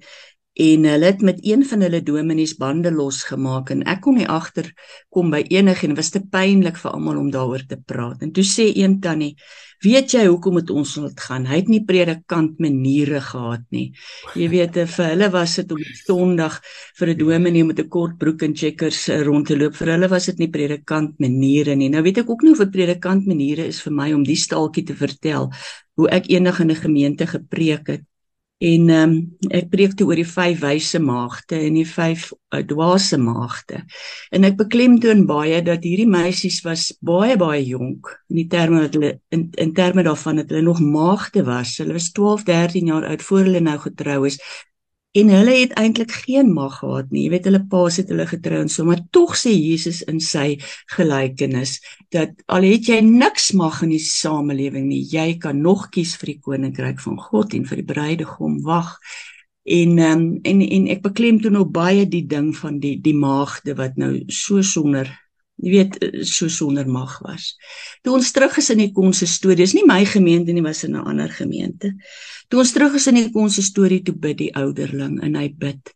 en 0.53 0.85
hulle 0.85 1.05
het 1.05 1.21
met 1.21 1.39
een 1.41 1.63
van 1.65 1.81
hulle 1.81 2.03
dominees 2.05 2.53
bande 2.61 2.91
losgemaak 2.93 3.71
en 3.73 3.81
ek 3.89 4.03
kon 4.05 4.19
nie 4.19 4.27
agter 4.29 4.67
kom 5.09 5.31
by 5.33 5.41
enige 5.49 5.87
en 5.87 5.95
was 5.97 6.11
te 6.13 6.21
pynlik 6.21 6.77
vir 6.77 6.91
almal 6.93 7.17
om 7.17 7.31
daaroor 7.33 7.63
te 7.65 7.77
praat. 7.77 8.21
En 8.21 8.31
toe 8.31 8.45
sê 8.45 8.69
een 8.69 8.99
tannie, 9.01 9.35
"Weet 9.81 10.11
jy 10.11 10.25
hoekom 10.27 10.55
het 10.55 10.69
ons 10.69 10.95
moet 10.97 11.19
gaan? 11.19 11.45
Hy 11.45 11.55
het 11.55 11.67
nie 11.67 11.83
predikant 11.83 12.59
maniere 12.59 13.21
gehad 13.21 13.63
nie." 13.71 13.93
Jy 14.35 14.49
weet, 14.49 14.73
vir 14.89 15.05
hulle 15.05 15.29
was 15.31 15.55
dit 15.55 15.71
op 15.71 15.79
Sondag 16.05 16.61
vir 16.95 17.07
'n 17.09 17.17
dominee 17.17 17.63
met 17.63 17.79
'n 17.79 17.89
kort 17.89 18.17
broek 18.17 18.43
en 18.43 18.55
checkers 18.55 19.09
eh, 19.09 19.21
rond 19.23 19.47
te 19.47 19.57
loop. 19.57 19.75
Vir 19.75 19.87
hulle 19.87 20.07
was 20.07 20.25
dit 20.25 20.37
nie 20.37 20.49
predikant 20.49 21.19
maniere 21.19 21.75
nie. 21.75 21.89
Nou 21.89 22.03
weet 22.03 22.17
ek 22.17 22.29
ook 22.29 22.43
nie 22.43 22.51
of 22.51 22.57
dit 22.59 22.71
predikant 22.71 23.25
maniere 23.25 23.65
is 23.65 23.81
vir 23.81 23.93
my 23.93 24.13
om 24.13 24.23
die 24.23 24.35
staaltjie 24.35 24.83
te 24.83 24.95
vertel 24.95 25.51
hoe 25.95 26.09
ek 26.09 26.27
eendag 26.27 26.59
in 26.59 26.71
'n 26.71 26.75
gemeente 26.75 27.27
gepreek 27.27 27.87
het 27.87 28.03
En 28.63 28.89
ehm 28.89 29.11
um, 29.11 29.15
ek 29.51 29.67
preek 29.73 29.95
toe 29.99 30.05
oor 30.07 30.19
die 30.19 30.27
vyf 30.27 30.61
wyse 30.63 30.99
maagde 31.03 31.57
en 31.67 31.75
die 31.75 31.87
vyf 31.87 32.29
uh, 32.31 32.61
dwaase 32.63 33.17
maagde. 33.19 33.81
En 34.31 34.47
ek 34.47 34.55
beklemtoon 34.61 35.25
baie 35.27 35.59
dat 35.67 35.83
hierdie 35.83 36.07
meisies 36.07 36.61
was 36.63 36.85
baie 37.03 37.35
baie 37.39 37.63
jonk 37.65 38.07
in 38.31 38.39
die 38.39 38.47
terme 38.53 38.85
dat 38.85 38.95
hulle 38.95 39.11
in, 39.35 39.49
in 39.59 39.73
terme 39.75 40.05
daarvan 40.07 40.39
dat 40.39 40.53
hulle 40.53 40.63
nog 40.69 40.79
maagde 40.79 41.43
was. 41.43 41.75
Hulle 41.81 41.97
was 41.97 42.11
12, 42.15 42.45
13 42.47 42.93
jaar 42.93 43.09
oud 43.09 43.25
voor 43.27 43.43
hulle 43.49 43.63
nou 43.67 43.75
getrou 43.83 44.21
is 44.31 44.39
en 45.13 45.29
hulle 45.29 45.55
het 45.59 45.73
eintlik 45.77 46.11
geen 46.23 46.49
mag 46.53 46.79
gehad 46.79 47.11
nie. 47.13 47.27
Jy 47.27 47.33
weet 47.35 47.49
hulle 47.49 47.61
paas 47.69 47.99
het 48.01 48.09
hulle 48.09 48.25
getrou 48.29 48.63
en 48.63 48.71
so, 48.71 48.85
maar 48.87 49.03
tog 49.13 49.35
sê 49.37 49.53
Jesus 49.53 50.01
in 50.09 50.21
sy 50.23 50.57
gelykenis 50.95 51.77
dat 52.13 52.33
al 52.49 52.65
het 52.65 52.89
jy 52.89 52.99
niks 53.05 53.51
mag 53.57 53.83
in 53.85 53.93
die 53.93 54.01
samelewing 54.01 54.87
nie, 54.89 55.03
jy 55.05 55.37
kan 55.41 55.61
nog 55.61 55.89
kies 55.93 56.15
vir 56.21 56.33
die 56.33 56.39
koninkryk 56.47 57.01
van 57.05 57.19
God 57.21 57.53
en 57.53 57.67
vir 57.69 57.81
die 57.81 57.89
bruidegom 57.93 58.57
wag. 58.65 58.95
En 59.63 59.99
um, 60.03 60.23
en 60.43 60.63
en 60.65 60.87
ek 60.91 61.05
beklemtoon 61.05 61.55
nou 61.55 61.67
baie 61.69 62.07
die 62.09 62.25
ding 62.27 62.51
van 62.57 62.81
die 62.83 62.97
die 63.01 63.15
maagde 63.15 63.77
wat 63.79 63.95
nou 64.01 64.15
so 64.27 64.65
sonder 64.65 65.07
jy 65.61 65.71
weet 65.71 65.97
so 66.27 66.49
sonder 66.49 66.87
mag 66.89 67.19
was. 67.23 67.53
Toe 68.03 68.15
ons 68.17 68.31
terug 68.35 68.57
is 68.57 68.69
in 68.73 68.81
die 68.83 68.91
konsistorie, 68.95 69.57
dis 69.59 69.75
nie 69.77 69.85
my 69.87 70.01
gemeente 70.05 70.53
nie, 70.53 70.63
was 70.65 70.83
in 70.83 70.95
'n 70.95 71.05
ander 71.05 71.29
gemeente. 71.29 71.93
Toe 72.49 72.59
ons 72.59 72.71
terug 72.71 72.95
is 72.95 73.07
in 73.07 73.15
die 73.15 73.31
konsistorie 73.31 74.01
toe 74.03 74.15
bid 74.15 74.37
die 74.37 74.53
ouderling 74.55 75.21
en 75.21 75.35
hy 75.35 75.49
bid: 75.49 75.93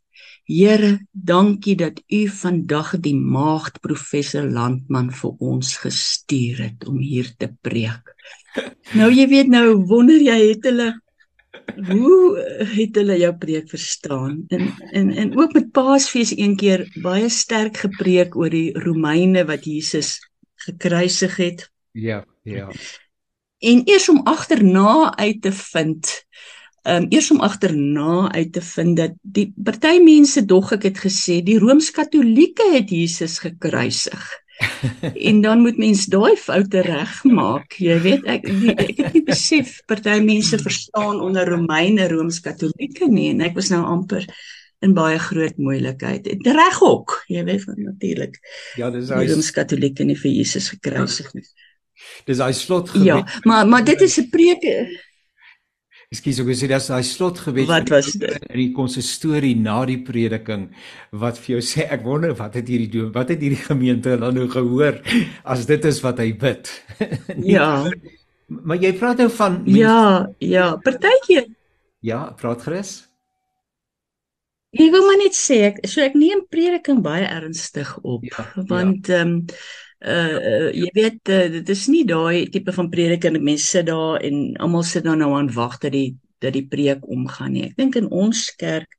Here, 0.48 1.00
dankie 1.12 1.76
dat 1.76 2.00
u 2.08 2.28
vandag 2.28 3.00
die 3.00 3.15
maagd 3.15 3.82
professor 3.82 4.43
Landman 4.43 5.12
vir 5.12 5.34
ons 5.39 5.78
gestuur 5.78 6.58
het 6.58 6.88
om 6.88 7.00
hier 7.00 7.34
te 7.38 7.50
preek. 7.62 8.15
Nou 8.98 9.12
jy 9.12 9.28
weet 9.28 9.48
nou 9.48 9.76
wonder 9.86 10.17
jy 10.17 10.50
het 10.50 10.63
hulle 10.65 11.02
hoe 11.89 12.38
het 12.76 12.96
hulle 12.96 13.17
jou 13.17 13.34
preek 13.38 13.70
verstaan? 13.70 14.43
En 14.48 14.70
en 14.91 15.12
en 15.12 15.38
ook 15.38 15.54
met 15.54 15.72
Paasfees 15.72 16.34
een 16.38 16.56
keer 16.56 16.88
baie 17.02 17.30
sterk 17.30 17.78
gepreek 17.78 18.36
oor 18.36 18.50
die 18.50 18.72
Romeine 18.80 19.46
wat 19.46 19.65
Jesus 19.65 20.17
gekruisig 20.67 21.36
het. 21.38 21.67
Ja, 21.91 22.26
ja. 22.43 22.72
En 23.58 23.82
eers 23.86 24.10
om 24.10 24.22
agterna 24.24 25.15
uit 25.15 25.41
te 25.41 25.52
vind, 25.52 26.26
ehm 26.82 27.04
um, 27.04 27.06
eers 27.10 27.32
om 27.32 27.39
agterna 27.39 28.32
uit 28.32 28.54
te 28.54 28.62
vind 28.62 28.98
dat 28.98 29.13
die 29.22 29.54
party 29.63 30.00
mense 30.04 30.46
dog 30.46 30.72
ek 30.72 30.84
het 30.84 31.00
gesê 31.06 31.41
die 31.43 31.60
Rooms-Katolieke 31.60 32.70
het 32.74 32.89
Jesus 32.89 33.39
gekruisig 33.39 34.46
en 35.30 35.41
dan 35.41 35.62
moet 35.62 35.78
mens 35.78 36.06
daai 36.12 36.36
foute 36.39 36.82
regmaak. 36.86 37.78
Jy 37.82 37.98
weet 38.04 38.28
ek 38.30 38.48
die, 38.48 38.74
ek 38.74 39.02
het 39.02 39.17
nie 39.17 39.24
besef 39.28 39.80
party 39.89 40.20
mense 40.26 40.60
verstaan 40.62 41.22
onder 41.24 41.50
Romeine 41.50 42.08
Rooms-Katolieke 42.12 43.10
nie 43.12 43.32
en 43.34 43.43
ek 43.48 43.58
was 43.58 43.72
nou 43.74 43.84
amper 43.86 44.26
in 44.86 44.93
baie 44.98 45.17
groot 45.22 45.58
moeilikheid. 45.58 46.28
Dit 46.28 46.50
reg 46.54 46.82
ook, 46.86 47.24
jy 47.34 47.43
weet 47.48 47.65
natuurlik. 47.82 48.38
Ja, 48.78 48.91
dis 48.93 49.10
hy 49.13 49.26
Rooms-Katolieke 49.30 50.06
nie 50.06 50.17
vir 50.17 50.32
Jesus 50.32 50.70
gekruisig 50.74 51.34
nie. 51.38 51.46
Dis 52.28 52.41
hy 52.43 52.52
slot 52.54 52.91
gebed. 52.93 53.08
Ja, 53.08 53.22
maar 53.50 53.67
maar 53.67 53.86
dit 53.86 54.02
is 54.06 54.20
'n 54.22 54.30
preek 54.30 54.63
Ekskuus, 56.08 56.38
ek 56.39 56.50
sê 56.56 56.67
dis 56.72 56.86
daai 56.88 57.04
slotgebed 57.04 57.67
Wat 57.67 57.89
was 57.91 58.13
dit? 58.15 58.36
in 58.48 58.60
die 58.62 58.70
konsistorie 58.76 59.58
na 59.60 59.82
die 59.89 59.98
prediking 60.08 60.70
wat 61.12 61.36
vir 61.43 61.58
jou 61.58 61.63
sê 61.67 61.84
ek 61.91 62.06
wonder 62.06 62.32
wat 62.39 62.56
het 62.56 62.70
hierdie 62.72 62.88
doen? 62.93 63.10
Wat 63.12 63.34
het 63.34 63.43
hierdie 63.43 63.60
gemeente 63.60 64.14
dan 64.22 64.38
nou 64.39 64.45
gehoor 64.47 65.01
as 65.43 65.66
dit 65.68 65.88
is 65.89 65.99
wat 66.05 66.22
hy 66.24 66.30
bid? 66.32 66.72
ja. 67.58 67.68
Maar 68.47 68.80
jy 68.80 68.93
praat 68.95 69.20
nou 69.20 69.28
van 69.36 69.60
mense, 69.66 69.82
Ja, 69.82 69.99
ja, 70.39 70.70
partykeer. 70.86 71.49
Ja, 72.08 72.22
praat 72.39 72.64
gerus. 72.64 72.93
Ek 74.78 74.88
wil 74.93 75.03
maar 75.10 75.20
net 75.20 75.36
sê 75.36 75.58
ek 75.74 75.84
so 75.91 76.05
ek 76.05 76.16
neem 76.16 76.45
prediking 76.47 77.03
baie 77.03 77.28
ernstig 77.28 77.91
op 78.08 78.24
ja, 78.24 78.47
want 78.72 79.12
ja. 79.12 79.26
ehm 79.26 79.36
ja. 79.36 79.43
um, 79.43 79.68
uh, 80.06 80.70
jy 80.74 80.89
weet 80.93 81.30
uh, 81.34 81.45
dit 81.58 81.70
is 81.70 81.88
nie 81.88 82.04
daai 82.06 82.50
tipe 82.54 82.74
van 82.74 82.89
prediking 82.89 83.38
mense 83.41 83.66
sit 83.66 83.88
daar 83.89 84.22
en 84.22 84.56
almal 84.62 84.84
sit 84.84 85.04
dan 85.04 85.24
nou 85.24 85.34
aan 85.38 85.52
wag 85.54 85.80
dat 85.82 85.91
die 85.95 86.18
dat 86.39 86.54
die 86.54 86.68
preek 86.70 87.02
omgaan 87.10 87.56
nie. 87.56 87.64
Ek 87.66 87.78
dink 87.80 87.95
in 87.98 88.12
ons 88.14 88.52
kerk 88.62 88.93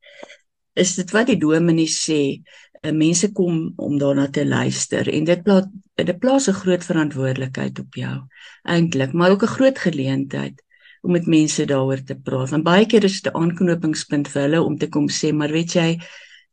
is 0.78 0.96
dit 0.98 1.10
wat 1.14 1.28
die 1.30 1.38
dominee 1.38 1.90
sê, 1.90 2.38
uh, 2.82 2.92
mense 2.94 3.30
kom 3.34 3.72
om 3.78 3.98
daarna 3.98 4.26
te 4.30 4.44
luister 4.46 5.06
en 5.10 5.26
dit 5.26 5.44
plaas 5.44 5.68
dit 5.98 6.18
plaas 6.18 6.48
'n 6.48 6.60
groot 6.62 6.84
verantwoordelikheid 6.84 7.78
op 7.78 7.94
jou 7.94 8.16
eintlik, 8.64 9.12
maar 9.12 9.30
ook 9.30 9.42
'n 9.42 9.56
groot 9.56 9.78
geleentheid 9.78 10.62
om 11.02 11.12
met 11.12 11.26
mense 11.26 11.64
daaroor 11.64 12.02
te 12.02 12.14
praat. 12.14 12.50
Want 12.50 12.64
baie 12.64 12.86
keer 12.86 13.04
is 13.04 13.20
dit 13.22 13.32
'n 13.32 13.36
aanknopingspunt 13.36 14.28
vir 14.28 14.42
hulle 14.42 14.62
om 14.62 14.78
te 14.78 14.88
kom 14.88 15.08
sê, 15.08 15.32
maar 15.32 15.50
weet 15.50 15.72
jy, 15.72 15.98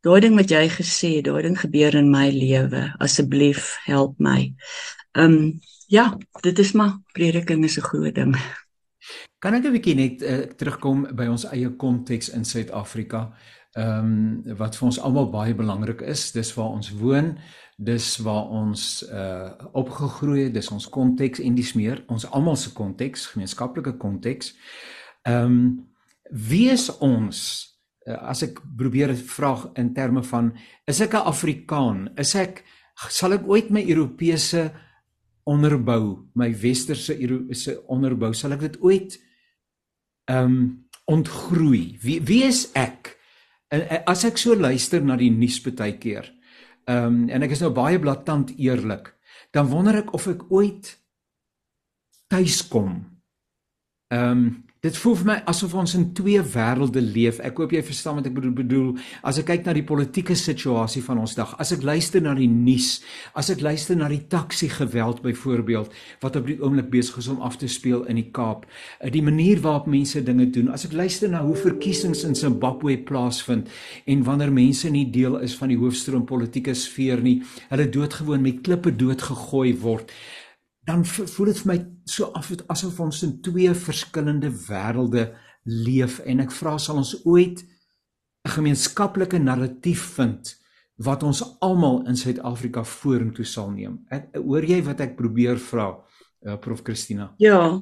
daai 0.06 0.20
ding 0.24 0.36
wat 0.38 0.52
jy 0.52 0.64
gesê 0.70 1.10
het, 1.18 1.26
daai 1.26 1.42
ding 1.48 1.58
gebeur 1.58 1.96
in 1.98 2.10
my 2.12 2.28
lewe. 2.30 2.86
Asseblief 3.02 3.74
help 3.86 4.14
my. 4.22 4.52
Ehm 5.16 5.34
um, 5.34 5.60
ja, 5.88 6.16
dit 6.42 6.58
is 6.58 6.72
maar 6.74 6.96
prediking 7.14 7.64
is 7.64 7.78
'n 7.78 7.88
groot 7.90 8.14
ding. 8.14 8.36
Kan 9.38 9.54
ek 9.54 9.64
'n 9.64 9.72
bietjie 9.72 9.94
net 9.94 10.22
uh, 10.22 10.46
terugkom 10.56 11.06
by 11.14 11.26
ons 11.26 11.44
eie 11.44 11.70
konteks 11.76 12.28
in 12.28 12.44
Suid-Afrika? 12.44 13.32
Ehm 13.74 14.42
um, 14.46 14.56
wat 14.56 14.76
vir 14.76 14.86
ons 14.86 14.98
almal 15.00 15.30
baie 15.30 15.54
belangrik 15.54 16.00
is, 16.00 16.32
dis 16.32 16.54
waar 16.54 16.70
ons 16.70 16.90
woon 16.90 17.38
dis 17.76 18.16
waar 18.16 18.48
ons 18.48 19.04
uh 19.12 19.50
opgegroei 19.72 20.44
het, 20.44 20.54
dis 20.54 20.70
ons 20.72 20.88
konteks 20.88 21.40
en 21.44 21.54
dis 21.54 21.72
meer 21.76 22.02
ons 22.08 22.24
almal 22.32 22.56
se 22.56 22.72
konteks, 22.72 23.26
gemeenskaplike 23.34 23.96
konteks. 23.96 24.54
Ehm 25.22 25.44
um, 25.44 25.88
wie 26.30 26.70
is 26.70 26.88
ons 26.98 27.38
as 28.06 28.42
ek 28.46 28.60
probeer 28.78 29.14
vra 29.14 29.52
in 29.76 29.92
terme 29.94 30.22
van 30.22 30.52
is 30.86 31.00
ek 31.00 31.14
'n 31.14 31.26
Afrikaan? 31.26 32.08
Is 32.18 32.34
ek 32.34 32.64
sal 33.08 33.32
ek 33.32 33.48
ooit 33.48 33.70
my 33.70 33.82
Europese 33.82 34.70
onderbou, 35.46 36.28
my 36.34 36.52
westerse 36.54 37.20
Europese 37.20 37.82
onderbou, 37.88 38.32
sal 38.32 38.52
ek 38.52 38.60
dit 38.60 38.76
ooit 38.80 39.18
ehm 40.28 40.44
um, 40.44 40.84
ontgroei? 41.06 41.98
Wie 42.02 42.20
wie 42.20 42.44
is 42.44 42.70
ek? 42.74 43.16
En 43.70 44.04
as 44.06 44.24
ek 44.24 44.38
so 44.38 44.54
luister 44.54 45.02
na 45.02 45.16
die 45.16 45.30
nuus 45.30 45.60
baie 45.62 45.98
keer, 45.98 46.36
Ehm 46.86 47.06
um, 47.06 47.22
en 47.28 47.42
ek 47.42 47.56
is 47.56 47.62
nou 47.64 47.72
baie 47.74 47.98
blaatant 47.98 48.52
eerlik. 48.62 49.10
Dan 49.50 49.66
wonder 49.72 49.96
ek 49.98 50.12
of 50.14 50.28
ek 50.30 50.44
ooit 50.54 50.92
tuis 52.30 52.60
kom. 52.70 53.00
Ehm 54.14 54.30
um, 54.30 54.46
dit 54.86 54.98
voel 55.02 55.16
vir 55.18 55.28
my 55.32 55.36
asof 55.50 55.74
ons 55.78 55.96
in 55.98 56.10
twee 56.16 56.40
wêrelde 56.54 57.02
leef. 57.02 57.40
Ek 57.44 57.58
hoop 57.58 57.72
jy 57.74 57.82
verstaan 57.86 58.20
wat 58.20 58.28
ek 58.30 58.36
bedoel. 58.36 58.54
bedoel 58.56 58.90
as 59.26 59.40
ek 59.40 59.48
kyk 59.50 59.66
na 59.66 59.74
die 59.76 59.84
politieke 59.86 60.36
situasie 60.38 61.02
van 61.04 61.20
ons 61.22 61.34
dag, 61.38 61.54
as 61.62 61.72
ek 61.74 61.84
luister 61.86 62.22
na 62.22 62.34
die 62.36 62.48
nuus, 62.50 63.00
as 63.38 63.50
ek 63.52 63.64
luister 63.64 63.98
na 63.98 64.08
die 64.12 64.22
taxi 64.30 64.68
geweld 64.72 65.22
byvoorbeeld 65.24 65.92
wat 66.22 66.38
op 66.38 66.46
die 66.48 66.58
oomblik 66.60 66.90
besig 66.92 67.18
is 67.22 67.30
om 67.32 67.42
af 67.44 67.58
te 67.60 67.68
speel 67.70 68.04
in 68.10 68.20
die 68.20 68.28
Kaap, 68.36 68.66
eh, 69.00 69.10
die 69.10 69.24
manier 69.24 69.60
waarop 69.64 69.86
mense 69.90 70.22
dinge 70.22 70.48
doen, 70.52 70.70
as 70.72 70.86
ek 70.86 70.94
luister 70.96 71.30
na 71.30 71.42
hoe 71.42 71.56
verkiesings 71.56 72.24
in 72.24 72.34
Zimbabwe 72.34 72.98
plaasvind 72.98 73.68
en 74.06 74.24
wanneer 74.24 74.52
mense 74.52 74.90
nie 74.90 75.06
deel 75.10 75.38
is 75.42 75.56
van 75.56 75.72
die 75.72 75.80
hoofstroom 75.80 76.26
politieke 76.26 76.74
sfeer 76.74 77.22
nie, 77.22 77.42
hulle 77.70 77.88
doodgewoon 77.88 78.42
met 78.42 78.62
klippe 78.62 78.92
doodgegooi 78.96 79.76
word 79.80 80.12
dan 80.86 81.02
voel 81.04 81.50
dit 81.50 81.62
vir 81.62 81.72
my 81.72 81.78
so 82.06 82.30
af 82.38 82.52
asof 82.70 83.00
ons 83.02 83.22
in 83.26 83.40
twee 83.42 83.72
verskillende 83.74 84.50
wêrelde 84.68 85.26
leef 85.66 86.20
en 86.24 86.44
ek 86.44 86.54
vra 86.54 86.76
sal 86.78 87.00
ons 87.02 87.16
ooit 87.24 87.64
'n 88.46 88.54
gemeenskaplike 88.54 89.38
narratief 89.38 90.02
vind 90.16 90.54
wat 90.96 91.22
ons 91.22 91.42
almal 91.60 92.06
in 92.08 92.16
Suid-Afrika 92.16 92.84
vorentoe 92.84 93.44
sal 93.44 93.70
neem. 93.70 93.98
Ek 94.08 94.30
hoor 94.40 94.64
jy 94.64 94.80
wat 94.86 95.00
ek 95.00 95.16
probeer 95.18 95.58
vra 95.58 95.90
uh, 95.92 96.56
Prof 96.56 96.80
Christina? 96.86 97.34
Ja. 97.42 97.80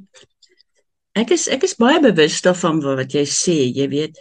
Ek 1.15 1.31
is 1.31 1.47
ek 1.47 1.63
is 1.63 1.77
baie 1.79 2.01
bewus 2.03 2.41
daarvan 2.43 2.81
wat 2.83 3.15
jy 3.15 3.23
sê, 3.29 3.59
jy 3.71 3.87
weet 3.93 4.19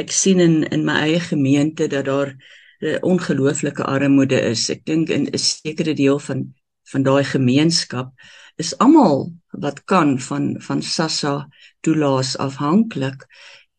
ek 0.00 0.10
sien 0.10 0.40
in 0.40 0.64
in 0.74 0.82
my 0.88 0.96
eie 1.06 1.20
gemeente 1.20 1.86
dat 1.86 2.06
daar 2.06 2.34
'n 2.34 2.40
uh, 2.86 2.98
ongelooflike 3.02 3.84
armoede 3.84 4.40
is. 4.40 4.70
Ek 4.70 4.84
dink 4.84 5.10
in 5.10 5.28
'n 5.28 5.38
sekere 5.38 5.94
deel 5.94 6.18
van 6.18 6.54
van 6.94 7.02
daai 7.06 7.24
gemeenskap 7.26 8.12
is 8.62 8.74
almal 8.78 9.32
wat 9.64 9.82
kan 9.90 10.16
van 10.28 10.54
van 10.62 10.82
Sassa 10.82 11.34
toelaas 11.82 12.36
afhanklik 12.38 13.26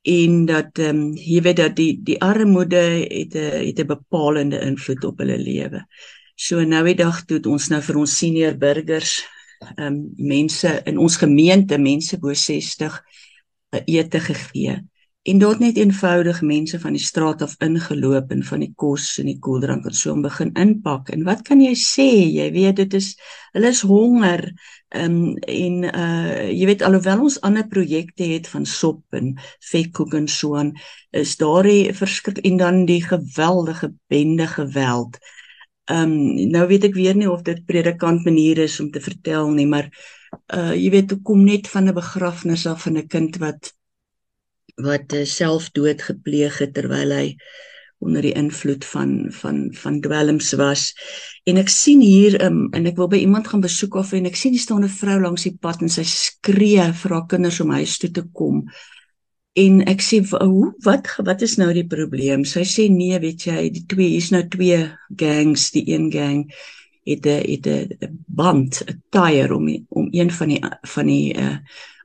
en 0.06 0.46
dat 0.46 0.80
ehm 0.80 0.90
um, 0.90 1.14
jy 1.18 1.42
weet 1.42 1.58
dat 1.58 1.76
die 1.76 1.94
die 2.04 2.20
armoede 2.22 2.84
het 3.10 3.36
'n 3.36 3.66
het 3.68 3.80
'n 3.80 3.88
bepalende 3.88 4.60
invloed 4.60 5.04
op 5.04 5.18
hulle 5.18 5.38
lewe. 5.38 5.86
So 6.36 6.64
nou 6.64 6.84
die 6.86 6.96
dag 6.96 7.26
toe 7.26 7.42
ons 7.46 7.70
nou 7.70 7.82
vir 7.82 7.98
ons 7.98 8.18
senior 8.18 8.58
burgers 8.58 9.24
ehm 9.78 9.88
um, 9.88 10.14
mense 10.18 10.82
in 10.86 10.98
ons 10.98 11.18
gemeente 11.18 11.78
mense 11.78 12.20
bo 12.20 12.34
60 12.34 13.02
'n 13.72 13.84
ete 13.86 14.20
gegee 14.20 14.84
en 15.26 15.40
daar 15.42 15.56
het 15.56 15.60
net 15.60 15.78
eenvoudig 15.82 16.42
mense 16.46 16.78
van 16.80 16.94
die 16.94 17.02
straat 17.02 17.42
af 17.42 17.56
ingeloop 17.66 18.30
en 18.32 18.44
van 18.46 18.62
die 18.62 18.74
kos 18.78 19.08
en 19.18 19.26
die 19.26 19.40
koeldrank 19.42 19.88
en 19.90 19.96
so 19.98 20.12
om 20.14 20.22
begin 20.22 20.52
inpak. 20.54 21.10
En 21.16 21.24
wat 21.26 21.42
kan 21.48 21.64
jy 21.64 21.72
sê? 21.82 22.06
Jy 22.30 22.52
weet 22.54 22.78
dit 22.78 22.94
is 23.00 23.16
hulle 23.56 23.72
is 23.74 23.82
honger 23.90 24.44
um, 24.94 25.34
en 25.50 25.80
uh 25.90 26.44
jy 26.52 26.68
weet 26.70 26.84
alhoewel 26.86 27.24
ons 27.26 27.40
ander 27.48 27.66
projekte 27.72 28.28
het 28.36 28.46
van 28.52 28.68
sop 28.70 29.18
en 29.18 29.32
vetkoek 29.72 30.14
en 30.20 30.28
so 30.30 30.60
aan 30.60 30.76
is 31.10 31.34
daar 31.42 31.66
die 31.66 31.94
verskrik 31.98 32.44
en 32.46 32.60
dan 32.62 32.84
die 32.86 33.02
geweldige 33.02 33.96
bende 34.14 34.46
geweld. 34.52 35.18
Um 35.90 36.14
nou 36.54 36.68
weet 36.70 36.86
ek 36.92 37.00
weer 37.00 37.18
nie 37.18 37.32
of 37.32 37.42
dit 37.48 37.66
predikant 37.66 38.22
manier 38.30 38.62
is 38.68 38.78
om 38.80 38.92
te 38.94 39.02
vertel 39.02 39.50
nie 39.58 39.66
maar 39.74 39.90
uh 40.54 40.76
jy 40.78 40.94
weet 40.94 41.18
hoe 41.18 41.22
kom 41.26 41.42
net 41.50 41.68
van 41.74 41.90
'n 41.90 41.98
begrafnis 41.98 42.68
af 42.70 42.86
van 42.86 42.98
'n 43.02 43.08
kind 43.08 43.42
wat 43.42 43.74
wat 44.82 45.14
uh, 45.14 45.24
selfdood 45.26 46.02
gepleeg 46.02 46.58
het 46.60 46.74
terwyl 46.76 47.12
hy 47.16 47.28
onder 48.04 48.22
die 48.22 48.34
invloed 48.36 48.86
van 48.86 49.32
van 49.32 49.70
van 49.74 50.02
dwelms 50.02 50.52
was. 50.60 50.90
En 51.44 51.58
ek 51.58 51.70
sien 51.72 52.02
hier 52.04 52.36
um, 52.44 52.68
en 52.76 52.86
ek 52.86 53.00
wil 53.00 53.10
by 53.12 53.22
iemand 53.24 53.48
gaan 53.48 53.64
besoek 53.64 53.96
of 54.02 54.12
en 54.14 54.28
ek 54.30 54.38
sien 54.40 54.54
die 54.54 54.62
staan 54.62 54.84
'n 54.84 54.92
vrou 54.92 55.20
langs 55.22 55.48
die 55.48 55.56
pad 55.62 55.82
en 55.82 55.90
sy 55.90 56.04
skree 56.04 56.92
vir 57.02 57.16
haar 57.16 57.28
kinders 57.32 57.60
om 57.64 57.72
huis 57.72 57.98
toe 57.98 58.12
te 58.12 58.26
kom. 58.34 58.66
En 59.56 59.82
ek 59.88 60.02
sê 60.04 60.20
hoe 60.28 60.74
wat 60.84 61.08
wat 61.24 61.42
is 61.42 61.56
nou 61.58 61.72
die 61.74 61.88
probleem? 61.88 62.44
Sy 62.46 62.66
sê 62.68 62.90
nee, 62.92 63.20
weet 63.20 63.48
jy, 63.48 63.70
die 63.72 63.86
twee 63.88 64.10
hier's 64.10 64.32
nou 64.32 64.44
twee 64.52 64.82
gangs, 65.16 65.72
die 65.72 65.86
een 65.94 66.12
gang 66.12 66.52
het 67.06 67.26
'n 67.26 67.42
het 67.52 67.68
'n 67.68 68.20
band, 68.28 68.84
'n 68.84 69.02
tyre 69.10 69.56
om 69.56 69.68
om 69.90 70.08
een 70.12 70.32
van 70.32 70.48
die 70.48 70.62
van 70.84 71.06
die 71.06 71.34
uh 71.38 71.58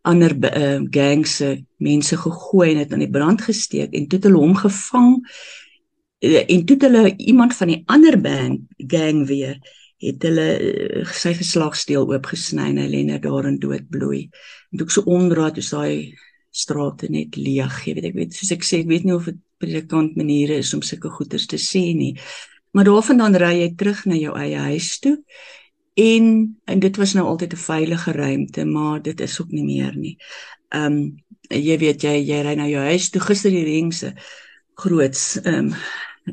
ander 0.08 0.32
uh, 0.48 0.78
gangs 0.90 1.36
se 1.40 1.50
mense 1.76 2.16
gegooi 2.16 2.70
en 2.72 2.82
dit 2.82 2.92
aan 2.92 3.04
die 3.04 3.10
brand 3.10 3.42
gesteek 3.42 3.92
en 3.96 4.06
toe 4.08 4.18
het 4.18 4.28
hulle 4.28 4.40
hom 4.40 4.56
gevang 4.56 5.10
uh, 5.20 6.44
en 6.46 6.64
toe 6.64 6.78
het 6.78 6.88
hulle 6.88 7.04
iemand 7.16 7.56
van 7.58 7.74
die 7.74 7.82
ander 7.86 8.16
band 8.20 8.64
gang 8.94 9.26
weer 9.28 9.58
het 10.00 10.24
hulle 10.24 10.48
uh, 10.56 11.04
sy 11.12 11.34
geslagsteel 11.36 12.08
oopgesny 12.08 12.70
en 12.72 12.80
hy 12.80 12.88
lê 12.88 13.04
net 13.10 13.26
daar 13.26 13.50
in 13.50 13.60
doodbloei 13.60 14.24
en 14.26 14.80
toe 14.80 14.88
ek 14.88 14.96
so 14.96 15.06
onraad 15.18 15.60
is 15.60 15.72
daai 15.74 16.16
strate 16.50 17.10
net 17.12 17.36
leeg 17.38 17.84
jy 17.86 17.94
weet 17.98 18.10
ek 18.10 18.18
weet 18.18 18.34
soos 18.34 18.56
ek 18.56 18.66
sê 18.66 18.82
ek 18.82 18.90
weet 18.90 19.06
nie 19.06 19.14
of 19.14 19.28
dit 19.28 19.38
predikant 19.60 20.16
maniere 20.16 20.58
is 20.60 20.72
om 20.74 20.82
sulke 20.84 21.10
goeders 21.12 21.46
te 21.50 21.60
sê 21.60 21.90
nie. 21.96 22.14
Maar 22.72 22.88
daarvandaan 22.88 23.38
ry 23.42 23.54
jy 23.58 23.70
terug 23.78 24.04
na 24.08 24.18
jou 24.18 24.36
eie 24.38 24.60
huis 24.70 24.92
toe 25.04 25.16
en 26.00 26.26
en 26.64 26.78
dit 26.80 26.96
was 26.96 27.12
nou 27.16 27.26
altyd 27.26 27.52
'n 27.52 27.64
veilige 27.70 28.12
ruimte 28.12 28.64
maar 28.64 29.02
dit 29.02 29.20
is 29.20 29.40
ook 29.40 29.50
nie 29.50 29.64
meer 29.64 29.96
nie. 29.96 30.16
Ehm 30.68 30.92
um, 30.92 31.16
jy 31.50 31.78
weet 31.78 32.02
jy 32.02 32.14
jy 32.22 32.42
ry 32.46 32.54
na 32.54 32.66
jou 32.70 32.82
huis 32.82 33.10
toe 33.10 33.20
gister 33.20 33.50
die 33.50 33.64
rengse 33.64 34.14
groots 34.74 35.40
ehm 35.42 35.72
um, 35.72 35.74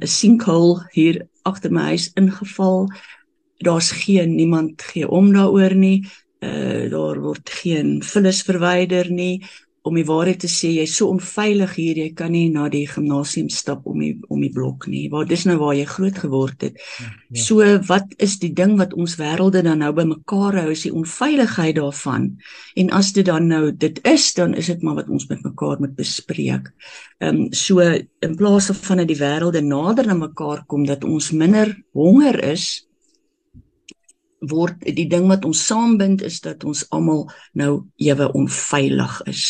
'n 0.01 0.07
sinkhole 0.07 0.85
hier 0.91 1.27
agter 1.43 1.71
my 1.71 1.81
huis 1.81 2.11
ingeval. 2.13 2.87
Daar's 3.57 3.91
geen 3.91 4.35
niemand 4.35 4.81
gee 4.81 5.07
om 5.09 5.33
daaroor 5.33 5.75
nie. 5.75 6.05
Uh 6.39 6.89
daar 6.91 7.19
word 7.19 7.49
geen 7.49 8.03
vullis 8.03 8.41
verwyder 8.41 9.11
nie. 9.11 9.43
Om 9.87 9.95
die 9.97 10.05
waarheid 10.07 10.41
te 10.43 10.49
sê, 10.51 10.69
jy's 10.77 10.95
so 10.99 11.09
onveilig 11.11 11.73
hier, 11.79 11.99
jy 12.03 12.11
kan 12.17 12.31
nie 12.35 12.47
na 12.53 12.67
die 12.71 12.85
gimnasium 12.89 13.49
stap 13.53 13.85
om 13.89 14.01
die 14.03 14.13
om 14.33 14.41
die 14.43 14.51
blok 14.53 14.87
nie. 14.91 15.07
Waar 15.13 15.27
dis 15.29 15.45
nou 15.47 15.57
waar 15.61 15.75
jy 15.77 15.85
groot 15.89 16.19
geword 16.23 16.65
het. 16.67 16.79
Ja, 16.99 17.09
ja. 17.09 17.43
So 17.43 17.67
wat 17.89 18.15
is 18.23 18.37
die 18.43 18.53
ding 18.55 18.77
wat 18.81 18.95
ons 18.97 19.17
wêrelde 19.19 19.63
dan 19.65 19.83
nou 19.83 19.93
bymekaar 19.97 20.59
hou, 20.61 20.71
is 20.73 20.85
die 20.87 20.93
onveiligheid 20.93 21.77
daarvan. 21.79 22.31
En 22.77 22.91
as 22.95 23.13
dit 23.15 23.27
dan 23.27 23.47
nou 23.51 23.71
dit 23.71 24.01
is, 24.07 24.31
dan 24.37 24.55
is 24.57 24.71
dit 24.71 24.83
maar 24.83 25.01
wat 25.01 25.11
ons 25.13 25.27
met 25.31 25.43
mekaar 25.45 25.79
moet 25.83 25.95
bespreek. 25.97 26.71
Ehm 27.19 27.47
um, 27.47 27.53
so 27.53 27.81
in 27.81 28.35
plaas 28.37 28.69
van 28.71 29.01
dat 29.01 29.09
die 29.09 29.19
wêrelde 29.19 29.63
nader 29.65 30.07
na 30.07 30.17
mekaar 30.17 30.65
kom 30.67 30.85
dat 30.85 31.03
ons 31.03 31.31
minder 31.31 31.73
honger 31.93 32.43
is 32.43 32.86
word 34.49 34.83
die 34.83 35.07
ding 35.09 35.27
wat 35.31 35.45
ons 35.45 35.65
saambind 35.67 36.21
is 36.25 36.39
dat 36.45 36.63
ons 36.63 36.85
almal 36.95 37.27
nou 37.53 37.87
ewe 37.95 38.31
onveilig 38.33 39.21
is. 39.31 39.45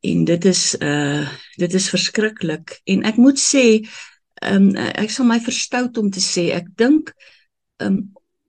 En 0.00 0.24
dit 0.24 0.44
is 0.44 0.62
uh 0.80 1.26
dit 1.58 1.74
is 1.74 1.90
verskriklik 1.90 2.78
en 2.86 3.02
ek 3.08 3.16
moet 3.18 3.40
sê 3.40 3.64
um 4.46 4.70
ek 4.76 5.10
sal 5.10 5.26
my 5.26 5.40
verstout 5.42 5.98
om 5.98 6.10
te 6.10 6.22
sê 6.22 6.50
ek 6.54 6.70
dink 6.78 7.12
um 7.82 7.98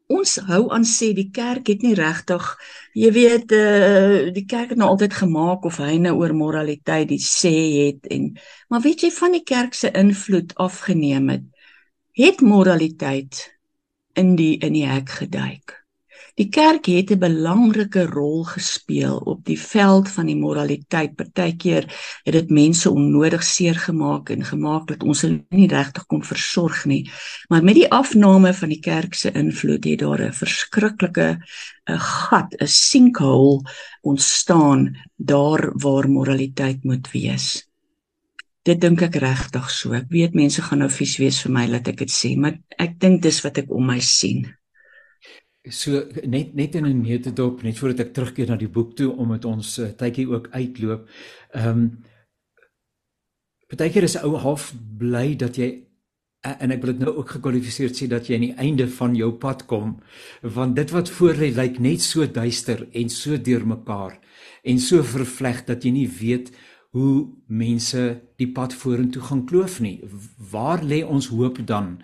ons 0.09 0.35
hou 0.49 0.63
aan 0.73 0.85
sê 0.89 1.11
die 1.13 1.29
kerk 1.33 1.69
het 1.69 1.83
nie 1.85 1.95
regtig 1.97 2.45
jy 2.97 3.11
weet 3.13 3.53
uh 3.53 4.29
die 4.33 4.45
kerk 4.49 4.73
het 4.73 4.81
nou 4.81 4.89
altyd 4.93 5.13
gemaak 5.13 5.65
of 5.69 5.77
hy 5.81 5.99
nou 6.01 6.15
oor 6.21 6.33
moraliteit 6.37 7.09
die 7.11 7.21
sê 7.21 7.53
het 7.75 8.09
en 8.13 8.31
maar 8.69 8.81
weet 8.85 9.05
jy 9.05 9.11
van 9.13 9.37
die 9.37 9.45
kerk 9.45 9.77
se 9.77 9.93
invloed 9.93 10.55
afgeneem 10.57 11.29
het 11.33 11.45
het 12.17 12.41
moraliteit 12.41 13.45
in 14.17 14.35
die 14.35 14.57
in 14.65 14.73
die 14.73 14.87
hek 14.89 15.13
geduik 15.21 15.78
Die 16.39 16.47
kerk 16.47 16.85
het 16.87 17.09
'n 17.11 17.19
belangrike 17.19 18.05
rol 18.07 18.43
gespeel 18.47 19.17
op 19.17 19.39
die 19.45 19.59
veld 19.59 20.09
van 20.09 20.25
die 20.25 20.37
moraliteit. 20.39 21.15
Partykeer 21.15 21.83
het 22.23 22.33
dit 22.33 22.49
mense 22.49 22.89
onnodig 22.89 23.43
seer 23.43 23.75
gemaak 23.75 24.29
en 24.29 24.45
gemaak 24.45 24.87
dat 24.87 25.03
ons 25.03 25.21
hulle 25.21 25.43
nie 25.49 25.67
regtig 25.67 26.05
kon 26.05 26.23
versorg 26.23 26.85
nie. 26.85 27.09
Maar 27.49 27.63
met 27.63 27.75
die 27.75 27.91
afname 27.91 28.53
van 28.53 28.69
die 28.69 28.79
kerk 28.79 29.13
se 29.13 29.31
invloed 29.31 29.83
het 29.83 29.99
daar 29.99 30.21
'n 30.27 30.33
verskriklike 30.33 31.39
'n 31.89 31.99
gat, 31.99 32.55
'n 32.61 32.67
sinkhole 32.67 33.61
ontstaan 34.01 34.95
daar 35.17 35.71
waar 35.75 36.09
moraliteit 36.09 36.83
moet 36.83 37.11
wees. 37.11 37.67
Dit 38.63 38.81
dink 38.81 39.01
ek 39.01 39.15
regtig 39.15 39.69
so. 39.69 39.91
Ek 39.93 40.07
weet 40.09 40.33
mense 40.33 40.61
gaan 40.61 40.79
nou 40.79 40.89
vies 40.89 41.17
wees 41.17 41.41
vir 41.41 41.51
my 41.51 41.67
dat 41.67 41.87
ek 41.87 41.97
dit 41.97 42.11
sê, 42.11 42.37
maar 42.37 42.59
ek 42.77 42.99
dink 42.99 43.21
dis 43.21 43.41
wat 43.41 43.57
ek 43.57 43.71
om 43.71 43.85
my 43.85 43.99
sien 43.99 44.58
so 45.69 46.03
net 46.25 46.55
net 46.55 46.75
in 46.75 46.85
'n 46.85 47.01
neutedop 47.01 47.63
net 47.63 47.77
voordat 47.77 48.07
ek 48.07 48.13
terugkeer 48.13 48.47
na 48.49 48.55
die 48.55 48.67
boek 48.67 48.95
toe 48.95 49.11
om 49.15 49.31
dit 49.31 49.45
ons 49.45 49.77
uh, 49.79 49.89
tydjie 49.89 50.29
ook 50.29 50.47
uitloop. 50.51 51.09
Ehm 51.53 51.67
um, 51.67 52.03
Partykeer 53.69 54.03
is 54.03 54.15
'n 54.17 54.25
ou 54.25 54.35
half 54.35 54.73
bly 54.97 55.35
dat 55.35 55.55
jy 55.57 55.85
en 56.41 56.71
ek 56.71 56.81
wil 56.81 56.93
dit 56.93 57.03
nou 57.03 57.17
ook 57.17 57.29
gekwalifiseer 57.29 57.91
sê 57.93 58.07
dat 58.07 58.27
jy 58.27 58.35
aan 58.35 58.47
die 58.47 58.57
einde 58.57 58.87
van 58.87 59.15
jou 59.15 59.31
pad 59.31 59.65
kom 59.65 59.99
want 60.41 60.75
dit 60.75 60.91
wat 60.91 61.09
voor 61.09 61.35
lê 61.35 61.51
lyk 61.55 61.79
net 61.79 62.01
so 62.01 62.25
duister 62.25 62.87
en 62.93 63.09
so 63.09 63.37
deurmekaar 63.37 64.19
en 64.63 64.79
so 64.79 65.03
vervleg 65.03 65.65
dat 65.65 65.83
jy 65.83 65.91
nie 65.91 66.07
weet 66.07 66.51
hoe 66.95 67.27
mense 67.47 68.03
die 68.41 68.49
pad 68.51 68.73
vorentoe 68.73 69.21
gaan 69.21 69.45
kloof 69.45 69.77
nie. 69.79 69.99
Waar 70.51 70.81
lê 70.81 71.03
ons 71.05 71.27
hoop 71.29 71.61
dan? 71.67 71.99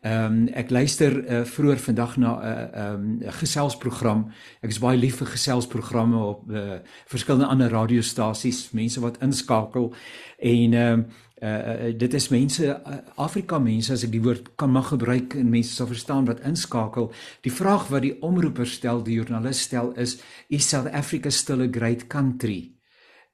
Ehm 0.00 0.24
um, 0.24 0.48
ek 0.54 0.70
luister 0.70 1.14
uh, 1.24 1.40
vroeër 1.44 1.78
vandag 1.82 2.16
na 2.16 2.30
'n 2.30 2.42
uh, 2.42 2.80
ehm 2.82 3.22
um, 3.22 3.32
geselsprogram. 3.40 4.30
Ek 4.62 4.70
is 4.70 4.78
baie 4.78 4.98
lief 4.98 5.16
vir 5.16 5.26
geselsprogramme 5.26 6.18
op 6.18 6.50
uh, 6.50 6.78
verskillende 7.06 7.46
ander 7.46 7.70
radiostasies, 7.70 8.70
mense 8.72 9.00
wat 9.00 9.18
inskakel 9.18 9.94
en 10.38 10.72
ehm 10.72 10.92
um, 10.92 11.06
uh, 11.42 11.98
dit 11.98 12.14
is 12.14 12.28
mense 12.28 12.82
Afrika 13.16 13.58
mense 13.58 13.92
as 13.92 14.04
ek 14.04 14.12
die 14.12 14.22
woord 14.22 14.54
kan 14.56 14.70
mag 14.70 14.88
gebruik 14.88 15.34
en 15.34 15.50
mense 15.50 15.74
sal 15.74 15.86
verstaan 15.86 16.26
wat 16.26 16.40
inskakel. 16.40 17.12
Die 17.40 17.52
vraag 17.52 17.88
wat 17.88 18.02
die 18.02 18.22
omroeper 18.22 18.66
stel, 18.66 19.02
die 19.02 19.14
joernalis 19.14 19.60
stel 19.60 19.92
is 19.96 20.20
is 20.48 20.68
South 20.68 20.92
Africa 20.92 21.30
still 21.30 21.62
a 21.62 21.68
great 21.68 22.06
country? 22.06 22.72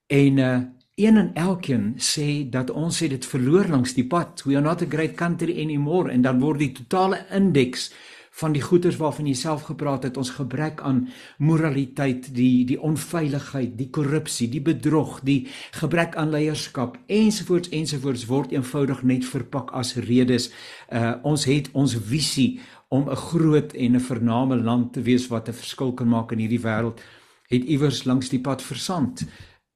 En 0.06 0.38
uh, 0.38 0.60
een 0.94 1.16
en 1.16 1.30
elkeen 1.34 1.94
sê 1.98 2.46
dat 2.50 2.70
ons 2.70 2.98
het 3.02 3.10
dit 3.10 3.26
verloor 3.26 3.66
langs 3.66 3.94
die 3.94 4.06
pad. 4.06 4.42
We 4.46 4.54
are 4.54 4.62
not 4.62 4.82
a 4.82 4.86
great 4.88 5.14
country 5.14 5.56
anymore 5.62 6.10
en 6.10 6.22
dan 6.22 6.40
word 6.40 6.58
die 6.58 6.72
totale 6.72 7.24
indeks 7.34 7.88
van 8.34 8.54
die 8.54 8.62
goeders 8.62 8.96
waarvan 8.98 9.26
jy 9.26 9.34
self 9.38 9.62
gepraat 9.68 10.06
het, 10.06 10.16
ons 10.18 10.30
gebrek 10.34 10.80
aan 10.82 11.04
moraliteit, 11.38 12.32
die 12.34 12.64
die 12.66 12.78
onveiligheid, 12.82 13.76
die 13.78 13.88
korrupsie, 13.94 14.48
die 14.50 14.62
bedrog, 14.62 15.20
die 15.26 15.46
gebrek 15.78 16.14
aan 16.18 16.30
leierskap 16.34 16.96
ensovoorts 17.06 17.70
ensovoorts 17.74 18.26
word 18.30 18.54
eenvoudig 18.54 19.02
net 19.02 19.26
verpak 19.26 19.70
as 19.74 19.94
redes. 20.08 20.50
Uh 20.90 21.14
ons 21.22 21.46
het 21.50 21.70
ons 21.72 21.94
visie 21.94 22.60
om 22.88 23.10
'n 23.10 23.16
groot 23.16 23.74
en 23.74 23.94
'n 23.94 24.00
vername 24.00 24.56
land 24.56 24.92
te 24.92 25.02
wees 25.02 25.26
wat 25.28 25.48
'n 25.48 25.58
verskil 25.62 25.92
kan 25.92 26.08
maak 26.08 26.32
in 26.32 26.38
hierdie 26.38 26.62
wêreld 26.62 27.00
het 27.48 27.64
iewers 27.64 28.04
langs 28.04 28.28
die 28.28 28.40
pad 28.40 28.62
versand. 28.62 29.26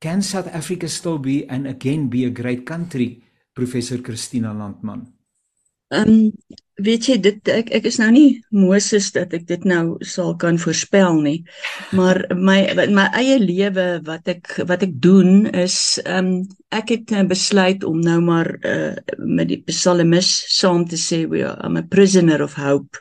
Can 0.00 0.22
South 0.22 0.46
Africa 0.54 0.88
still 0.88 1.18
be 1.18 1.44
and 1.48 1.66
again 1.66 2.08
be 2.08 2.24
a 2.24 2.30
great 2.30 2.64
country? 2.64 3.22
Professor 3.54 3.98
Christina 3.98 4.54
Landman. 4.54 5.18
Ehm 5.90 6.08
um, 6.08 6.32
weet 6.84 7.06
jy 7.08 7.14
dit 7.18 7.48
ek 7.50 7.70
ek 7.74 7.86
is 7.88 7.96
nou 7.98 8.10
nie 8.14 8.26
Moses 8.54 9.08
dat 9.14 9.32
ek 9.34 9.46
dit 9.48 9.64
nou 9.66 9.96
sal 10.06 10.34
kan 10.38 10.60
voorspel 10.60 11.16
nie. 11.24 11.40
Maar 11.96 12.20
my 12.36 12.58
my 12.92 13.06
eie 13.18 13.38
lewe 13.40 13.86
wat 14.06 14.28
ek 14.30 14.52
wat 14.68 14.84
ek 14.86 14.94
doen 15.02 15.48
is 15.50 15.96
ehm 16.04 16.28
um, 16.28 16.46
ek 16.70 16.92
het 16.92 17.14
uh, 17.16 17.24
besluit 17.24 17.86
om 17.88 17.98
nou 18.04 18.20
maar 18.20 18.52
uh, 18.68 18.94
met 19.18 19.48
die 19.48 19.62
psalmis 19.72 20.28
saam 20.52 20.84
te 20.84 21.00
sê 21.00 21.24
we 21.24 21.40
are 21.42 21.56
I'm 21.64 21.80
a 21.80 21.82
prisoner 21.82 22.44
of 22.44 22.54
hope. 22.54 23.00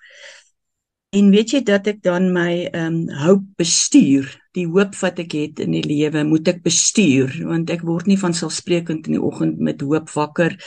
En 1.15 1.29
weet 1.31 1.53
jy 1.55 1.61
dat 1.63 1.85
ek 1.87 2.01
dan 2.03 2.33
my 2.35 2.67
ehm 2.67 2.95
um, 3.07 3.15
hoop 3.23 3.43
bestuur, 3.61 4.27
die 4.57 4.65
hoop 4.67 4.95
wat 4.99 5.21
ek 5.23 5.37
het 5.37 5.61
in 5.63 5.71
die 5.77 5.85
lewe, 5.85 6.25
moet 6.27 6.49
ek 6.51 6.59
bestuur 6.65 7.31
want 7.47 7.71
ek 7.71 7.85
word 7.87 8.09
nie 8.11 8.19
van 8.19 8.35
selfsprekend 8.35 9.07
in 9.07 9.15
die 9.15 9.23
oggend 9.23 9.61
met 9.63 9.85
hoop 9.87 10.11
wakker 10.11 10.57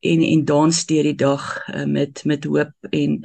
en 0.00 0.24
en 0.24 0.46
dans 0.48 0.80
deur 0.88 1.10
die 1.10 1.18
dag 1.18 1.44
uh, 1.68 1.84
met 1.84 2.24
met 2.24 2.48
hoop 2.48 2.72
en 2.90 3.20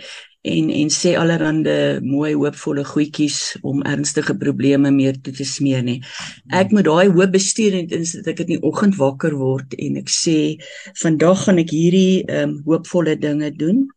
en 0.48 0.70
en 0.82 0.92
sê 0.92 1.16
allerhande 1.20 2.04
mooi 2.04 2.34
hoopvolle 2.36 2.84
goedjies 2.88 3.40
om 3.64 3.82
ernstige 3.88 4.36
probleme 4.36 4.92
meer 4.92 5.16
toe 5.24 5.34
te 5.40 5.48
smeer 5.48 5.84
nie. 5.88 6.02
Ek 6.52 6.76
moet 6.76 6.88
daai 6.88 7.08
hoop 7.16 7.32
bestuur 7.32 7.80
en 7.80 7.88
dat 7.88 8.34
ek 8.36 8.44
in 8.44 8.58
die 8.58 8.64
oggend 8.68 9.00
wakker 9.00 9.40
word 9.40 9.76
en 9.80 10.02
ek 10.04 10.12
sê 10.12 10.40
vandag 11.00 11.48
gaan 11.48 11.64
ek 11.64 11.72
hierdie 11.72 12.26
ehm 12.28 12.58
um, 12.58 12.64
hoopvolle 12.68 13.16
dinge 13.24 13.56
doen 13.56 13.88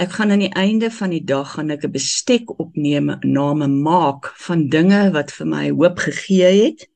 Ek 0.00 0.14
gaan 0.16 0.30
aan 0.32 0.40
die 0.40 0.54
einde 0.56 0.88
van 0.90 1.10
die 1.12 1.24
dag 1.24 1.52
gaan 1.54 1.70
ek 1.70 1.84
'n 1.84 1.92
bestek 1.92 2.48
opneem, 2.58 3.12
name 3.22 3.68
maak 3.68 4.32
van 4.46 4.68
dinge 4.68 5.10
wat 5.12 5.30
vir 5.36 5.46
my 5.46 5.68
hoop 5.70 5.98
gegee 5.98 6.52
het. 6.64 6.88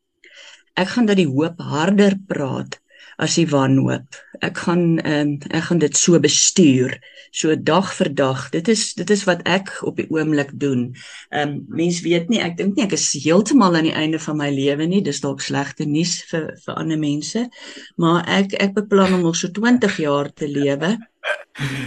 Ek 0.74 0.88
gaan 0.88 1.06
dat 1.06 1.16
die 1.16 1.28
hoop 1.28 1.60
harder 1.60 2.16
praat 2.26 2.80
as 3.22 3.36
die 3.38 3.46
wanhoop. 3.48 4.18
Ek 4.44 4.58
gaan 4.66 4.98
ehm 5.00 5.36
um, 5.36 5.52
ek 5.56 5.68
gaan 5.68 5.80
dit 5.80 5.96
so 5.96 6.18
bestuur, 6.20 6.96
so 7.32 7.54
dag 7.56 7.88
vir 7.98 8.10
dag. 8.14 8.42
Dit 8.52 8.68
is 8.68 8.92
dit 8.98 9.10
is 9.10 9.24
wat 9.28 9.40
ek 9.48 9.72
op 9.88 9.96
die 10.00 10.08
oomblik 10.12 10.52
doen. 10.60 10.90
Ehm 11.30 11.56
um, 11.56 11.64
mense 11.80 12.04
weet 12.04 12.28
nie, 12.32 12.42
ek 12.44 12.58
dink 12.60 12.76
nie 12.76 12.84
ek 12.84 12.96
is 12.98 13.08
heeltemal 13.24 13.76
aan 13.76 13.88
die 13.88 13.96
einde 13.96 14.20
van 14.20 14.36
my 14.40 14.50
lewe 14.52 14.88
nie. 14.90 15.02
Dis 15.04 15.22
dalk 15.24 15.40
slegte 15.44 15.88
nuus 15.88 16.18
vir 16.30 16.52
vir 16.64 16.76
ander 16.76 17.00
mense, 17.00 17.46
maar 17.96 18.24
ek 18.28 18.56
ek 18.60 18.76
beplan 18.76 19.16
om 19.16 19.28
nog 19.30 19.40
so 19.40 19.48
20 19.48 20.00
jaar 20.04 20.32
te 20.32 20.48
lewe. 20.50 20.96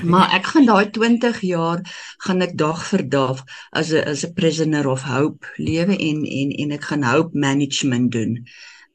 Maar 0.03 0.33
ek 0.35 0.49
gaan 0.51 0.65
daai 0.65 0.89
20 0.91 1.41
jaar 1.45 1.83
gaan 2.25 2.41
ek 2.41 2.57
dag 2.57 2.81
vir 2.89 3.03
dag 3.09 3.43
as 3.71 3.93
'n 3.93 4.03
as 4.11 4.25
'n 4.25 4.33
prisoner 4.33 4.87
of 4.89 5.05
hope 5.05 5.45
lewe 5.57 5.95
en 6.09 6.25
en 6.25 6.49
en 6.63 6.71
ek 6.77 6.83
gaan 6.89 7.03
hope 7.03 7.37
management 7.37 8.11
doen. 8.11 8.33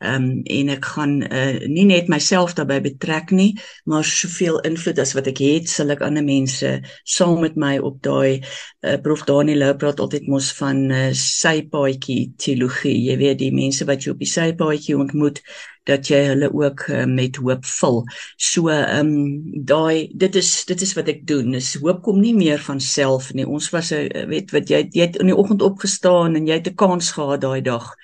Ehm 0.04 0.24
um, 0.24 0.40
en 0.44 0.68
ek 0.74 0.84
gaan 0.94 1.14
uh, 1.24 1.66
nie 1.70 1.86
net 1.88 2.10
myself 2.12 2.54
daarbey 2.58 2.80
betrek 2.84 3.32
nie, 3.32 3.54
maar 3.88 4.04
soveel 4.04 4.60
invloed 4.68 5.00
as 5.00 5.14
wat 5.16 5.30
ek 5.32 5.40
het, 5.44 5.68
sal 5.72 5.94
ek 5.94 6.04
ander 6.04 6.24
mense 6.26 6.74
saam 7.16 7.40
met 7.40 7.56
my 7.56 7.76
op 7.80 8.00
daai 8.04 8.40
uh, 8.40 8.96
prof 9.04 9.24
Daniel 9.28 9.62
Lou 9.64 9.72
praat 9.80 10.02
altyd 10.04 10.28
mos 10.28 10.50
van 10.58 10.84
uh, 10.92 11.06
sypaadjie 11.16 12.34
teologie. 12.36 12.96
Jy 13.08 13.16
weet 13.22 13.40
die 13.40 13.54
mense 13.54 13.86
wat 13.88 14.04
jy 14.04 14.12
op 14.12 14.20
die 14.20 14.30
sypaadjie 14.30 14.98
ontmoet, 14.98 15.40
dat 15.88 16.08
jy 16.08 16.20
hulle 16.30 16.48
ook 16.52 16.86
uh, 16.88 17.04
met 17.08 17.36
hoop 17.36 17.64
vul. 17.68 18.02
So 18.36 18.68
ehm 18.72 19.12
um, 19.12 19.64
daai 19.68 20.10
dit 20.12 20.36
is 20.40 20.50
dit 20.68 20.80
is 20.80 20.94
wat 20.96 21.08
ek 21.12 21.24
doen. 21.28 21.52
Dis 21.56 21.74
hoop 21.80 22.02
kom 22.04 22.20
nie 22.20 22.34
meer 22.36 22.60
van 22.68 22.80
self 22.80 23.32
nie. 23.34 23.46
Ons 23.46 23.70
was 23.74 23.92
'n 23.92 24.08
uh, 24.08 24.26
weet 24.28 24.52
wat 24.56 24.68
jy 24.68 24.84
jy 24.92 25.08
het 25.08 25.16
in 25.20 25.32
die 25.32 25.36
oggend 25.36 25.62
opgestaan 25.62 26.36
en 26.36 26.46
jy 26.46 26.60
het 26.60 26.68
'n 26.68 26.80
kans 26.84 27.12
gehad 27.12 27.40
daai 27.40 27.60
dag 27.60 27.94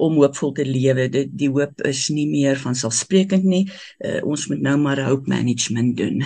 om 0.00 0.18
hoopvol 0.20 0.54
te 0.56 0.66
lewe. 0.66 1.08
Dit 1.12 1.34
die 1.38 1.50
hoop 1.52 1.84
is 1.88 2.06
nie 2.14 2.26
meer 2.30 2.58
van 2.60 2.78
selfsprekend 2.78 3.44
nie. 3.44 3.66
Uh, 3.98 4.20
ons 4.24 4.48
moet 4.50 4.62
nou 4.64 4.76
maar 4.80 5.02
hope 5.06 5.30
management 5.30 5.96
doen. 6.00 6.24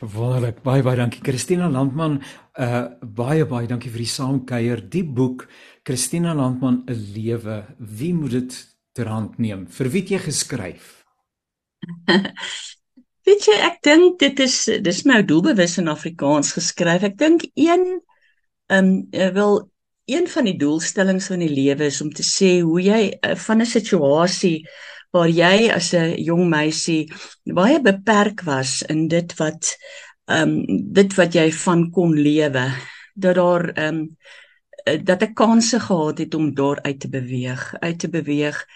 Wonderlik. 0.00 0.62
Baie 0.64 0.84
baie 0.84 0.98
dankie 1.00 1.22
Christina 1.24 1.68
Landman. 1.72 2.20
Uh 2.60 2.86
baie 3.00 3.46
baie 3.48 3.68
dankie 3.68 3.92
vir 3.92 4.04
die 4.04 4.12
saamkuier. 4.12 4.82
Die 4.92 5.04
boek 5.04 5.46
Christina 5.86 6.34
Landman 6.34 6.82
'n 6.86 7.12
lewe. 7.14 7.64
Wie 7.78 8.14
moet 8.14 8.30
dit 8.30 8.76
ter 8.96 9.08
hand 9.12 9.38
neem. 9.38 9.66
Vir 9.68 9.90
wie 9.92 10.02
het 10.02 10.14
jy 10.14 10.20
geskryf? 10.24 10.92
Weet 13.26 13.48
jy, 13.48 13.56
ek 13.66 13.80
dink 13.84 14.20
dit 14.22 14.40
is 14.44 14.56
dis 14.86 15.02
my 15.08 15.20
doelbewus 15.26 15.76
in 15.82 15.90
Afrikaans 15.92 16.52
geskryf. 16.56 17.04
Ek 17.10 17.16
dink 17.20 17.48
een 17.54 17.86
ehm 18.66 18.92
um, 19.12 19.34
wel 19.34 19.58
een 20.06 20.28
van 20.30 20.46
die 20.48 20.56
doelstellings 20.58 21.26
van 21.32 21.42
die 21.42 21.50
lewe 21.50 21.88
is 21.90 22.00
om 22.00 22.10
te 22.14 22.24
sê 22.26 22.60
hoe 22.60 22.80
jy 22.82 23.00
uh, 23.10 23.34
van 23.46 23.60
'n 23.62 23.66
situasie 23.66 24.66
waar 25.10 25.28
jy 25.28 25.70
as 25.74 25.92
'n 25.94 26.16
jong 26.22 26.48
meisie 26.48 27.12
baie 27.44 27.80
beperk 27.80 28.42
was 28.46 28.82
in 28.82 29.08
dit 29.08 29.34
wat 29.38 29.76
ehm 30.26 30.48
um, 30.48 30.92
dit 30.92 31.14
wat 31.14 31.34
jy 31.34 31.52
van 31.52 31.90
kon 31.90 32.12
lewe 32.14 32.66
dat 33.14 33.34
daar 33.34 33.70
ehm 33.74 33.94
um, 33.94 34.16
dat 35.04 35.22
ek 35.22 35.34
kansse 35.34 35.80
gehad 35.80 36.18
het 36.18 36.34
om 36.34 36.54
daar 36.54 36.78
uit 36.82 37.00
te 37.00 37.08
beweeg, 37.08 37.74
uit 37.80 37.98
te 37.98 38.08
beweeg 38.08 38.66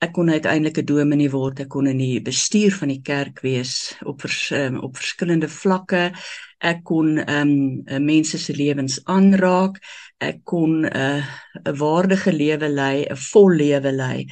ek 0.00 0.14
kon 0.16 0.30
uiteindelik 0.32 0.78
'n 0.80 0.84
dominee 0.88 1.30
word, 1.30 1.60
ek 1.60 1.68
kon 1.68 1.86
in 1.86 1.98
die 2.00 2.22
bestuur 2.24 2.72
van 2.72 2.88
die 2.88 3.02
kerk 3.04 3.40
wees 3.44 3.94
op 4.04 4.20
vers, 4.24 4.50
um, 4.50 4.78
op 4.80 4.96
verskillende 4.96 5.48
vlakke. 5.48 6.12
Ek 6.60 6.82
kon 6.84 7.16
ehm 7.18 7.50
um, 7.88 8.04
mense 8.04 8.38
se 8.38 8.52
lewens 8.52 8.98
aanraak. 9.08 9.80
Ek 10.20 10.42
kon 10.44 10.84
'n 10.84 10.90
uh, 10.92 11.24
'n 11.64 11.76
waardige 11.80 12.32
lewe 12.32 12.68
lei, 12.68 13.06
'n 13.08 13.16
vol 13.16 13.54
lewe 13.56 13.92
lei. 13.92 14.26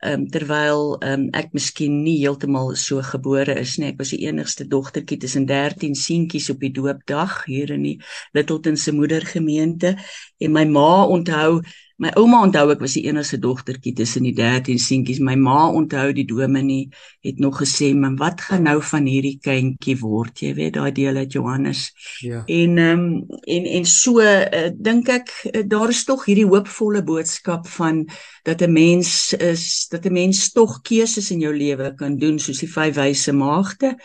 Ehm 0.00 0.20
um, 0.20 0.28
terwyl 0.32 0.96
ehm 1.00 1.12
um, 1.12 1.24
ek 1.32 1.52
miskien 1.56 2.02
nie 2.04 2.18
heeltemal 2.20 2.74
so 2.76 3.00
gebore 3.04 3.56
is 3.60 3.78
nie. 3.78 3.90
Ek 3.92 3.98
was 4.00 4.12
die 4.12 4.24
enigste 4.28 4.64
dogtertjie 4.68 5.18
tussen 5.24 5.46
13 5.48 5.94
seentjies 5.94 6.50
op 6.52 6.60
die 6.60 6.72
doopdag 6.72 7.44
hier 7.44 7.72
in 7.76 7.84
die 7.88 7.98
Littleton 8.32 8.76
se 8.76 8.92
moedergemeente 8.92 9.96
en 10.38 10.52
my 10.52 10.64
ma 10.64 11.04
onthou 11.04 11.60
My 12.00 12.08
ouma 12.16 12.38
onthou 12.46 12.70
ek 12.72 12.80
was 12.80 12.94
die 12.96 13.02
enigste 13.10 13.36
dogtertjie 13.36 13.92
tussen 13.98 14.24
die 14.24 14.32
13 14.32 14.78
seentjies. 14.80 15.18
My 15.20 15.34
ma 15.36 15.66
onthou 15.68 16.06
die 16.16 16.24
dominee 16.24 16.88
het 17.20 17.38
nog 17.38 17.58
gesê, 17.60 17.92
"Man, 17.94 18.16
wat 18.16 18.40
gaan 18.40 18.62
nou 18.64 18.80
van 18.80 19.04
hierdie 19.04 19.36
kindjie 19.36 19.98
word?" 20.00 20.40
Jy 20.40 20.54
weet 20.54 20.74
daai 20.74 20.92
deel 20.92 21.16
uit 21.16 21.32
Johannes. 21.32 21.92
Ja. 22.20 22.42
En 22.46 22.78
ehm 22.78 22.98
um, 22.98 23.26
en 23.44 23.64
en 23.64 23.84
so 23.84 24.20
uh, 24.20 24.70
dink 24.74 25.08
ek 25.08 25.28
uh, 25.52 25.62
daar 25.66 25.88
is 25.88 26.04
tog 26.04 26.24
hierdie 26.24 26.48
hoopvolle 26.48 27.02
boodskap 27.02 27.68
van 27.68 28.08
dat 28.44 28.62
'n 28.62 28.72
mens 28.72 29.32
is 29.32 29.86
dat 29.90 30.06
'n 30.06 30.12
mens 30.12 30.52
tog 30.52 30.80
keuses 30.80 31.30
in 31.30 31.40
jou 31.40 31.56
lewe 31.56 31.94
kan 31.94 32.16
doen 32.16 32.38
soos 32.38 32.60
die 32.60 32.72
vyf 32.72 32.94
wyse 32.96 33.32
maagde 33.32 33.96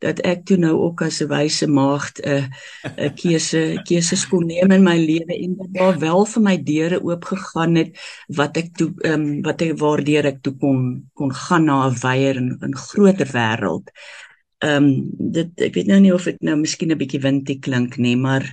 dat 0.00 0.20
ek 0.24 0.44
toe 0.48 0.56
nou 0.60 0.72
ook 0.86 1.02
as 1.04 1.20
'n 1.20 1.28
wyse 1.28 1.66
maagd 1.68 2.20
'n 2.24 2.48
'n 2.96 3.14
keuse 3.20 3.62
keuses 3.88 4.24
kon 4.28 4.46
neem 4.46 4.72
in 4.72 4.84
my 4.84 4.96
lewe 4.96 5.34
en 5.44 5.56
dat 5.56 5.72
daar 5.78 5.98
wel 5.98 6.24
vir 6.32 6.42
my 6.42 6.56
deure 6.72 6.98
oop 7.04 7.24
gegaan 7.24 7.76
het 7.76 7.90
wat 8.28 8.56
ek 8.56 8.72
toe 8.78 8.90
ehm 9.04 9.20
um, 9.20 9.42
wat 9.42 9.60
ek 9.62 9.78
waardeur 9.78 10.24
ek 10.32 10.42
toe 10.42 10.54
kon 10.56 10.80
kon 11.14 11.32
gaan 11.32 11.64
na 11.64 11.88
'n 11.88 12.00
wyeer 12.04 12.36
en 12.36 12.58
'n 12.60 12.76
groter 12.88 13.28
wêreld. 13.36 13.86
Ehm 14.60 14.84
um, 14.84 15.10
dit 15.36 15.50
ek 15.60 15.74
weet 15.74 15.86
nou 15.86 16.00
nie 16.00 16.14
of 16.14 16.24
dit 16.24 16.40
nou 16.40 16.56
miskien 16.56 16.90
'n 16.92 16.98
bietjie 16.98 17.20
windie 17.20 17.58
klink 17.58 17.96
nie, 17.96 18.16
maar 18.16 18.44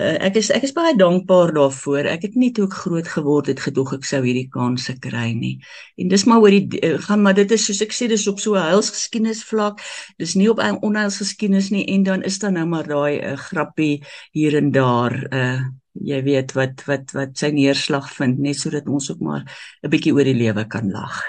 uh, 0.00 0.16
ek 0.26 0.38
is 0.40 0.50
ek 0.54 0.64
is 0.66 0.74
baie 0.76 0.94
dankbaar 0.96 1.52
daarvoor. 1.56 2.08
Ek 2.10 2.24
het 2.26 2.36
nie 2.40 2.50
toe 2.56 2.66
ek 2.68 2.76
groot 2.82 3.08
geword 3.08 3.50
het 3.52 3.60
gedog 3.60 3.92
ek 3.98 4.06
sou 4.08 4.22
hierdie 4.24 4.48
kanse 4.52 4.96
kry 5.04 5.30
nie. 5.36 5.58
En 6.00 6.08
dis 6.12 6.24
maar 6.28 6.40
oor 6.44 6.56
die 6.56 6.80
uh, 6.80 6.96
gaan 7.06 7.24
maar 7.24 7.36
dit 7.38 7.52
is 7.56 7.66
soos 7.68 7.82
ek 7.84 7.92
sê 7.96 8.08
dis 8.10 8.26
op 8.30 8.40
so 8.40 8.56
'n 8.56 8.70
heilsgeskiedenis 8.70 9.44
vlak. 9.50 9.84
Dis 10.18 10.34
nie 10.34 10.48
op 10.50 10.60
'n 10.60 10.80
onheilsgeskiedenis 10.80 11.70
nie 11.70 11.84
en 11.94 12.02
dan 12.02 12.22
is 12.22 12.38
daar 12.38 12.52
nou 12.52 12.66
maar 12.66 12.88
daai 12.88 13.20
uh, 13.20 13.36
grappie 13.36 14.02
hier 14.32 14.56
en 14.56 14.72
daar 14.72 15.14
uh 15.32 15.60
jy 15.92 16.22
weet 16.22 16.54
wat 16.54 16.86
wat 16.86 17.12
wat 17.12 17.36
sy 17.36 17.50
neerslag 17.50 18.06
vind 18.14 18.38
net 18.38 18.56
sodat 18.56 18.86
ons 18.88 19.10
ook 19.10 19.20
maar 19.20 19.44
'n 19.82 19.90
bietjie 19.90 20.14
oor 20.14 20.24
die 20.24 20.38
lewe 20.38 20.64
kan 20.66 20.90
lag. 20.90 21.22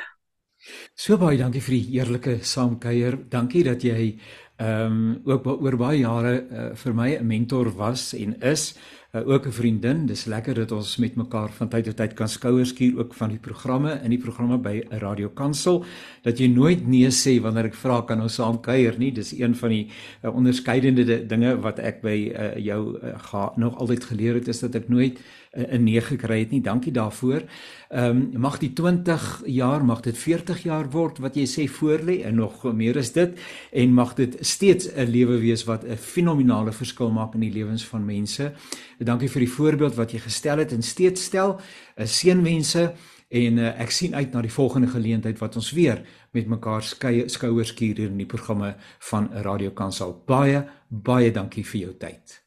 So 0.95 1.17
baie 1.17 1.37
dankie 1.37 1.61
vir 1.61 1.75
die 1.75 1.97
eerlike 1.97 2.39
saamkuier. 2.43 3.17
Dankie 3.29 3.63
dat 3.63 3.83
jy 3.83 4.19
ehm 4.61 4.85
um, 4.85 5.21
ook 5.25 5.47
oor 5.47 5.77
baie 5.77 6.03
jare 6.03 6.33
uh, 6.41 6.65
vir 6.77 6.93
my 6.93 7.09
'n 7.17 7.27
mentor 7.27 7.71
was 7.75 8.13
en 8.13 8.35
is 8.41 8.77
uh, 9.11 9.27
ook 9.27 9.45
'n 9.45 9.51
vriendin. 9.51 10.05
Dis 10.05 10.25
lekker 10.25 10.53
dat 10.53 10.71
ons 10.71 10.97
met 10.97 11.15
mekaar 11.15 11.49
van 11.49 11.67
tyd 11.67 11.85
tot 11.85 11.95
tyd 11.95 12.13
kan 12.13 12.29
skouers 12.29 12.69
skuur 12.69 12.97
ook 12.97 13.13
van 13.13 13.29
die 13.29 13.39
programme 13.39 13.99
in 14.03 14.09
die 14.09 14.19
programme 14.19 14.57
by 14.57 14.83
'n 14.89 14.97
Radio 14.97 15.29
Kansel 15.29 15.83
dat 16.21 16.37
jy 16.37 16.47
nooit 16.47 16.87
nee 16.87 17.09
sê 17.09 17.41
wanneer 17.41 17.65
ek 17.65 17.73
vra 17.73 18.01
kan 18.01 18.21
ons 18.21 18.33
saam 18.33 18.61
kuier 18.61 18.97
nie. 18.97 19.11
Dis 19.11 19.39
een 19.39 19.55
van 19.55 19.69
die 19.69 19.87
uh, 20.23 20.35
onderskeidende 20.35 21.25
dinge 21.25 21.59
wat 21.59 21.79
ek 21.79 22.01
by 22.01 22.33
uh, 22.35 22.55
jou 22.55 22.97
uh, 23.03 23.47
nog 23.55 23.77
altyd 23.77 24.03
geleer 24.03 24.33
het 24.33 24.47
is 24.47 24.59
dat 24.59 24.75
ek 24.75 24.89
nooit 24.89 25.19
'n 25.53 25.83
nee 25.83 26.01
gekry 26.01 26.39
het 26.39 26.51
nie. 26.51 26.61
Dankie 26.61 26.91
daarvoor. 26.91 27.43
Ehm 27.89 28.05
um, 28.33 28.39
mag 28.39 28.57
die 28.57 28.73
20 28.73 29.41
jaar, 29.45 29.85
mag 29.85 29.99
dit 29.99 30.17
40 30.17 30.63
jaar 30.63 30.89
word 30.89 31.17
wat 31.17 31.35
jy 31.35 31.45
sê 31.45 31.67
voorlê 31.67 32.23
en 32.23 32.35
nog 32.35 32.73
meer 32.73 32.95
is 32.95 33.11
dit 33.11 33.39
en 33.71 33.93
mag 33.93 34.13
dit 34.13 34.37
steeds 34.39 34.87
'n 34.95 35.09
lewe 35.09 35.39
wees 35.39 35.63
wat 35.63 35.83
'n 35.83 35.97
fenominale 35.97 36.71
verskil 36.71 37.11
maak 37.11 37.33
in 37.33 37.39
die 37.39 37.51
lewens 37.51 37.85
van 37.85 38.05
mense. 38.05 38.53
Dankie 38.97 39.29
vir 39.29 39.39
die 39.39 39.51
voorbeeld 39.51 39.95
wat 39.95 40.11
jy 40.11 40.19
gestel 40.19 40.57
het 40.57 40.71
en 40.71 40.81
steeds 40.81 41.23
stel. 41.23 41.59
'n 41.97 42.07
Seënwense 42.07 42.93
en 43.29 43.57
uh, 43.57 43.79
ek 43.79 43.91
sien 43.91 44.15
uit 44.15 44.31
na 44.31 44.41
die 44.41 44.51
volgende 44.51 44.87
geleentheid 44.87 45.39
wat 45.39 45.55
ons 45.55 45.71
weer 45.71 46.01
met 46.31 46.47
mekaar 46.47 46.83
skouers 46.83 47.67
skuur 47.67 47.95
hier 47.95 48.09
in 48.09 48.17
die 48.17 48.25
programme 48.25 48.75
van 48.99 49.29
Radio 49.33 49.71
Kansel. 49.71 50.23
Baie 50.25 50.67
baie 50.87 51.31
dankie 51.31 51.65
vir 51.65 51.79
jou 51.81 51.93
tyd. 51.97 52.40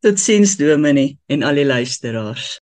Totsiens 0.00 0.56
Dominee 0.56 1.18
en 1.26 1.42
al 1.42 1.54
die 1.54 1.66
luisteraars. 1.66 2.62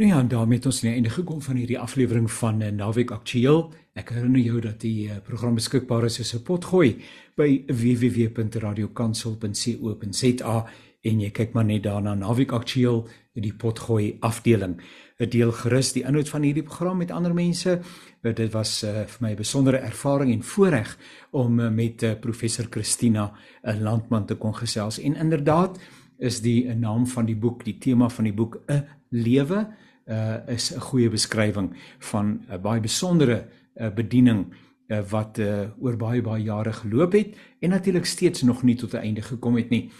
Nou 0.00 0.10
ja, 0.10 0.22
daarmee 0.22 0.56
het 0.56 0.66
ons 0.66 0.80
aan 0.80 0.88
die 0.88 0.96
einde 0.96 1.10
gekom 1.10 1.42
van 1.42 1.56
hierdie 1.56 1.78
aflewering 1.78 2.32
van 2.32 2.62
eh, 2.62 2.72
Naweek 2.72 3.10
Aktueel. 3.10 3.72
Ek 3.98 4.08
herinner 4.14 4.40
jou 4.40 4.60
dat 4.64 4.80
die 4.80 5.10
uh, 5.10 5.16
program 5.26 5.54
beskikbaar 5.58 6.04
is 6.06 6.20
as 6.22 6.34
'n 6.34 6.42
potgooi 6.46 6.96
by 7.36 7.64
www.radiokansel.co.za 7.66 10.66
en 11.00 11.20
jy 11.20 11.30
kyk 11.30 11.52
maar 11.52 11.64
net 11.64 11.82
daarna 11.82 12.14
Naweek 12.14 12.52
Aktueel 12.52 13.08
in 13.34 13.42
die 13.42 13.54
potgooi 13.54 14.16
afdeling. 14.20 14.80
Deel 15.20 15.52
gerus 15.52 15.92
die 15.92 16.04
inhoud 16.08 16.28
van 16.28 16.42
hierdie 16.42 16.64
program 16.64 16.96
met 16.96 17.10
ander 17.10 17.34
mense. 17.34 17.80
Dit 18.22 18.52
was 18.52 18.84
uh, 18.84 19.04
vir 19.04 19.18
my 19.20 19.30
'n 19.32 19.36
besondere 19.36 19.76
ervaring 19.76 20.32
en 20.32 20.42
voorreg 20.42 20.98
om 21.30 21.60
uh, 21.60 21.70
met 21.70 22.02
uh, 22.02 22.14
professor 22.20 22.66
Christina 22.70 23.32
'n 23.62 23.82
landman 23.82 24.26
te 24.26 24.34
kon 24.34 24.54
gesels 24.54 24.98
en 24.98 25.16
inderdaad 25.16 25.78
is 26.20 26.40
die 26.44 26.68
naam 26.74 27.06
van 27.06 27.26
die 27.26 27.36
boek, 27.36 27.64
die 27.64 27.78
tema 27.78 28.08
van 28.08 28.24
die 28.28 28.34
boek 28.36 28.60
'n 28.68 28.84
lewe 29.10 29.66
uh 30.06 30.36
is 30.48 30.72
'n 30.74 30.80
goeie 30.80 31.08
beskrywing 31.08 31.74
van 31.98 32.40
'n 32.48 32.60
baie 32.60 32.80
besondere 32.80 33.46
uh, 33.76 33.88
bediening 33.94 34.46
uh, 34.88 35.00
wat 35.10 35.38
uh 35.38 35.70
oor 35.78 35.96
baie 35.96 36.22
baie 36.22 36.42
jare 36.42 36.72
geloop 36.72 37.12
het 37.12 37.36
en 37.60 37.70
natuurlik 37.70 38.06
steeds 38.06 38.42
nog 38.42 38.62
nie 38.62 38.76
tot 38.76 38.94
'n 38.94 38.96
einde 38.96 39.22
gekom 39.22 39.56
het 39.56 39.70
nie. 39.70 39.90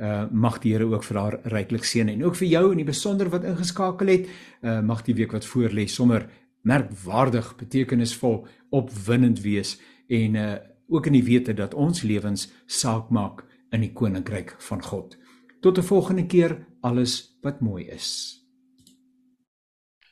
Uh 0.00 0.26
mag 0.30 0.58
die 0.58 0.72
Here 0.72 0.84
ook 0.84 1.04
vir 1.04 1.16
haar 1.16 1.40
ryklik 1.42 1.84
seën 1.84 2.08
en 2.08 2.24
ook 2.24 2.36
vir 2.36 2.48
jou 2.48 2.70
in 2.70 2.76
die 2.76 2.84
besonder 2.84 3.28
wat 3.28 3.44
ingeskakel 3.44 4.06
het. 4.06 4.28
Uh 4.62 4.80
mag 4.80 5.02
die 5.02 5.14
week 5.14 5.32
wat 5.32 5.46
voorlê 5.46 5.86
sommer 5.86 6.28
merkwaardig 6.62 7.56
betekenisvol 7.56 8.46
opwindend 8.70 9.40
wees 9.40 9.80
en 10.08 10.34
uh 10.34 10.56
ook 10.88 11.06
in 11.06 11.12
die 11.12 11.24
wete 11.24 11.54
dat 11.54 11.74
ons 11.74 12.02
lewens 12.02 12.52
saak 12.66 13.10
maak 13.10 13.44
in 13.70 13.80
die 13.80 13.92
koninkryk 13.92 14.54
van 14.58 14.82
God. 14.82 15.17
Tot 15.60 15.78
'n 15.78 15.82
volgende 15.82 16.26
keer, 16.26 16.66
alles 16.80 17.38
wat 17.42 17.60
mooi 17.60 17.84
is. 17.84 18.37